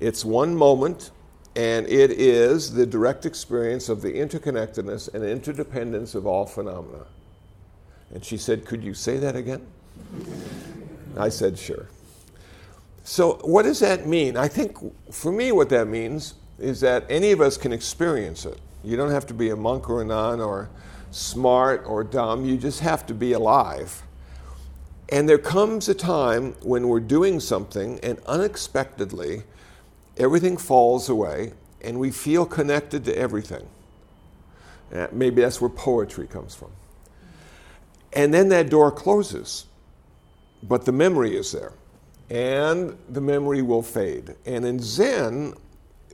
it's 0.00 0.24
one 0.24 0.54
moment, 0.54 1.12
and 1.56 1.86
it 1.86 2.10
is 2.10 2.72
the 2.72 2.84
direct 2.84 3.24
experience 3.24 3.88
of 3.88 4.02
the 4.02 4.12
interconnectedness 4.12 5.12
and 5.14 5.24
interdependence 5.24 6.14
of 6.14 6.26
all 6.26 6.46
phenomena. 6.46 7.06
And 8.12 8.24
she 8.24 8.36
said, 8.36 8.64
Could 8.64 8.82
you 8.82 8.92
say 8.92 9.16
that 9.18 9.36
again? 9.36 9.66
I 11.16 11.28
said, 11.28 11.58
Sure. 11.58 11.88
So, 13.04 13.38
what 13.42 13.62
does 13.62 13.80
that 13.80 14.06
mean? 14.06 14.36
I 14.36 14.48
think 14.48 14.76
for 15.12 15.30
me, 15.30 15.52
what 15.52 15.68
that 15.68 15.86
means 15.86 16.34
is 16.58 16.80
that 16.80 17.04
any 17.08 17.32
of 17.32 17.40
us 17.40 17.56
can 17.56 17.72
experience 17.72 18.46
it. 18.46 18.58
You 18.82 18.96
don't 18.96 19.10
have 19.10 19.26
to 19.26 19.34
be 19.34 19.50
a 19.50 19.56
monk 19.56 19.88
or 19.88 20.02
a 20.02 20.04
nun 20.04 20.40
or 20.40 20.68
smart 21.10 21.84
or 21.86 22.02
dumb, 22.02 22.44
you 22.44 22.56
just 22.56 22.80
have 22.80 23.06
to 23.06 23.14
be 23.14 23.32
alive. 23.32 24.02
And 25.10 25.28
there 25.28 25.38
comes 25.38 25.88
a 25.88 25.94
time 25.94 26.54
when 26.62 26.88
we're 26.88 27.00
doing 27.00 27.38
something 27.38 28.00
and 28.00 28.18
unexpectedly 28.26 29.44
everything 30.16 30.56
falls 30.56 31.08
away 31.08 31.52
and 31.82 31.98
we 32.00 32.10
feel 32.10 32.46
connected 32.46 33.04
to 33.04 33.16
everything. 33.16 33.66
Maybe 35.12 35.42
that's 35.42 35.60
where 35.60 35.70
poetry 35.70 36.26
comes 36.26 36.54
from. 36.54 36.70
And 38.12 38.32
then 38.32 38.48
that 38.50 38.70
door 38.70 38.92
closes, 38.92 39.66
but 40.62 40.84
the 40.84 40.92
memory 40.92 41.36
is 41.36 41.52
there. 41.52 41.72
And 42.30 42.96
the 43.08 43.20
memory 43.20 43.60
will 43.60 43.82
fade. 43.82 44.34
And 44.46 44.64
in 44.64 44.78
Zen, 44.78 45.54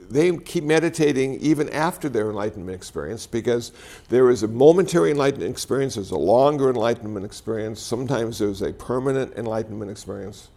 they 0.08 0.36
keep 0.36 0.64
meditating 0.64 1.40
even 1.40 1.68
after 1.70 2.08
their 2.08 2.30
enlightenment 2.30 2.74
experience 2.74 3.26
because 3.26 3.72
there 4.08 4.30
is 4.30 4.42
a 4.42 4.48
momentary 4.48 5.10
enlightenment 5.10 5.50
experience, 5.50 5.96
there's 5.96 6.10
a 6.10 6.18
longer 6.18 6.70
enlightenment 6.70 7.24
experience, 7.26 7.80
sometimes 7.80 8.38
there's 8.38 8.62
a 8.62 8.72
permanent 8.72 9.34
enlightenment 9.36 9.90
experience. 9.90 10.48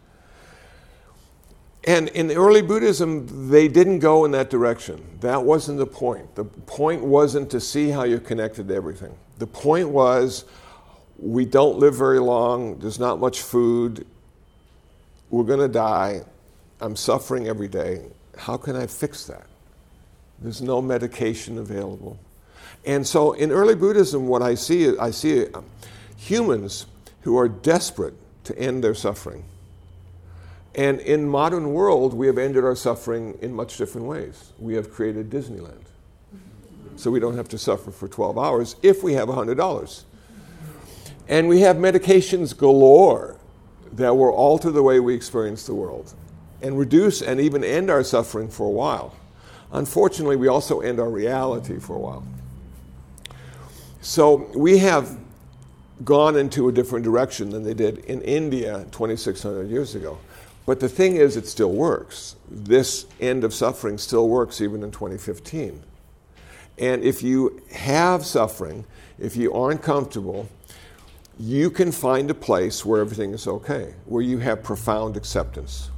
And 1.85 2.07
in 2.09 2.31
early 2.31 2.61
Buddhism, 2.61 3.49
they 3.49 3.67
didn't 3.67 3.99
go 3.99 4.23
in 4.23 4.31
that 4.31 4.49
direction. 4.49 5.05
That 5.19 5.43
wasn't 5.43 5.79
the 5.79 5.85
point. 5.85 6.33
The 6.35 6.45
point 6.45 7.03
wasn't 7.03 7.49
to 7.51 7.59
see 7.59 7.89
how 7.89 8.03
you're 8.03 8.19
connected 8.19 8.69
to 8.69 8.75
everything. 8.75 9.13
The 9.39 9.47
point 9.47 9.89
was 9.89 10.45
we 11.17 11.45
don't 11.45 11.79
live 11.79 11.95
very 11.95 12.19
long, 12.19 12.79
there's 12.79 12.99
not 12.99 13.19
much 13.19 13.41
food, 13.41 14.05
we're 15.29 15.43
going 15.43 15.59
to 15.59 15.67
die, 15.67 16.21
I'm 16.79 16.95
suffering 16.95 17.47
every 17.47 17.67
day. 17.67 18.01
How 18.37 18.57
can 18.57 18.75
I 18.75 18.87
fix 18.87 19.25
that? 19.25 19.47
There's 20.39 20.61
no 20.61 20.81
medication 20.81 21.57
available. 21.57 22.19
And 22.85 23.05
so 23.05 23.33
in 23.33 23.51
early 23.51 23.75
Buddhism, 23.75 24.27
what 24.27 24.41
I 24.41 24.55
see 24.55 24.83
is 24.83 24.97
I 24.97 25.11
see 25.11 25.47
um, 25.53 25.65
humans 26.17 26.85
who 27.21 27.37
are 27.37 27.47
desperate 27.47 28.15
to 28.45 28.57
end 28.57 28.83
their 28.83 28.95
suffering 28.95 29.45
and 30.75 30.99
in 31.01 31.27
modern 31.27 31.73
world, 31.73 32.13
we 32.13 32.27
have 32.27 32.37
ended 32.37 32.63
our 32.63 32.75
suffering 32.75 33.37
in 33.41 33.53
much 33.53 33.77
different 33.77 34.07
ways. 34.07 34.53
We 34.57 34.73
have 34.73 34.91
created 34.91 35.29
Disneyland. 35.29 35.83
So 36.95 37.11
we 37.11 37.19
don't 37.19 37.35
have 37.35 37.49
to 37.49 37.57
suffer 37.57 37.91
for 37.91 38.07
12 38.07 38.37
hours 38.37 38.75
if 38.81 39.03
we 39.03 39.13
have 39.13 39.27
$100. 39.27 40.03
And 41.27 41.47
we 41.47 41.61
have 41.61 41.75
medications 41.75 42.57
galore 42.57 43.37
that 43.93 44.15
will 44.15 44.31
alter 44.31 44.71
the 44.71 44.81
way 44.81 44.99
we 44.99 45.13
experience 45.13 45.65
the 45.65 45.75
world 45.75 46.13
and 46.63 46.79
reduce 46.79 47.21
and 47.21 47.39
even 47.39 47.63
end 47.63 47.91
our 47.91 48.03
suffering 48.03 48.47
for 48.47 48.65
a 48.65 48.71
while. 48.71 49.15
Unfortunately, 49.71 50.35
we 50.35 50.47
also 50.47 50.79
end 50.79 50.99
our 50.99 51.09
reality 51.09 51.79
for 51.79 51.95
a 51.95 51.99
while. 51.99 52.23
So 54.01 54.49
we 54.55 54.79
have 54.79 55.17
gone 56.03 56.35
into 56.35 56.69
a 56.69 56.71
different 56.71 57.05
direction 57.05 57.49
than 57.49 57.63
they 57.63 57.73
did 57.73 57.99
in 57.99 58.21
India 58.21 58.85
2,600 58.91 59.69
years 59.69 59.95
ago. 59.95 60.17
But 60.65 60.79
the 60.79 60.89
thing 60.89 61.17
is, 61.17 61.35
it 61.35 61.47
still 61.47 61.71
works. 61.71 62.35
This 62.49 63.05
end 63.19 63.43
of 63.43 63.53
suffering 63.53 63.97
still 63.97 64.29
works 64.29 64.61
even 64.61 64.83
in 64.83 64.91
2015. 64.91 65.83
And 66.79 67.03
if 67.03 67.21
you 67.21 67.61
have 67.71 68.25
suffering, 68.25 68.85
if 69.19 69.35
you 69.35 69.53
aren't 69.53 69.81
comfortable, 69.81 70.49
you 71.39 71.69
can 71.69 71.91
find 71.91 72.29
a 72.29 72.33
place 72.33 72.85
where 72.85 73.01
everything 73.01 73.33
is 73.33 73.47
okay, 73.47 73.93
where 74.05 74.21
you 74.21 74.37
have 74.39 74.63
profound 74.63 75.17
acceptance. 75.17 75.89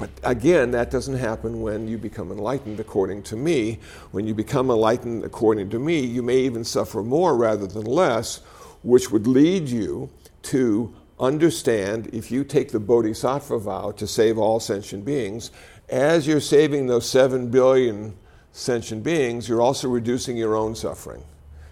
But 0.00 0.08
again, 0.22 0.70
that 0.70 0.90
doesn't 0.90 1.18
happen 1.18 1.60
when 1.60 1.86
you 1.86 1.98
become 1.98 2.32
enlightened, 2.32 2.80
according 2.80 3.22
to 3.24 3.36
me. 3.36 3.80
When 4.12 4.26
you 4.26 4.34
become 4.34 4.70
enlightened, 4.70 5.24
according 5.24 5.68
to 5.70 5.78
me, 5.78 6.00
you 6.00 6.22
may 6.22 6.38
even 6.38 6.64
suffer 6.64 7.02
more 7.02 7.36
rather 7.36 7.66
than 7.66 7.84
less, 7.84 8.38
which 8.82 9.10
would 9.10 9.26
lead 9.26 9.68
you 9.68 10.08
to 10.44 10.94
understand 11.18 12.08
if 12.14 12.30
you 12.30 12.44
take 12.44 12.70
the 12.70 12.80
bodhisattva 12.80 13.58
vow 13.58 13.90
to 13.90 14.06
save 14.06 14.38
all 14.38 14.58
sentient 14.58 15.04
beings, 15.04 15.50
as 15.90 16.26
you're 16.26 16.40
saving 16.40 16.86
those 16.86 17.06
7 17.06 17.50
billion 17.50 18.16
sentient 18.52 19.02
beings, 19.02 19.50
you're 19.50 19.60
also 19.60 19.86
reducing 19.86 20.34
your 20.34 20.56
own 20.56 20.74
suffering 20.74 21.22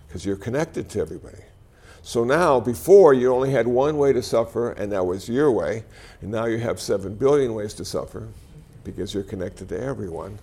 because 0.07 0.27
you're 0.27 0.37
connected 0.37 0.91
to 0.91 1.01
everybody. 1.01 1.48
So 2.09 2.25
now, 2.25 2.59
before 2.59 3.13
you 3.13 3.31
only 3.35 3.51
had 3.51 3.69
one 3.69 3.99
way 3.99 4.15
to 4.15 4.23
suffer, 4.23 4.73
and 4.73 4.91
that 4.93 5.05
was 5.05 5.29
your 5.29 5.53
way, 5.53 5.85
and 6.23 6.31
now 6.31 6.47
you 6.47 6.57
have 6.57 6.81
7 6.81 7.15
billion 7.17 7.53
ways 7.53 7.75
to 7.75 7.85
suffer 7.85 8.29
because 8.83 9.13
you're 9.13 9.23
connected 9.23 9.69
to 9.69 9.79
everyone. 9.79 10.39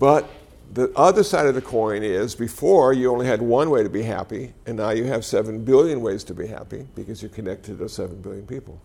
But 0.00 0.28
the 0.72 0.92
other 0.96 1.22
side 1.22 1.46
of 1.46 1.54
the 1.54 1.62
coin 1.62 2.02
is 2.02 2.34
before 2.34 2.92
you 2.92 3.12
only 3.12 3.26
had 3.26 3.42
one 3.42 3.70
way 3.70 3.84
to 3.84 3.88
be 3.88 4.02
happy, 4.02 4.54
and 4.66 4.76
now 4.76 4.90
you 4.90 5.04
have 5.04 5.24
seven 5.24 5.64
billion 5.64 6.00
ways 6.00 6.24
to 6.24 6.34
be 6.34 6.48
happy 6.48 6.84
because 6.96 7.22
you're 7.22 7.30
connected 7.30 7.78
to 7.78 7.88
seven 7.88 8.20
billion 8.20 8.44
people. 8.44 8.80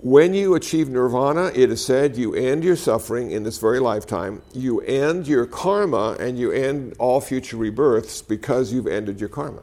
When 0.00 0.32
you 0.32 0.54
achieve 0.54 0.88
nirvana, 0.88 1.46
it 1.46 1.70
is 1.70 1.84
said 1.84 2.16
you 2.16 2.32
end 2.32 2.62
your 2.62 2.76
suffering 2.76 3.32
in 3.32 3.42
this 3.42 3.58
very 3.58 3.80
lifetime, 3.80 4.42
you 4.54 4.80
end 4.80 5.26
your 5.26 5.44
karma, 5.44 6.16
and 6.20 6.38
you 6.38 6.52
end 6.52 6.94
all 7.00 7.20
future 7.20 7.56
rebirths 7.56 8.22
because 8.22 8.72
you've 8.72 8.86
ended 8.86 9.18
your 9.18 9.28
karma. 9.28 9.62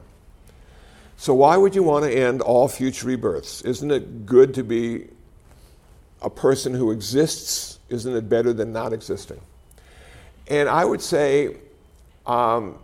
So, 1.15 1.33
why 1.33 1.55
would 1.55 1.73
you 1.73 1.83
want 1.83 2.03
to 2.03 2.11
end 2.11 2.41
all 2.41 2.67
future 2.67 3.07
rebirths? 3.07 3.61
Isn't 3.61 3.89
it 3.91 4.25
good 4.25 4.53
to 4.55 4.63
be 4.63 5.07
a 6.21 6.29
person 6.29 6.73
who 6.73 6.91
exists? 6.91 7.79
Isn't 7.87 8.13
it 8.13 8.27
better 8.27 8.51
than 8.51 8.73
not 8.73 8.91
existing? 8.91 9.39
And 10.47 10.67
I 10.67 10.83
would 10.83 11.01
say, 11.01 11.55
um, 12.25 12.77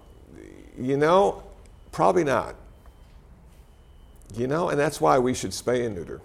you 0.80 0.95
know, 0.95 1.43
probably 1.91 2.24
not. 2.24 2.56
You 4.38 4.47
know, 4.47 4.70
and 4.70 4.80
that's 4.80 5.02
why 5.02 5.20
we 5.20 5.34
should 5.34 5.52
spay 5.52 5.86
and 5.86 5.95
neuter. 5.95 6.22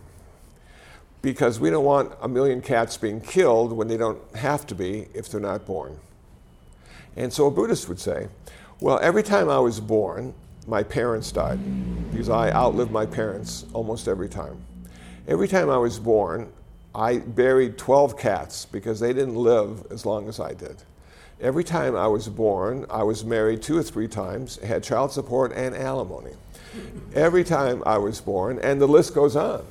Because 1.27 1.59
we 1.59 1.70
don't 1.70 1.85
want 1.85 2.12
a 2.22 2.29
million 2.29 2.61
cats 2.61 2.97
being 2.97 3.20
killed 3.20 3.72
when 3.72 3.89
they 3.89 3.97
don't 3.97 4.20
have 4.37 4.64
to 4.68 4.77
be 4.77 5.09
if 5.12 5.29
they're 5.29 5.41
not 5.41 5.66
born. 5.66 5.99
And 7.16 7.33
so 7.33 7.49
a 7.49 7.51
Buddhist 7.51 7.89
would 7.89 7.99
say, 7.99 8.29
well, 8.79 9.01
every 9.03 9.24
time 9.24 9.49
I 9.49 9.59
was 9.59 9.81
born, 9.81 10.35
my 10.68 10.85
parents 10.85 11.33
died 11.33 11.59
because 12.12 12.29
I 12.29 12.53
outlived 12.53 12.93
my 12.93 13.07
parents 13.07 13.66
almost 13.72 14.07
every 14.07 14.29
time. 14.29 14.62
Every 15.27 15.49
time 15.49 15.68
I 15.68 15.79
was 15.79 15.99
born, 15.99 16.53
I 16.95 17.18
buried 17.18 17.77
12 17.77 18.16
cats 18.16 18.64
because 18.64 19.01
they 19.01 19.12
didn't 19.12 19.35
live 19.35 19.85
as 19.91 20.07
long 20.07 20.29
as 20.29 20.39
I 20.39 20.55
did. 20.55 20.77
Every 21.41 21.64
time 21.64 21.97
I 21.97 22.07
was 22.07 22.29
born, 22.29 22.87
I 22.89 23.03
was 23.03 23.24
married 23.24 23.62
two 23.62 23.77
or 23.77 23.83
three 23.83 24.07
times, 24.07 24.62
had 24.62 24.85
child 24.85 25.11
support 25.11 25.51
and 25.57 25.74
alimony. 25.74 26.35
Every 27.16 27.43
time 27.43 27.83
I 27.85 27.99
was 27.99 28.20
born, 28.20 28.61
and 28.61 28.81
the 28.81 28.87
list 28.87 29.12
goes 29.12 29.35
on. 29.35 29.66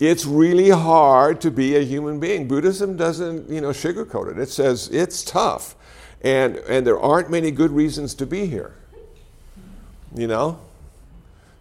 It's 0.00 0.24
really 0.24 0.70
hard 0.70 1.40
to 1.42 1.50
be 1.50 1.76
a 1.76 1.80
human 1.80 2.18
being. 2.18 2.48
Buddhism 2.48 2.96
doesn't, 2.96 3.48
you 3.48 3.60
know, 3.60 3.70
sugarcoat 3.70 4.32
it. 4.32 4.38
It 4.38 4.48
says 4.48 4.88
it's 4.88 5.22
tough, 5.22 5.76
and 6.22 6.56
and 6.56 6.86
there 6.86 6.98
aren't 6.98 7.30
many 7.30 7.50
good 7.50 7.70
reasons 7.70 8.14
to 8.16 8.26
be 8.26 8.46
here. 8.46 8.74
You 10.14 10.26
know. 10.26 10.60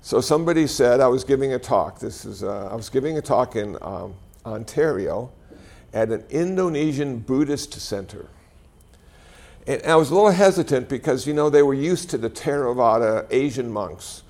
So 0.02 0.20
somebody 0.20 0.68
said 0.68 1.00
I 1.00 1.08
was 1.08 1.24
giving 1.24 1.54
a 1.54 1.60
talk. 1.60 2.00
This 2.00 2.26
is 2.26 2.44
uh, 2.44 2.70
I 2.72 2.76
was 2.76 2.90
giving 2.90 3.18
a 3.18 3.22
talk 3.22 3.56
in 3.56 3.78
um, 3.82 4.16
Ontario 4.46 5.32
at 5.94 6.10
an 6.10 6.24
Indonesian 6.30 7.20
Buddhist 7.20 7.74
center. 7.74 8.28
And 9.68 9.82
I 9.84 9.96
was 9.96 10.10
a 10.10 10.16
little 10.16 10.32
hesitant 10.32 10.90
because, 10.90 11.26
you 11.26 11.34
know, 11.34 11.50
they 11.50 11.64
were 11.64 11.74
used 11.74 12.10
to 12.10 12.18
the 12.18 12.30
Theravada 12.30 13.28
Asian 13.30 13.72
monks, 13.72 14.24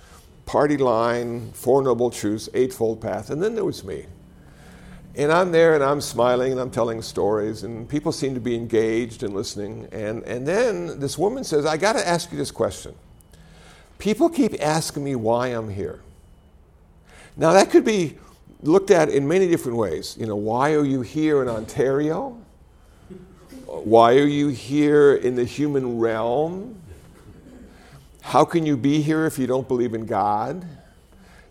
party 0.46 0.78
line, 0.78 1.52
Four 1.54 1.84
Noble 1.84 2.10
Truths, 2.10 2.50
Eightfold 2.54 3.02
Path, 3.02 3.30
and 3.30 3.42
then 3.42 3.56
there 3.56 3.66
was 3.66 3.84
me. 3.84 4.06
And 5.16 5.32
I'm 5.32 5.52
there 5.52 5.76
and 5.76 5.84
I'm 5.84 6.02
smiling 6.02 6.52
and 6.52 6.60
I'm 6.60 6.72
telling 6.72 7.02
stories, 7.02 7.64
and 7.64 7.88
people 7.88 8.12
seem 8.12 8.34
to 8.34 8.40
be 8.40 8.56
engaged 8.56 9.22
and 9.24 9.34
listening. 9.34 9.88
And, 9.92 10.24
and 10.24 10.48
then 10.48 11.00
this 11.00 11.18
woman 11.18 11.44
says, 11.44 11.66
I 11.66 11.78
got 11.78 11.94
to 11.94 12.08
ask 12.08 12.32
you 12.32 12.38
this 12.38 12.52
question. 12.52 12.96
People 14.00 14.28
keep 14.28 14.56
asking 14.60 15.04
me 15.04 15.16
why 15.16 15.48
I'm 15.48 15.70
here. 15.70 16.02
Now, 17.38 17.54
that 17.54 17.70
could 17.70 17.86
be 17.86 18.18
looked 18.64 18.92
at 18.92 19.10
in 19.10 19.28
many 19.28 19.48
different 19.48 19.78
ways. 19.78 20.18
You 20.20 20.26
know, 20.26 20.36
why 20.36 20.74
are 20.74 20.86
you 20.86 21.02
here 21.02 21.42
in 21.42 21.48
Ontario? 21.48 22.38
Why 23.66 24.14
are 24.14 24.28
you 24.28 24.50
here 24.50 25.16
in 25.16 25.36
the 25.36 25.46
human 25.46 26.00
realm? 26.00 26.76
How 28.24 28.46
can 28.46 28.66
you 28.66 28.78
be 28.78 29.02
here 29.02 29.26
if 29.26 29.38
you 29.38 29.46
don't 29.46 29.68
believe 29.68 29.94
in 29.94 30.06
God? 30.06 30.66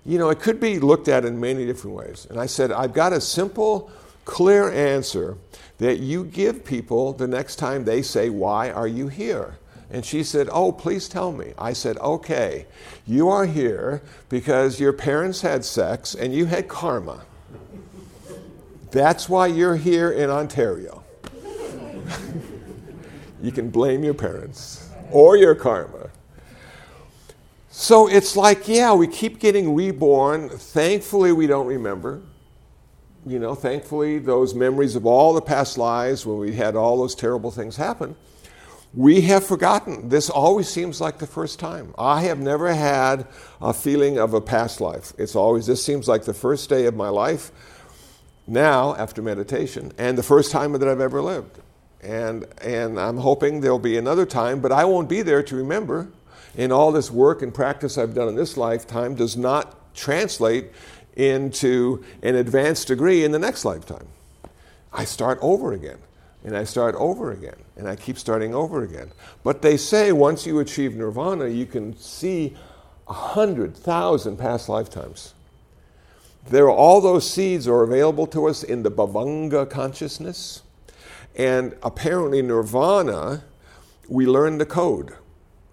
You 0.04 0.18
know, 0.18 0.30
it 0.30 0.40
could 0.40 0.58
be 0.58 0.80
looked 0.80 1.06
at 1.06 1.24
in 1.24 1.38
many 1.38 1.64
different 1.66 1.96
ways. 1.96 2.26
And 2.28 2.40
I 2.40 2.46
said, 2.46 2.72
I've 2.72 2.94
got 2.94 3.12
a 3.12 3.20
simple, 3.20 3.90
clear 4.24 4.72
answer 4.72 5.36
that 5.78 6.00
you 6.00 6.24
give 6.24 6.64
people 6.64 7.12
the 7.12 7.28
next 7.28 7.56
time 7.56 7.84
they 7.84 8.02
say, 8.02 8.30
Why 8.30 8.70
are 8.70 8.88
you 8.88 9.08
here? 9.08 9.58
And 9.90 10.04
she 10.04 10.24
said, 10.24 10.48
Oh, 10.50 10.72
please 10.72 11.08
tell 11.08 11.30
me. 11.30 11.52
I 11.58 11.74
said, 11.74 11.98
Okay, 11.98 12.66
you 13.06 13.28
are 13.28 13.46
here 13.46 14.02
because 14.30 14.80
your 14.80 14.94
parents 14.94 15.42
had 15.42 15.64
sex 15.64 16.14
and 16.14 16.34
you 16.34 16.46
had 16.46 16.68
karma. 16.68 17.22
That's 18.90 19.28
why 19.28 19.48
you're 19.48 19.76
here 19.76 20.10
in 20.10 20.30
Ontario. 20.30 21.04
you 23.42 23.52
can 23.52 23.70
blame 23.70 24.02
your 24.02 24.14
parents 24.14 24.88
or 25.10 25.36
your 25.36 25.54
karma. 25.54 26.10
So 27.74 28.06
it's 28.06 28.36
like, 28.36 28.68
yeah, 28.68 28.92
we 28.92 29.06
keep 29.06 29.38
getting 29.38 29.74
reborn. 29.74 30.50
Thankfully, 30.50 31.32
we 31.32 31.46
don't 31.46 31.66
remember. 31.66 32.20
You 33.24 33.38
know, 33.38 33.54
thankfully, 33.54 34.18
those 34.18 34.54
memories 34.54 34.94
of 34.94 35.06
all 35.06 35.32
the 35.32 35.40
past 35.40 35.78
lives 35.78 36.26
when 36.26 36.36
we 36.36 36.52
had 36.54 36.76
all 36.76 36.98
those 36.98 37.14
terrible 37.14 37.50
things 37.50 37.76
happen, 37.76 38.14
we 38.92 39.22
have 39.22 39.46
forgotten. 39.46 40.10
This 40.10 40.28
always 40.28 40.68
seems 40.68 41.00
like 41.00 41.16
the 41.16 41.26
first 41.26 41.58
time. 41.58 41.94
I 41.96 42.20
have 42.24 42.38
never 42.38 42.74
had 42.74 43.26
a 43.58 43.72
feeling 43.72 44.18
of 44.18 44.34
a 44.34 44.40
past 44.42 44.82
life. 44.82 45.14
It's 45.16 45.34
always, 45.34 45.64
this 45.64 45.82
seems 45.82 46.06
like 46.06 46.24
the 46.24 46.34
first 46.34 46.68
day 46.68 46.84
of 46.84 46.94
my 46.94 47.08
life 47.08 47.52
now 48.46 48.94
after 48.96 49.22
meditation 49.22 49.92
and 49.96 50.18
the 50.18 50.22
first 50.22 50.52
time 50.52 50.72
that 50.72 50.86
I've 50.86 51.00
ever 51.00 51.22
lived. 51.22 51.58
And, 52.02 52.44
and 52.60 53.00
I'm 53.00 53.16
hoping 53.16 53.62
there'll 53.62 53.78
be 53.78 53.96
another 53.96 54.26
time, 54.26 54.60
but 54.60 54.72
I 54.72 54.84
won't 54.84 55.08
be 55.08 55.22
there 55.22 55.42
to 55.44 55.56
remember 55.56 56.12
and 56.56 56.72
all 56.72 56.92
this 56.92 57.10
work 57.10 57.42
and 57.42 57.52
practice 57.52 57.96
I've 57.96 58.14
done 58.14 58.28
in 58.28 58.36
this 58.36 58.56
lifetime 58.56 59.14
does 59.14 59.36
not 59.36 59.94
translate 59.94 60.70
into 61.16 62.04
an 62.22 62.34
advanced 62.34 62.88
degree 62.88 63.24
in 63.24 63.32
the 63.32 63.38
next 63.38 63.64
lifetime. 63.64 64.06
I 64.92 65.04
start 65.04 65.38
over 65.40 65.72
again, 65.72 65.98
and 66.44 66.56
I 66.56 66.64
start 66.64 66.94
over 66.96 67.32
again, 67.32 67.56
and 67.76 67.88
I 67.88 67.96
keep 67.96 68.18
starting 68.18 68.54
over 68.54 68.82
again. 68.82 69.10
But 69.42 69.62
they 69.62 69.76
say 69.76 70.12
once 70.12 70.46
you 70.46 70.60
achieve 70.60 70.94
nirvana, 70.94 71.48
you 71.48 71.66
can 71.66 71.96
see 71.96 72.56
a 73.08 73.12
hundred 73.12 73.76
thousand 73.76 74.36
past 74.36 74.68
lifetimes. 74.68 75.34
There 76.48 76.64
are 76.64 76.70
all 76.70 77.00
those 77.00 77.28
seeds 77.28 77.68
are 77.68 77.82
available 77.82 78.26
to 78.28 78.46
us 78.48 78.62
in 78.62 78.82
the 78.82 78.90
Bhavanga 78.90 79.68
consciousness, 79.68 80.62
and 81.36 81.74
apparently 81.82 82.42
nirvana, 82.42 83.44
we 84.08 84.26
learn 84.26 84.58
the 84.58 84.66
code 84.66 85.14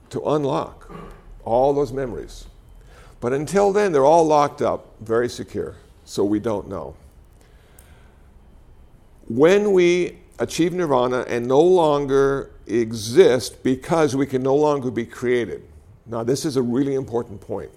to 0.10 0.22
unlock 0.22 0.92
all 1.46 1.74
those 1.74 1.92
memories. 1.92 2.46
But 3.22 3.34
until 3.34 3.74
then, 3.74 3.92
they're 3.92 4.06
all 4.06 4.26
locked 4.26 4.62
up, 4.62 4.88
very 5.02 5.30
secure, 5.30 5.76
so 6.06 6.24
we 6.24 6.40
don't 6.40 6.70
know. 6.70 6.96
When 9.28 9.74
we 9.74 10.18
achieve 10.40 10.74
nirvana 10.74 11.26
and 11.28 11.46
no 11.46 11.62
longer 11.62 12.50
exist 12.66 13.62
because 13.64 14.16
we 14.16 14.26
can 14.26 14.42
no 14.42 14.56
longer 14.56 14.90
be 14.90 15.06
created. 15.06 15.64
Now, 16.06 16.24
this 16.24 16.46
is 16.46 16.56
a 16.56 16.62
really 16.62 16.96
important 16.96 17.42
point. 17.42 17.70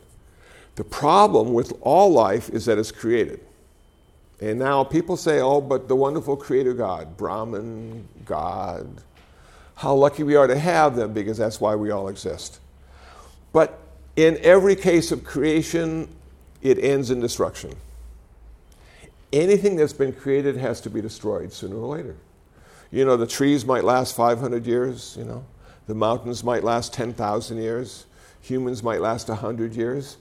The 0.76 0.85
problem 0.85 1.53
with 1.53 1.72
all 1.80 2.11
life 2.11 2.49
is 2.51 2.64
that 2.66 2.78
it's 2.78 2.93
created. 2.93 3.41
And 4.41 4.59
now 4.59 4.85
people 4.85 5.16
say, 5.16 5.41
oh, 5.41 5.61
but 5.61 5.89
the 5.89 5.97
wonderful 5.97 6.37
creator 6.37 6.72
God, 6.72 7.16
Brahman, 7.16 8.09
God, 8.24 8.89
how 9.83 9.95
lucky 9.95 10.22
we 10.22 10.37
are 10.37 10.47
to 10.47 10.57
have 10.57 10.95
them 10.95 11.12
because 11.12 11.37
that's 11.37 11.61
why 11.61 11.74
we 11.74 11.91
all 11.91 12.07
exist. 12.07 12.61
But 13.53 13.80
in 14.14 14.39
every 14.41 14.76
case 14.76 15.11
of 15.11 15.24
creation, 15.24 16.09
it 16.62 16.78
ends 16.78 17.11
in 17.11 17.18
destruction. 17.18 17.74
Anything 19.33 19.74
that's 19.74 19.93
been 19.93 20.12
created 20.12 20.57
has 20.57 20.80
to 20.83 20.91
be 20.91 21.01
destroyed 21.01 21.53
sooner 21.53 21.74
or 21.74 21.97
later. 21.97 22.14
You 22.93 23.05
know, 23.05 23.16
the 23.16 23.26
trees 23.26 23.64
might 23.64 23.83
last 23.83 24.14
500 24.14 24.64
years, 24.68 25.16
you 25.18 25.24
know, 25.24 25.45
the 25.89 25.97
mountains 25.97 26.45
might 26.45 26.62
last 26.62 26.95
10,000 26.95 27.59
years, 27.59 28.07
humans 28.41 28.85
might 28.85 29.01
last 29.01 29.28
100 29.28 29.74
years. 29.74 30.16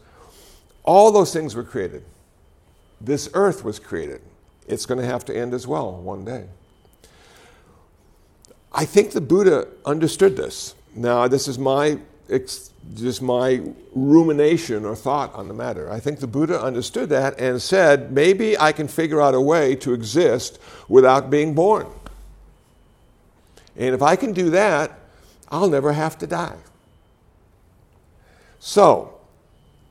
All 0.82 1.12
those 1.12 1.32
things 1.32 1.54
were 1.54 1.64
created. 1.64 2.04
This 3.00 3.30
earth 3.36 3.64
was 3.64 3.78
created. 3.78 4.22
It's 4.68 4.88
going 4.88 5.00
to 5.00 5.06
have 5.06 5.24
to 5.26 5.38
end 5.38 5.54
as 5.54 5.68
well 5.68 5.92
one 6.02 6.26
day. 6.26 6.48
I 8.74 8.86
think 8.86 9.12
the 9.12 9.22
Buddha 9.22 9.68
understood 9.86 10.38
this. 10.38 10.76
Now, 10.96 11.28
this 11.28 11.48
is 11.48 11.60
my 11.60 12.00
just 12.96 13.22
my 13.22 13.62
rumination 13.94 14.86
or 14.86 14.96
thought 14.96 15.34
on 15.34 15.48
the 15.48 15.54
matter. 15.54 15.92
I 15.92 16.00
think 16.00 16.20
the 16.20 16.28
Buddha 16.28 16.60
understood 16.60 17.10
that 17.10 17.40
and 17.40 17.62
said, 17.62 18.12
maybe 18.12 18.58
I 18.58 18.72
can 18.72 18.88
figure 18.88 19.22
out 19.22 19.36
a 19.36 19.42
way 19.42 19.76
to 19.78 19.94
exist 19.94 20.60
without 20.88 21.30
being 21.30 21.54
born. 21.54 21.88
And 23.76 23.94
if 23.94 24.02
I 24.02 24.16
can 24.16 24.34
do 24.34 24.50
that, 24.52 24.98
I'll 25.50 25.70
never 25.70 25.94
have 25.94 26.18
to 26.20 26.28
die. 26.28 26.58
So, 28.60 29.20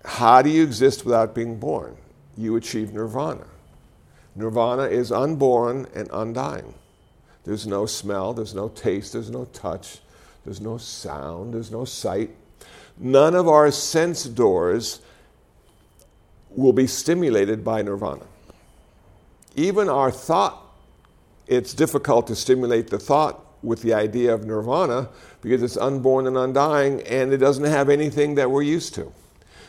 how 0.05 0.43
do 0.43 0.49
you 0.49 0.63
exist 0.63 1.05
without 1.05 1.35
being 1.35 1.59
born? 1.59 1.97
You 2.37 2.57
achieve 2.57 2.93
nirvana. 2.93 3.47
Nirvana 4.35 4.85
is 4.85 5.13
unborn 5.13 5.87
and 5.95 6.09
undying. 6.13 6.75
There's 7.51 7.67
no 7.67 7.85
smell, 7.85 8.33
there's 8.33 8.55
no 8.55 8.69
taste, 8.69 9.13
there's 9.13 9.29
no 9.29 9.47
touch, 9.47 9.99
there's 10.45 10.61
no 10.61 10.79
sound, 10.79 11.53
there's 11.53 11.73
no 11.73 11.85
sight. 11.85 12.31
None 12.97 13.35
of 13.35 13.49
our 13.49 13.73
sense 13.73 14.23
doors 14.23 15.01
will 16.51 16.73
be 16.73 16.87
stimulated 16.87 17.65
by 17.65 17.83
nirvana. 17.83 18.27
Even 19.57 19.89
our 19.89 20.13
thought, 20.13 20.63
it's 21.49 21.75
difficult 21.75 22.29
to 22.29 22.37
stimulate 22.37 22.89
the 22.89 23.01
thought 23.01 23.45
with 23.65 23.83
the 23.83 23.95
idea 23.95 24.33
of 24.33 24.47
nirvana 24.47 25.09
because 25.43 25.61
it's 25.61 25.77
unborn 25.77 26.29
and 26.29 26.39
undying 26.39 27.03
and 27.03 27.33
it 27.33 27.39
doesn't 27.39 27.65
have 27.65 27.89
anything 27.89 28.37
that 28.37 28.49
we're 28.49 28.63
used 28.63 28.95
to. 28.95 29.13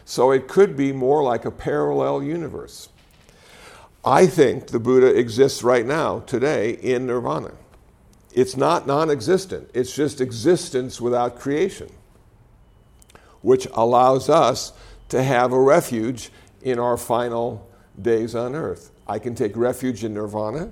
So 0.06 0.30
it 0.30 0.48
could 0.48 0.78
be 0.78 0.92
more 0.92 1.24
like 1.24 1.46
a 1.46 1.52
parallel 1.52 2.22
universe. 2.22 2.90
I 4.06 4.28
think 4.28 4.68
the 4.68 4.80
Buddha 4.80 5.08
exists 5.08 5.64
right 5.64 5.88
now, 5.88 6.20
today, 6.20 6.74
in 6.74 7.08
nirvana. 7.08 7.54
It's 8.34 8.56
not 8.56 8.88
non 8.88 9.10
existent, 9.10 9.70
it's 9.74 9.94
just 9.94 10.22
existence 10.22 11.02
without 11.02 11.40
creation, 11.40 11.90
which 13.42 13.68
allows 13.74 14.30
us 14.30 14.74
to 15.10 15.22
have 15.22 15.52
a 15.52 15.60
refuge 15.60 16.32
in 16.62 16.80
our 16.80 16.98
final 16.98 17.68
days 18.02 18.36
on 18.36 18.56
earth. 18.56 18.92
I 19.08 19.20
can 19.20 19.36
take 19.36 19.58
refuge 19.58 20.04
in 20.04 20.14
nirvana 20.14 20.72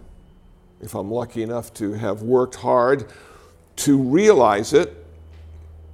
if 0.81 0.95
I'm 0.95 1.11
lucky 1.11 1.43
enough 1.43 1.73
to 1.75 1.93
have 1.93 2.21
worked 2.21 2.55
hard 2.55 3.11
to 3.77 3.97
realize 3.97 4.73
it. 4.73 4.95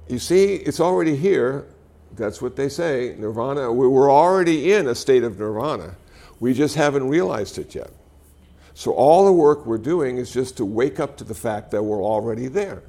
You 0.08 0.18
see, 0.18 0.54
it's 0.54 0.80
already 0.80 1.16
here. 1.16 1.66
That's 2.14 2.40
what 2.40 2.56
they 2.56 2.68
say. 2.68 3.16
Nirvana, 3.18 3.72
we're 3.72 4.10
already 4.10 4.72
in 4.72 4.86
a 4.86 4.94
state 4.94 5.24
of 5.24 5.38
nirvana. 5.38 5.96
We 6.38 6.54
just 6.54 6.76
haven't 6.76 7.08
realized 7.08 7.58
it 7.58 7.74
yet. 7.74 7.90
So 8.76 8.92
all 8.92 9.24
the 9.24 9.32
work 9.32 9.64
we're 9.64 9.78
doing 9.78 10.18
is 10.18 10.30
just 10.30 10.58
to 10.58 10.64
wake 10.66 11.00
up 11.00 11.16
to 11.16 11.24
the 11.24 11.34
fact 11.34 11.70
that 11.70 11.82
we're 11.82 12.04
already 12.04 12.46
there. 12.46 12.82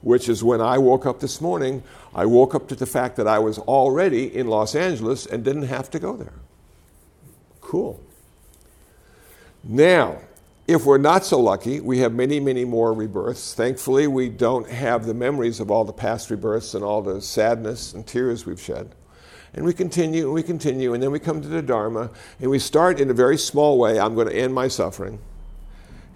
Which 0.00 0.28
is 0.28 0.42
when 0.42 0.60
I 0.60 0.76
woke 0.78 1.06
up 1.06 1.20
this 1.20 1.40
morning, 1.40 1.84
I 2.12 2.26
woke 2.26 2.52
up 2.52 2.66
to 2.70 2.74
the 2.74 2.84
fact 2.84 3.14
that 3.18 3.28
I 3.28 3.38
was 3.38 3.60
already 3.60 4.34
in 4.36 4.48
Los 4.48 4.74
Angeles 4.74 5.24
and 5.24 5.44
didn't 5.44 5.68
have 5.68 5.88
to 5.92 6.00
go 6.00 6.16
there. 6.16 6.32
Cool. 7.60 8.02
Now, 9.62 10.18
if 10.66 10.84
we're 10.84 10.98
not 10.98 11.24
so 11.24 11.38
lucky, 11.38 11.78
we 11.78 12.00
have 12.00 12.12
many, 12.12 12.40
many 12.40 12.64
more 12.64 12.92
rebirths. 12.92 13.54
Thankfully, 13.54 14.08
we 14.08 14.28
don't 14.28 14.68
have 14.68 15.06
the 15.06 15.14
memories 15.14 15.60
of 15.60 15.70
all 15.70 15.84
the 15.84 15.92
past 15.92 16.28
rebirths 16.28 16.74
and 16.74 16.82
all 16.82 17.02
the 17.02 17.22
sadness 17.22 17.94
and 17.94 18.04
tears 18.04 18.44
we've 18.44 18.60
shed. 18.60 18.96
And 19.56 19.64
we 19.64 19.72
continue 19.72 20.26
and 20.26 20.34
we 20.34 20.42
continue, 20.42 20.92
and 20.92 21.02
then 21.02 21.10
we 21.10 21.18
come 21.18 21.40
to 21.40 21.48
the 21.48 21.62
Dharma, 21.62 22.10
and 22.40 22.50
we 22.50 22.58
start 22.58 23.00
in 23.00 23.10
a 23.10 23.14
very 23.14 23.38
small 23.38 23.78
way 23.78 23.98
I'm 23.98 24.14
going 24.14 24.28
to 24.28 24.36
end 24.36 24.52
my 24.54 24.68
suffering. 24.68 25.18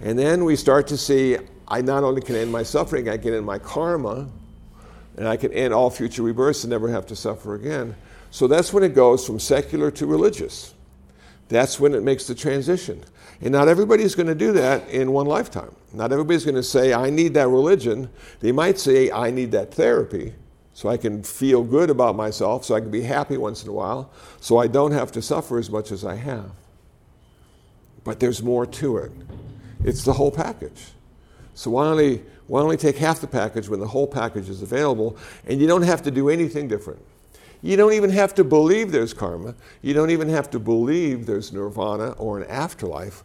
And 0.03 0.18
then 0.18 0.45
we 0.45 0.57
start 0.57 0.86
to 0.88 0.99
see 0.99 1.38
I 1.66 1.80
not 1.80 2.05
only 2.05 2.20
can 2.20 2.36
end 2.36 2.53
my 2.53 2.62
suffering, 2.62 3.09
I 3.09 3.16
can 3.16 3.32
end 3.32 3.47
my 3.47 3.59
karma, 3.59 4.28
and 5.16 5.26
I 5.26 5.36
can 5.36 5.53
end 5.53 5.72
all 5.72 5.88
future 5.88 6.22
rebirths 6.22 6.64
and 6.64 6.70
never 6.70 6.88
have 6.88 7.07
to 7.07 7.16
suffer 7.16 7.55
again. 7.55 7.97
So 8.30 8.47
that's 8.47 8.72
when 8.72 8.82
it 8.82 8.95
goes 8.95 9.26
from 9.26 9.41
secular 9.41 9.91
to 9.93 10.07
religious. 10.07 10.74
That's 11.49 11.80
when 11.80 11.95
it 11.95 12.03
makes 12.03 12.26
the 12.26 12.34
transition. 12.34 13.03
And 13.41 13.53
not 13.53 13.68
everybody's 13.68 14.14
going 14.14 14.28
to 14.28 14.34
do 14.34 14.53
that 14.53 14.88
in 14.88 15.12
one 15.12 15.26
lifetime. 15.26 15.74
Not 15.93 16.12
everybody's 16.12 16.45
going 16.45 16.57
to 16.57 16.62
say, 16.62 16.93
I 16.93 17.11
need 17.11 17.34
that 17.34 17.49
religion. 17.49 18.11
They 18.41 18.53
might 18.53 18.78
say, 18.78 19.11
I 19.11 19.30
need 19.30 19.51
that 19.53 19.72
therapy 19.72 20.34
so 20.73 20.89
I 20.89 20.97
can 20.97 21.23
feel 21.23 21.62
good 21.62 21.91
about 21.91 22.16
myself, 22.16 22.64
so 22.64 22.75
I 22.75 22.81
can 22.81 22.91
be 22.91 23.03
happy 23.03 23.37
once 23.37 23.62
in 23.62 23.68
a 23.68 23.73
while, 23.73 24.11
so 24.41 24.59
I 24.59 24.66
don't 24.66 24.93
have 24.93 25.12
to 25.12 25.23
suffer 25.23 25.59
as 25.59 25.71
much 25.71 25.91
as 25.93 26.05
I 26.05 26.16
have. 26.16 26.51
But 28.05 28.21
there's 28.21 28.43
more 28.43 28.66
to 28.66 28.97
it. 28.99 29.12
It's 29.85 30.05
the 30.05 30.12
whole 30.12 30.31
package. 30.31 30.93
So 31.55 31.73
why 31.73 31.87
only, 31.87 32.23
why 32.47 32.62
only 32.62 32.77
take 32.77 32.97
half 32.97 33.21
the 33.21 33.27
package 33.27 33.68
when 33.68 33.81
the 33.81 33.89
whole 33.89 34.07
package 34.07 34.49
is 34.49 34.62
available 34.62 35.16
and 35.47 35.61
you 35.61 35.66
don't 35.66 35.83
have 35.83 36.03
to 36.05 36.11
do 36.11 36.29
anything 36.31 36.68
different? 36.68 37.01
You 37.62 37.77
don't 37.77 37.93
even 37.93 38.11
have 38.11 38.35
to 38.37 38.45
believe 38.45 38.93
there's 38.93 39.12
karma. 39.12 39.55
You 39.83 39.93
don't 39.93 40.11
even 40.11 40.31
have 40.31 40.51
to 40.51 40.59
believe 40.59 41.27
there's 41.27 41.53
nirvana 41.53 42.12
or 42.12 42.41
an 42.41 42.49
afterlife. 42.49 43.23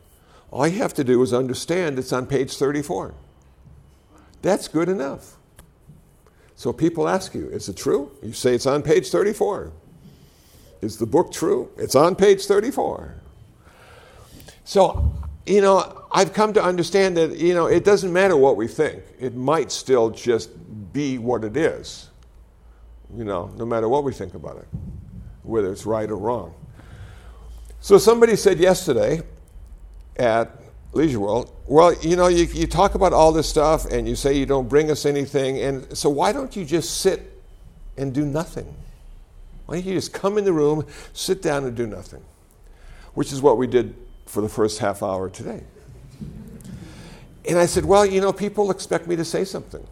All 0.52 0.68
you 0.68 0.80
have 0.80 0.94
to 0.96 1.04
do 1.04 1.22
is 1.22 1.34
understand 1.34 1.98
it's 1.98 2.12
on 2.12 2.26
page 2.26 2.58
34. 2.58 3.14
That's 4.42 4.68
good 4.68 4.90
enough. 4.90 5.35
So 6.56 6.72
people 6.72 7.08
ask 7.08 7.34
you, 7.34 7.48
is 7.50 7.68
it 7.70 7.78
true? 7.78 8.12
You 8.24 8.34
say 8.34 8.56
it's 8.56 8.66
on 8.66 8.82
page 8.82 9.10
34. 9.10 9.72
Is 10.82 10.98
the 10.98 11.06
book 11.06 11.32
true? 11.32 11.70
It's 11.78 11.96
on 11.96 12.16
page 12.16 12.46
34. 12.46 13.16
So, 14.64 15.14
you 15.46 15.62
know, 15.62 16.06
I've 16.12 16.34
come 16.34 16.54
to 16.54 16.64
understand 16.64 17.18
that, 17.18 17.38
you 17.38 17.54
know, 17.54 17.68
it 17.68 17.84
doesn't 17.84 18.12
matter 18.12 18.38
what 18.38 18.56
we 18.56 18.68
think. 18.68 19.04
It 19.20 19.36
might 19.36 19.72
still 19.72 20.10
just 20.10 20.50
be 20.94 21.18
what 21.18 21.44
it 21.44 21.58
is 21.58 22.10
you 23.16 23.24
know, 23.24 23.52
no 23.58 23.66
matter 23.66 23.88
what 23.88 24.04
we 24.04 24.14
think 24.14 24.34
about 24.34 24.58
it, 24.58 24.68
whether 25.44 25.72
it's 25.72 25.86
right 25.86 26.10
or 26.10 26.18
wrong. 26.18 26.54
So 27.80 27.98
somebody 27.98 28.36
said 28.36 28.60
yesterday 28.60 29.22
at 30.18 30.60
Leisure 30.96 31.20
World, 31.20 31.54
well, 31.68 31.94
you 31.96 32.16
know, 32.16 32.28
you, 32.28 32.46
you 32.46 32.68
talk 32.68 32.96
about 32.96 33.12
all 33.12 33.34
this 33.34 33.50
stuff 33.50 33.86
and 33.86 34.08
you 34.08 34.16
say 34.16 34.38
you 34.38 34.46
don't 34.46 34.70
bring 34.70 34.90
us 34.90 35.06
anything, 35.06 35.60
and 35.60 35.96
so 35.96 36.10
why 36.10 36.32
don't 36.32 36.56
you 36.56 36.64
just 36.64 37.02
sit 37.02 37.34
and 37.98 38.14
do 38.14 38.26
nothing? 38.26 38.74
Why 39.66 39.76
don't 39.76 39.86
you 39.86 39.94
just 39.94 40.14
come 40.14 40.38
in 40.38 40.46
the 40.46 40.54
room, 40.54 40.86
sit 41.12 41.42
down, 41.42 41.66
and 41.66 41.76
do 41.76 41.86
nothing? 41.86 42.24
Which 43.14 43.34
is 43.34 43.42
what 43.42 43.58
we 43.58 43.68
did 43.68 43.94
for 44.26 44.40
the 44.40 44.48
first 44.48 44.80
half 44.80 45.04
hour 45.04 45.30
today. 45.30 45.64
And 47.48 47.60
I 47.60 47.66
said, 47.66 47.84
well, 47.84 48.06
you 48.06 48.22
know, 48.22 48.32
people 48.32 48.72
expect 48.72 49.06
me 49.06 49.18
to 49.18 49.26
say 49.26 49.44
something 49.44 49.86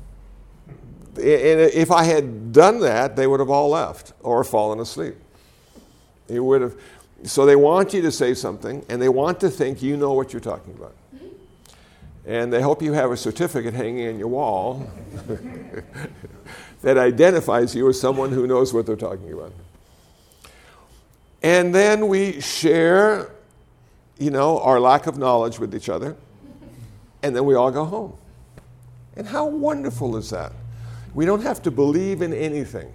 And 1.16 1.60
if 1.62 1.92
I 1.92 2.04
had 2.04 2.54
done 2.54 2.80
that, 2.80 3.18
they 3.18 3.28
would 3.28 3.42
have 3.42 3.50
all 3.50 3.70
left 3.70 4.14
or 4.22 4.44
fallen 4.46 4.80
asleep. 4.80 5.16
It 6.30 6.40
would 6.40 6.62
have. 6.62 6.76
So 7.26 7.46
they 7.46 7.56
want 7.56 7.94
you 7.94 8.02
to 8.02 8.12
say 8.12 8.34
something, 8.34 8.86
and 8.90 9.02
they 9.02 9.10
want 9.10 9.40
to 9.42 9.50
think 9.50 9.82
you 9.82 9.96
know 9.96 10.14
what 10.14 10.34
you're 10.34 10.42
talking 10.42 10.74
about. 10.74 10.94
Mm-hmm. 11.16 11.28
And 12.26 12.52
they 12.52 12.62
hope 12.62 12.82
you 12.82 12.94
have 12.94 13.12
a 13.12 13.18
certificate 13.18 13.74
hanging 13.74 14.06
in 14.06 14.20
your 14.20 14.28
wall 14.28 14.90
that 16.82 16.98
identifies 16.98 17.74
you 17.74 17.88
as 17.88 18.00
someone 18.00 18.32
who 18.32 18.46
knows 18.46 18.74
what 18.74 18.86
they're 18.86 18.96
talking 18.96 19.32
about. 19.32 19.54
And 21.42 21.74
then 21.74 22.08
we 22.08 22.42
share, 22.42 23.32
you 24.18 24.32
know, 24.32 24.60
our 24.60 24.80
lack 24.80 25.08
of 25.08 25.18
knowledge 25.18 25.60
with 25.60 25.74
each 25.76 25.90
other, 25.90 26.16
and 27.22 27.36
then 27.36 27.46
we 27.46 27.56
all 27.56 27.72
go 27.72 27.86
home. 27.86 28.18
And 29.16 29.28
how 29.28 29.46
wonderful 29.46 30.18
is 30.18 30.30
that? 30.32 30.52
We 31.14 31.26
don't 31.26 31.44
have 31.44 31.62
to 31.64 31.72
believe 31.72 32.22
in 32.22 32.34
anything. 32.34 32.92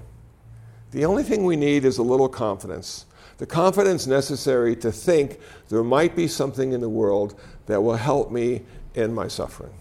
The 0.90 1.04
only 1.04 1.22
thing 1.22 1.44
we 1.44 1.56
need 1.56 1.84
is 1.84 1.98
a 1.98 2.02
little 2.02 2.28
confidence. 2.28 3.06
The 3.38 3.46
confidence 3.46 4.06
necessary 4.06 4.76
to 4.76 4.92
think 4.92 5.38
there 5.68 5.84
might 5.84 6.14
be 6.14 6.28
something 6.28 6.72
in 6.72 6.80
the 6.80 6.88
world 6.88 7.38
that 7.66 7.82
will 7.82 7.96
help 7.96 8.30
me 8.30 8.62
in 8.94 9.14
my 9.14 9.28
suffering. 9.28 9.72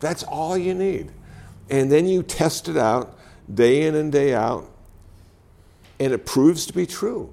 That's 0.00 0.22
all 0.22 0.56
you 0.56 0.74
need. 0.74 1.12
And 1.68 1.92
then 1.92 2.06
you 2.06 2.22
test 2.22 2.68
it 2.68 2.76
out 2.76 3.18
day 3.52 3.82
in 3.82 3.94
and 3.94 4.10
day 4.10 4.34
out, 4.34 4.68
and 6.00 6.12
it 6.12 6.26
proves 6.26 6.66
to 6.66 6.72
be 6.72 6.86
true. 6.86 7.32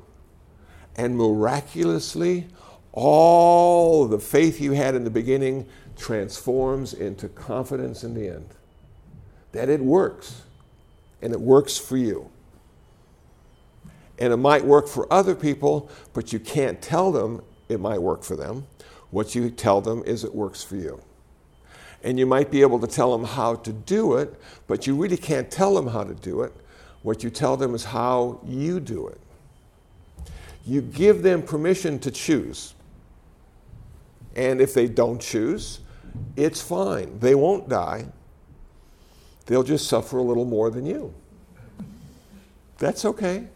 And 0.95 1.18
miraculously, 1.18 2.47
all 2.91 4.05
the 4.07 4.20
faith 4.20 4.61
you 4.61 4.74
had 4.74 4.95
in 4.95 5.03
the 5.03 5.09
beginning 5.09 5.68
transforms 5.95 6.93
into 6.93 7.30
confidence 7.30 8.03
in 8.03 8.14
the 8.14 8.28
end 8.28 8.49
that 9.53 9.70
it 9.70 9.80
works, 9.80 10.41
and 11.22 11.32
it 11.32 11.39
works 11.39 11.78
for 11.78 11.95
you. 11.95 12.30
And 14.24 14.32
it 14.32 14.38
might 14.38 14.64
work 14.64 14.88
for 14.88 15.12
other 15.12 15.36
people, 15.36 15.90
but 16.14 16.32
you 16.32 16.40
can't 16.40 16.82
tell 16.82 17.12
them 17.12 17.42
it 17.68 17.82
might 17.82 18.02
work 18.02 18.24
for 18.24 18.38
them. 18.38 18.66
What 19.12 19.36
you 19.36 19.50
tell 19.50 19.82
them 19.82 20.02
is 20.06 20.24
it 20.24 20.34
works 20.34 20.64
for 20.64 20.78
you. 20.78 21.02
And 22.06 22.18
you 22.18 22.26
might 22.26 22.50
be 22.50 22.62
able 22.62 22.80
to 22.80 22.88
tell 22.88 23.12
them 23.12 23.28
how 23.28 23.56
to 23.56 23.74
do 23.74 24.14
it, 24.14 24.34
but 24.66 24.88
you 24.88 24.96
really 24.96 25.18
can't 25.18 25.52
tell 25.52 25.76
them 25.76 25.88
how 25.88 26.06
to 26.06 26.14
do 26.14 26.42
it. 26.44 26.54
What 27.02 27.22
you 27.22 27.30
tell 27.30 27.58
them 27.58 27.76
is 27.76 27.84
how 27.84 28.40
you 28.46 28.80
do 28.80 29.08
it. 29.08 29.20
You 30.66 30.80
give 30.80 31.22
them 31.22 31.42
permission 31.42 32.00
to 32.00 32.10
choose. 32.10 32.76
And 34.38 34.62
if 34.62 34.74
they 34.74 34.88
don't 34.88 35.20
choose, 35.20 35.82
it's 36.38 36.62
fine. 36.62 37.20
They 37.20 37.36
won't 37.36 37.68
die 37.68 38.06
they'll 39.46 39.64
just 39.64 39.88
suffer 39.88 40.18
a 40.18 40.24
little 40.24 40.46
more 40.46 40.70
than 40.70 40.86
you. 40.86 41.14
That's 42.78 43.04
okay. 43.04 43.48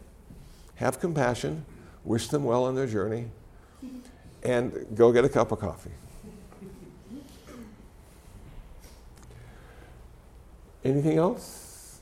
Have 0.78 1.00
compassion, 1.00 1.66
wish 2.04 2.28
them 2.30 2.44
well 2.44 2.66
on 2.66 2.76
their 2.76 2.88
journey, 2.88 3.26
and 4.44 4.88
go 4.96 5.12
get 5.12 5.26
a 5.26 5.30
cup 5.30 5.52
of 5.52 5.60
coffee. 5.60 5.92
Anything 10.84 11.18
else? 11.18 12.00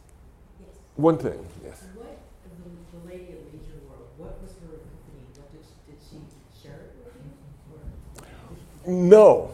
Yes. 0.60 0.70
One 0.96 1.18
thing, 1.18 1.44
yes. 1.64 1.84
What, 1.96 2.20
the, 2.44 3.00
the 3.00 3.08
lady 3.08 3.34
of 3.34 3.54
Leisure 3.54 3.80
World, 3.88 4.08
what 4.18 4.40
was 4.42 4.52
her 4.52 4.76
epiphany? 4.76 5.24
What 5.36 5.52
did, 5.52 5.62
did 5.88 5.98
she 6.08 6.18
share 6.62 6.76
it 6.76 6.96
with 8.14 8.86
you? 8.86 9.08
No, 9.10 9.52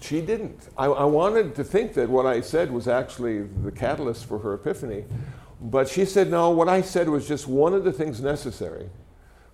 she 0.00 0.22
didn't. 0.22 0.58
I, 0.78 0.86
I, 0.86 1.04
wanted 1.04 1.54
to 1.56 1.64
think 1.64 1.92
that 1.94 2.08
what 2.08 2.24
I 2.24 2.40
said 2.40 2.70
was 2.70 2.88
actually 2.88 3.42
the 3.42 3.70
catalyst 3.70 4.24
for 4.24 4.38
her 4.38 4.54
epiphany, 4.54 5.04
but 5.60 5.88
she 5.88 6.06
said, 6.06 6.30
no, 6.30 6.50
what 6.50 6.68
I 6.68 6.80
said 6.80 7.08
was 7.08 7.28
just 7.28 7.46
one 7.46 7.74
of 7.74 7.84
the 7.84 7.92
things 7.92 8.20
necessary 8.20 8.88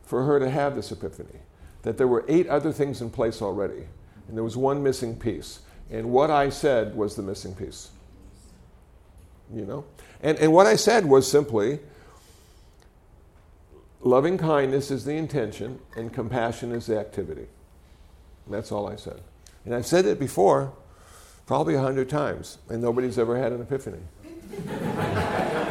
for 0.05 0.25
her 0.25 0.39
to 0.39 0.49
have 0.49 0.77
this 0.77 0.93
epiphany. 0.93 1.41
That 1.83 1.99
there 1.99 2.07
were 2.07 2.25
eight 2.29 2.49
other 2.49 2.73
things 2.73 3.01
in 3.01 3.11
place 3.11 3.43
already, 3.43 3.87
and 4.29 4.37
there 4.37 4.45
was 4.45 4.57
one 4.57 4.83
missing 4.83 5.17
piece. 5.17 5.61
And 5.91 6.11
what 6.11 6.31
I 6.31 6.49
said 6.49 6.97
was 6.97 7.17
the 7.17 7.23
missing 7.23 7.55
piece. 7.55 7.91
You 9.53 9.65
know? 9.65 9.85
And, 10.23 10.39
and 10.39 10.53
what 10.53 10.67
I 10.67 10.77
said 10.77 11.07
was 11.07 11.31
simply 11.31 11.81
loving 14.01 14.39
kindness 14.39 14.91
is 14.93 15.05
the 15.05 15.15
intention, 15.15 15.81
and 15.97 16.13
compassion 16.13 16.73
is 16.73 16.87
the 16.87 16.99
activity. 16.99 17.47
And 18.45 18.55
that's 18.55 18.71
all 18.71 18.89
I 18.89 18.97
said. 18.97 19.21
And 19.65 19.75
I've 19.75 19.87
said 19.87 20.07
it 20.07 20.21
before, 20.21 20.73
probably 21.47 21.75
a 21.75 21.81
hundred 21.81 22.09
times, 22.09 22.59
and 22.69 22.81
nobody's 22.81 23.19
ever 23.19 23.37
had 23.37 23.53
an 23.53 23.61
epiphany. 23.61 23.99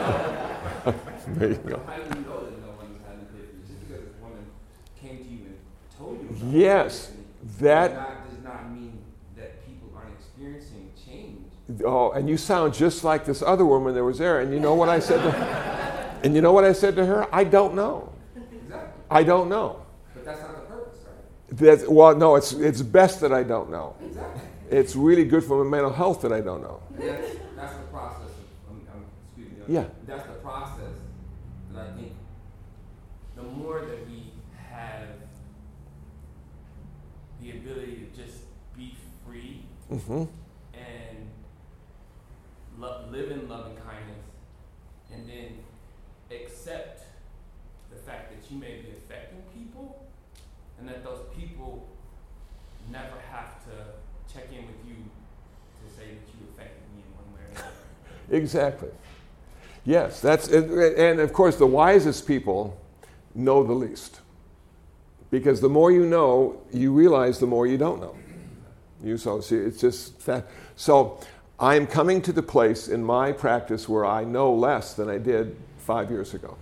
there 1.27 1.49
you 1.49 1.55
go. 1.55 1.81
How 1.85 1.97
do 1.97 2.03
you 2.03 2.25
know 2.25 2.43
that 2.43 2.61
no 2.61 2.71
one's 2.77 2.99
had 3.05 3.15
an 3.15 3.27
epiphany? 3.33 3.61
Just 3.67 3.79
because 3.87 4.03
a 4.03 4.23
woman 4.23 4.45
came 5.01 5.17
to 5.17 5.23
you 5.23 5.45
and 5.45 5.57
told 5.97 6.21
you 6.21 6.29
about 6.29 6.53
Yes, 6.53 7.11
that. 7.59 7.89
does 7.91 8.43
not, 8.43 8.71
mean 8.71 8.99
that 9.37 9.65
people 9.65 9.89
aren't 9.95 10.13
experiencing 10.13 10.91
change. 11.05 11.41
Oh, 11.83 12.11
and 12.11 12.29
you 12.29 12.37
sound 12.37 12.73
just 12.73 13.03
like 13.03 13.25
this 13.25 13.41
other 13.41 13.65
woman 13.65 13.93
that 13.95 14.03
was 14.03 14.17
there. 14.19 14.39
And 14.41 14.53
you 14.53 14.59
know 14.59 14.75
what 14.75 14.89
I 14.89 14.99
said 14.99 15.21
to 15.23 15.31
her? 15.31 16.19
And 16.23 16.35
you 16.35 16.41
know 16.41 16.53
what 16.53 16.63
I 16.63 16.73
said 16.73 16.95
to 16.95 17.05
her? 17.05 17.27
I 17.33 17.43
don't 17.43 17.75
know. 17.75 18.11
Exactly. 18.35 19.01
I 19.09 19.23
don't 19.23 19.49
know. 19.49 19.81
But 20.13 20.25
that's 20.25 20.41
not 20.41 20.55
the 20.55 20.61
purpose, 20.73 20.99
right? 21.05 21.57
That's, 21.57 21.87
well, 21.87 22.15
no, 22.15 22.35
it's, 22.35 22.53
it's 22.53 22.81
best 22.81 23.19
that 23.21 23.31
I 23.33 23.43
don't 23.43 23.69
know. 23.69 23.95
Exactly. 24.03 24.41
It's 24.71 24.95
really 24.95 25.25
good 25.25 25.43
for 25.43 25.63
my 25.63 25.69
mental 25.69 25.93
health 25.93 26.21
that 26.21 26.33
I 26.33 26.41
don't 26.41 26.61
know. 26.63 26.81
That's, 26.97 27.35
that's 27.55 27.75
the 27.75 27.83
process. 27.91 28.21
Of, 28.67 28.71
um, 28.71 28.81
um, 28.93 29.05
excuse 29.37 29.67
me. 29.67 29.75
Yeah. 29.75 29.85
That's 30.07 30.25
the 30.27 30.33
process 30.35 30.91
that 31.75 31.87
I 31.89 31.93
think 31.99 32.13
the 33.35 33.43
more 33.43 33.79
that 33.81 34.07
we 34.07 34.31
have 34.69 35.07
the 37.41 37.51
ability 37.51 38.07
to 38.13 38.21
just 38.23 38.39
be 38.75 38.95
free 39.25 39.63
hmm 39.89 40.23
and 40.73 41.29
lo- 42.77 43.05
live 43.11 43.31
in 43.31 43.47
loving 43.47 43.75
kindness 43.77 44.25
and 45.13 45.29
then 45.29 45.57
accept 46.31 47.03
the 47.91 47.95
fact 47.97 48.31
that 48.31 48.51
you 48.51 48.57
may 48.57 48.81
be 48.81 48.89
affecting 48.91 49.41
people 49.53 50.05
and 50.79 50.87
that 50.89 51.03
those 51.03 51.19
people 51.37 51.87
never 52.91 53.15
have 53.31 53.63
to 53.65 54.33
check 54.33 54.45
in 54.51 54.65
with 54.65 54.75
you 54.87 54.95
to 54.95 55.93
say 55.95 56.05
that 56.07 56.27
you 56.33 56.47
affected 56.53 56.83
me 56.95 57.03
in 57.07 57.15
one 57.15 57.33
way 57.33 57.41
or 57.47 57.51
another. 57.51 58.37
Exactly. 58.37 58.89
Yes, 59.85 60.19
that's 60.19 60.47
and, 60.47 61.19
of 61.19 61.31
course 61.31 61.57
the 61.57 61.67
wisest 61.67 62.27
people 62.27 62.79
know 63.35 63.63
the 63.63 63.73
least 63.73 64.21
Because 65.29 65.61
the 65.61 65.69
more 65.69 65.91
you 65.91 66.05
know, 66.05 66.61
you 66.73 66.91
realize 66.91 67.39
the 67.39 67.47
more 67.47 67.67
you 67.67 67.77
don't 67.77 68.01
know. 68.01 68.15
You 69.03 69.17
so 69.17 69.41
see, 69.41 69.57
it's 69.57 69.79
just 69.79 70.25
that. 70.25 70.47
So 70.75 71.19
I'm 71.59 71.85
coming 71.85 72.21
to 72.23 72.33
the 72.33 72.41
place 72.41 72.87
in 72.87 73.03
my 73.03 73.31
practice 73.31 73.87
where 73.87 74.05
I 74.05 74.23
know 74.23 74.53
less 74.53 74.93
than 74.93 75.09
I 75.09 75.19
did 75.19 75.55
five 75.77 76.09
years 76.09 76.33
ago. 76.33 76.57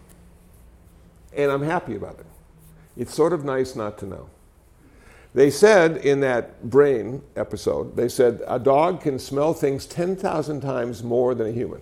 And 1.36 1.52
I'm 1.52 1.64
happy 1.64 1.96
about 1.96 2.20
it. 2.20 2.26
It's 2.98 3.14
sort 3.14 3.34
of 3.34 3.44
nice 3.46 3.76
not 3.76 3.98
to 4.00 4.06
know. 4.06 4.30
They 5.34 5.50
said 5.50 5.98
in 5.98 6.20
that 6.20 6.70
brain 6.70 7.24
episode, 7.36 7.96
they 7.96 8.08
said 8.08 8.42
a 8.48 8.60
dog 8.60 9.02
can 9.02 9.18
smell 9.18 9.54
things 9.54 9.88
10,000 9.88 10.62
times 10.62 11.02
more 11.02 11.34
than 11.34 11.48
a 11.48 11.52
human. 11.52 11.82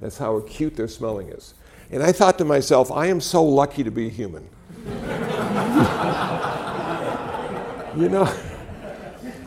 That's 0.00 0.18
how 0.18 0.36
acute 0.36 0.76
their 0.76 0.88
smelling 0.88 1.28
is. 1.28 1.54
And 1.90 2.02
I 2.02 2.12
thought 2.12 2.38
to 2.38 2.44
myself, 2.44 2.90
I 2.90 3.06
am 3.06 3.20
so 3.20 3.44
lucky 3.44 3.84
to 3.84 3.90
be 3.90 4.08
human. 4.08 4.48
you 7.96 8.08
know, 8.08 8.32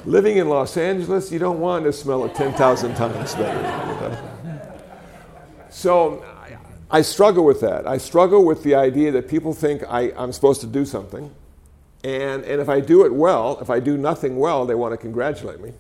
living 0.06 0.38
in 0.38 0.50
Los 0.50 0.78
Angeles, 0.78 1.32
you 1.32 1.40
don't 1.40 1.60
want 1.60 1.86
to 1.86 1.94
smell 1.94 2.26
it 2.26 2.34
10,000 2.36 2.96
times 2.96 3.36
better. 3.36 3.60
You 3.60 4.00
know? 4.02 4.72
So 5.70 6.26
I 6.90 7.02
struggle 7.02 7.46
with 7.46 7.62
that. 7.62 7.86
I 7.86 7.98
struggle 7.98 8.44
with 8.44 8.64
the 8.64 8.76
idea 8.76 9.12
that 9.12 9.28
people 9.28 9.54
think 9.54 9.84
I, 9.88 10.12
I'm 10.18 10.32
supposed 10.32 10.62
to 10.62 10.68
do 10.68 10.86
something. 10.86 11.32
And, 12.04 12.44
and 12.46 12.62
if 12.62 12.70
I 12.70 12.80
do 12.80 13.06
it 13.06 13.14
well, 13.14 13.60
if 13.62 13.70
I 13.70 13.80
do 13.80 13.98
nothing 13.98 14.38
well, 14.38 14.66
they 14.66 14.76
want 14.76 14.94
to 14.94 14.98
congratulate 14.98 15.60
me. 15.60 15.74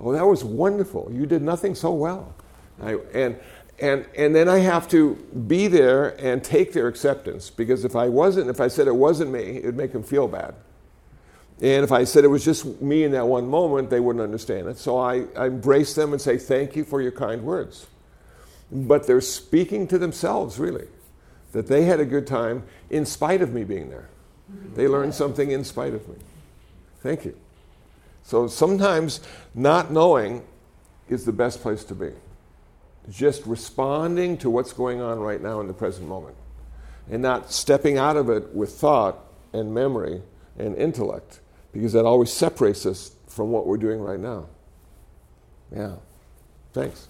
Oh, 0.00 0.12
that 0.12 0.24
was 0.24 0.44
wonderful. 0.44 1.10
You 1.12 1.26
did 1.26 1.42
nothing 1.42 1.74
so 1.74 1.92
well. 1.92 2.34
I, 2.80 2.94
and, 3.12 3.38
and, 3.80 4.06
and 4.16 4.34
then 4.34 4.48
I 4.48 4.58
have 4.58 4.88
to 4.88 5.14
be 5.46 5.68
there 5.68 6.20
and 6.20 6.42
take 6.42 6.72
their 6.72 6.88
acceptance 6.88 7.48
because 7.48 7.84
if 7.84 7.94
I 7.94 8.08
wasn't, 8.08 8.50
if 8.50 8.60
I 8.60 8.68
said 8.68 8.88
it 8.88 8.96
wasn't 8.96 9.30
me, 9.30 9.58
it 9.58 9.64
would 9.64 9.76
make 9.76 9.92
them 9.92 10.02
feel 10.02 10.26
bad. 10.26 10.54
And 11.60 11.84
if 11.84 11.92
I 11.92 12.04
said 12.04 12.24
it 12.24 12.28
was 12.28 12.44
just 12.44 12.80
me 12.80 13.04
in 13.04 13.12
that 13.12 13.26
one 13.26 13.48
moment, 13.48 13.90
they 13.90 14.00
wouldn't 14.00 14.22
understand 14.22 14.68
it. 14.68 14.78
So 14.78 14.98
I, 14.98 15.26
I 15.36 15.46
embrace 15.46 15.94
them 15.94 16.12
and 16.12 16.20
say, 16.20 16.38
Thank 16.38 16.76
you 16.76 16.84
for 16.84 17.02
your 17.02 17.12
kind 17.12 17.42
words. 17.42 17.86
But 18.70 19.06
they're 19.06 19.20
speaking 19.20 19.88
to 19.88 19.98
themselves, 19.98 20.58
really, 20.58 20.86
that 21.52 21.66
they 21.66 21.84
had 21.84 22.00
a 22.00 22.04
good 22.04 22.26
time 22.26 22.64
in 22.90 23.06
spite 23.06 23.42
of 23.42 23.52
me 23.52 23.64
being 23.64 23.90
there. 23.90 24.08
They 24.74 24.86
learned 24.88 25.14
something 25.14 25.50
in 25.50 25.64
spite 25.64 25.94
of 25.94 26.06
me. 26.08 26.16
Thank 27.00 27.24
you. 27.24 27.36
So 28.22 28.46
sometimes 28.46 29.20
not 29.54 29.90
knowing 29.90 30.44
is 31.08 31.24
the 31.24 31.32
best 31.32 31.60
place 31.60 31.84
to 31.84 31.94
be. 31.94 32.12
Just 33.10 33.46
responding 33.46 34.36
to 34.38 34.50
what's 34.50 34.72
going 34.72 35.00
on 35.00 35.18
right 35.18 35.40
now 35.40 35.60
in 35.60 35.66
the 35.66 35.72
present 35.72 36.06
moment 36.06 36.36
and 37.10 37.22
not 37.22 37.50
stepping 37.50 37.96
out 37.96 38.16
of 38.16 38.28
it 38.28 38.54
with 38.54 38.72
thought 38.72 39.18
and 39.52 39.72
memory 39.72 40.22
and 40.58 40.76
intellect 40.76 41.40
because 41.72 41.92
that 41.92 42.04
always 42.04 42.32
separates 42.32 42.84
us 42.84 43.12
from 43.26 43.50
what 43.50 43.66
we're 43.66 43.78
doing 43.78 44.00
right 44.00 44.20
now. 44.20 44.46
Yeah. 45.74 45.94
Thanks. 46.72 47.08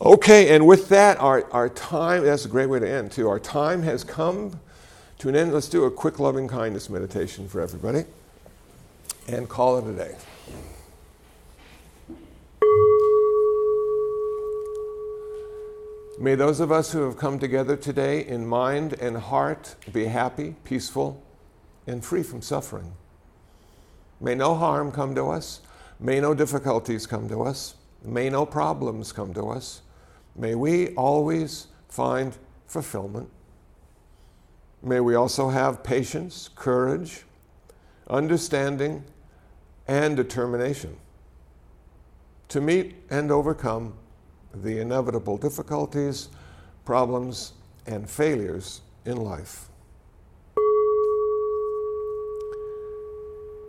Okay, 0.00 0.54
and 0.54 0.66
with 0.66 0.90
that, 0.90 1.18
our, 1.20 1.50
our 1.52 1.70
time, 1.70 2.24
that's 2.24 2.44
a 2.44 2.48
great 2.48 2.66
way 2.66 2.78
to 2.78 2.88
end 2.88 3.12
too. 3.12 3.28
Our 3.28 3.40
time 3.40 3.82
has 3.82 4.04
come 4.04 4.60
to 5.18 5.28
an 5.30 5.36
end. 5.36 5.54
Let's 5.54 5.70
do 5.70 5.84
a 5.84 5.90
quick 5.90 6.18
loving 6.18 6.48
kindness 6.48 6.90
meditation 6.90 7.48
for 7.48 7.62
everybody 7.62 8.04
and 9.26 9.48
call 9.48 9.78
it 9.78 9.90
a 9.90 9.96
day. 9.96 10.14
May 16.18 16.34
those 16.34 16.60
of 16.60 16.72
us 16.72 16.92
who 16.92 17.02
have 17.02 17.18
come 17.18 17.38
together 17.38 17.76
today 17.76 18.26
in 18.26 18.46
mind 18.46 18.94
and 18.94 19.18
heart 19.18 19.76
be 19.92 20.06
happy, 20.06 20.56
peaceful, 20.64 21.22
and 21.86 22.02
free 22.02 22.22
from 22.22 22.40
suffering. 22.40 22.94
May 24.18 24.34
no 24.34 24.54
harm 24.54 24.92
come 24.92 25.14
to 25.14 25.26
us. 25.26 25.60
May 26.00 26.20
no 26.20 26.32
difficulties 26.32 27.06
come 27.06 27.28
to 27.28 27.42
us. 27.42 27.74
May 28.02 28.30
no 28.30 28.46
problems 28.46 29.12
come 29.12 29.34
to 29.34 29.48
us. 29.50 29.82
May 30.34 30.54
we 30.54 30.88
always 30.94 31.66
find 31.88 32.34
fulfillment. 32.66 33.28
May 34.82 35.00
we 35.00 35.16
also 35.16 35.50
have 35.50 35.82
patience, 35.82 36.48
courage, 36.54 37.24
understanding, 38.08 39.04
and 39.86 40.16
determination 40.16 40.96
to 42.48 42.60
meet 42.62 42.94
and 43.10 43.30
overcome 43.30 43.94
the 44.62 44.80
inevitable 44.80 45.36
difficulties, 45.36 46.28
problems, 46.84 47.52
and 47.86 48.08
failures 48.08 48.80
in 49.04 49.16
life. 49.16 49.68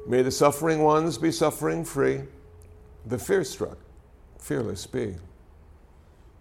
May 0.08 0.22
the 0.22 0.32
suffering 0.32 0.82
ones 0.84 1.18
be 1.18 1.32
suffering 1.32 1.84
free, 1.84 2.22
the 3.06 3.20
fear 3.20 3.44
struck 3.44 3.78
fearless 4.40 4.88
be. 4.88 5.16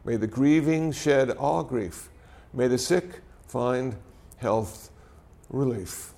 May 0.04 0.16
the 0.16 0.28
grieving 0.28 0.92
shed 0.92 1.30
all 1.32 1.64
grief. 1.64 2.08
May 2.52 2.68
the 2.68 2.78
sick 2.78 3.22
find 3.48 3.96
health 4.36 4.90
relief. 5.50 6.12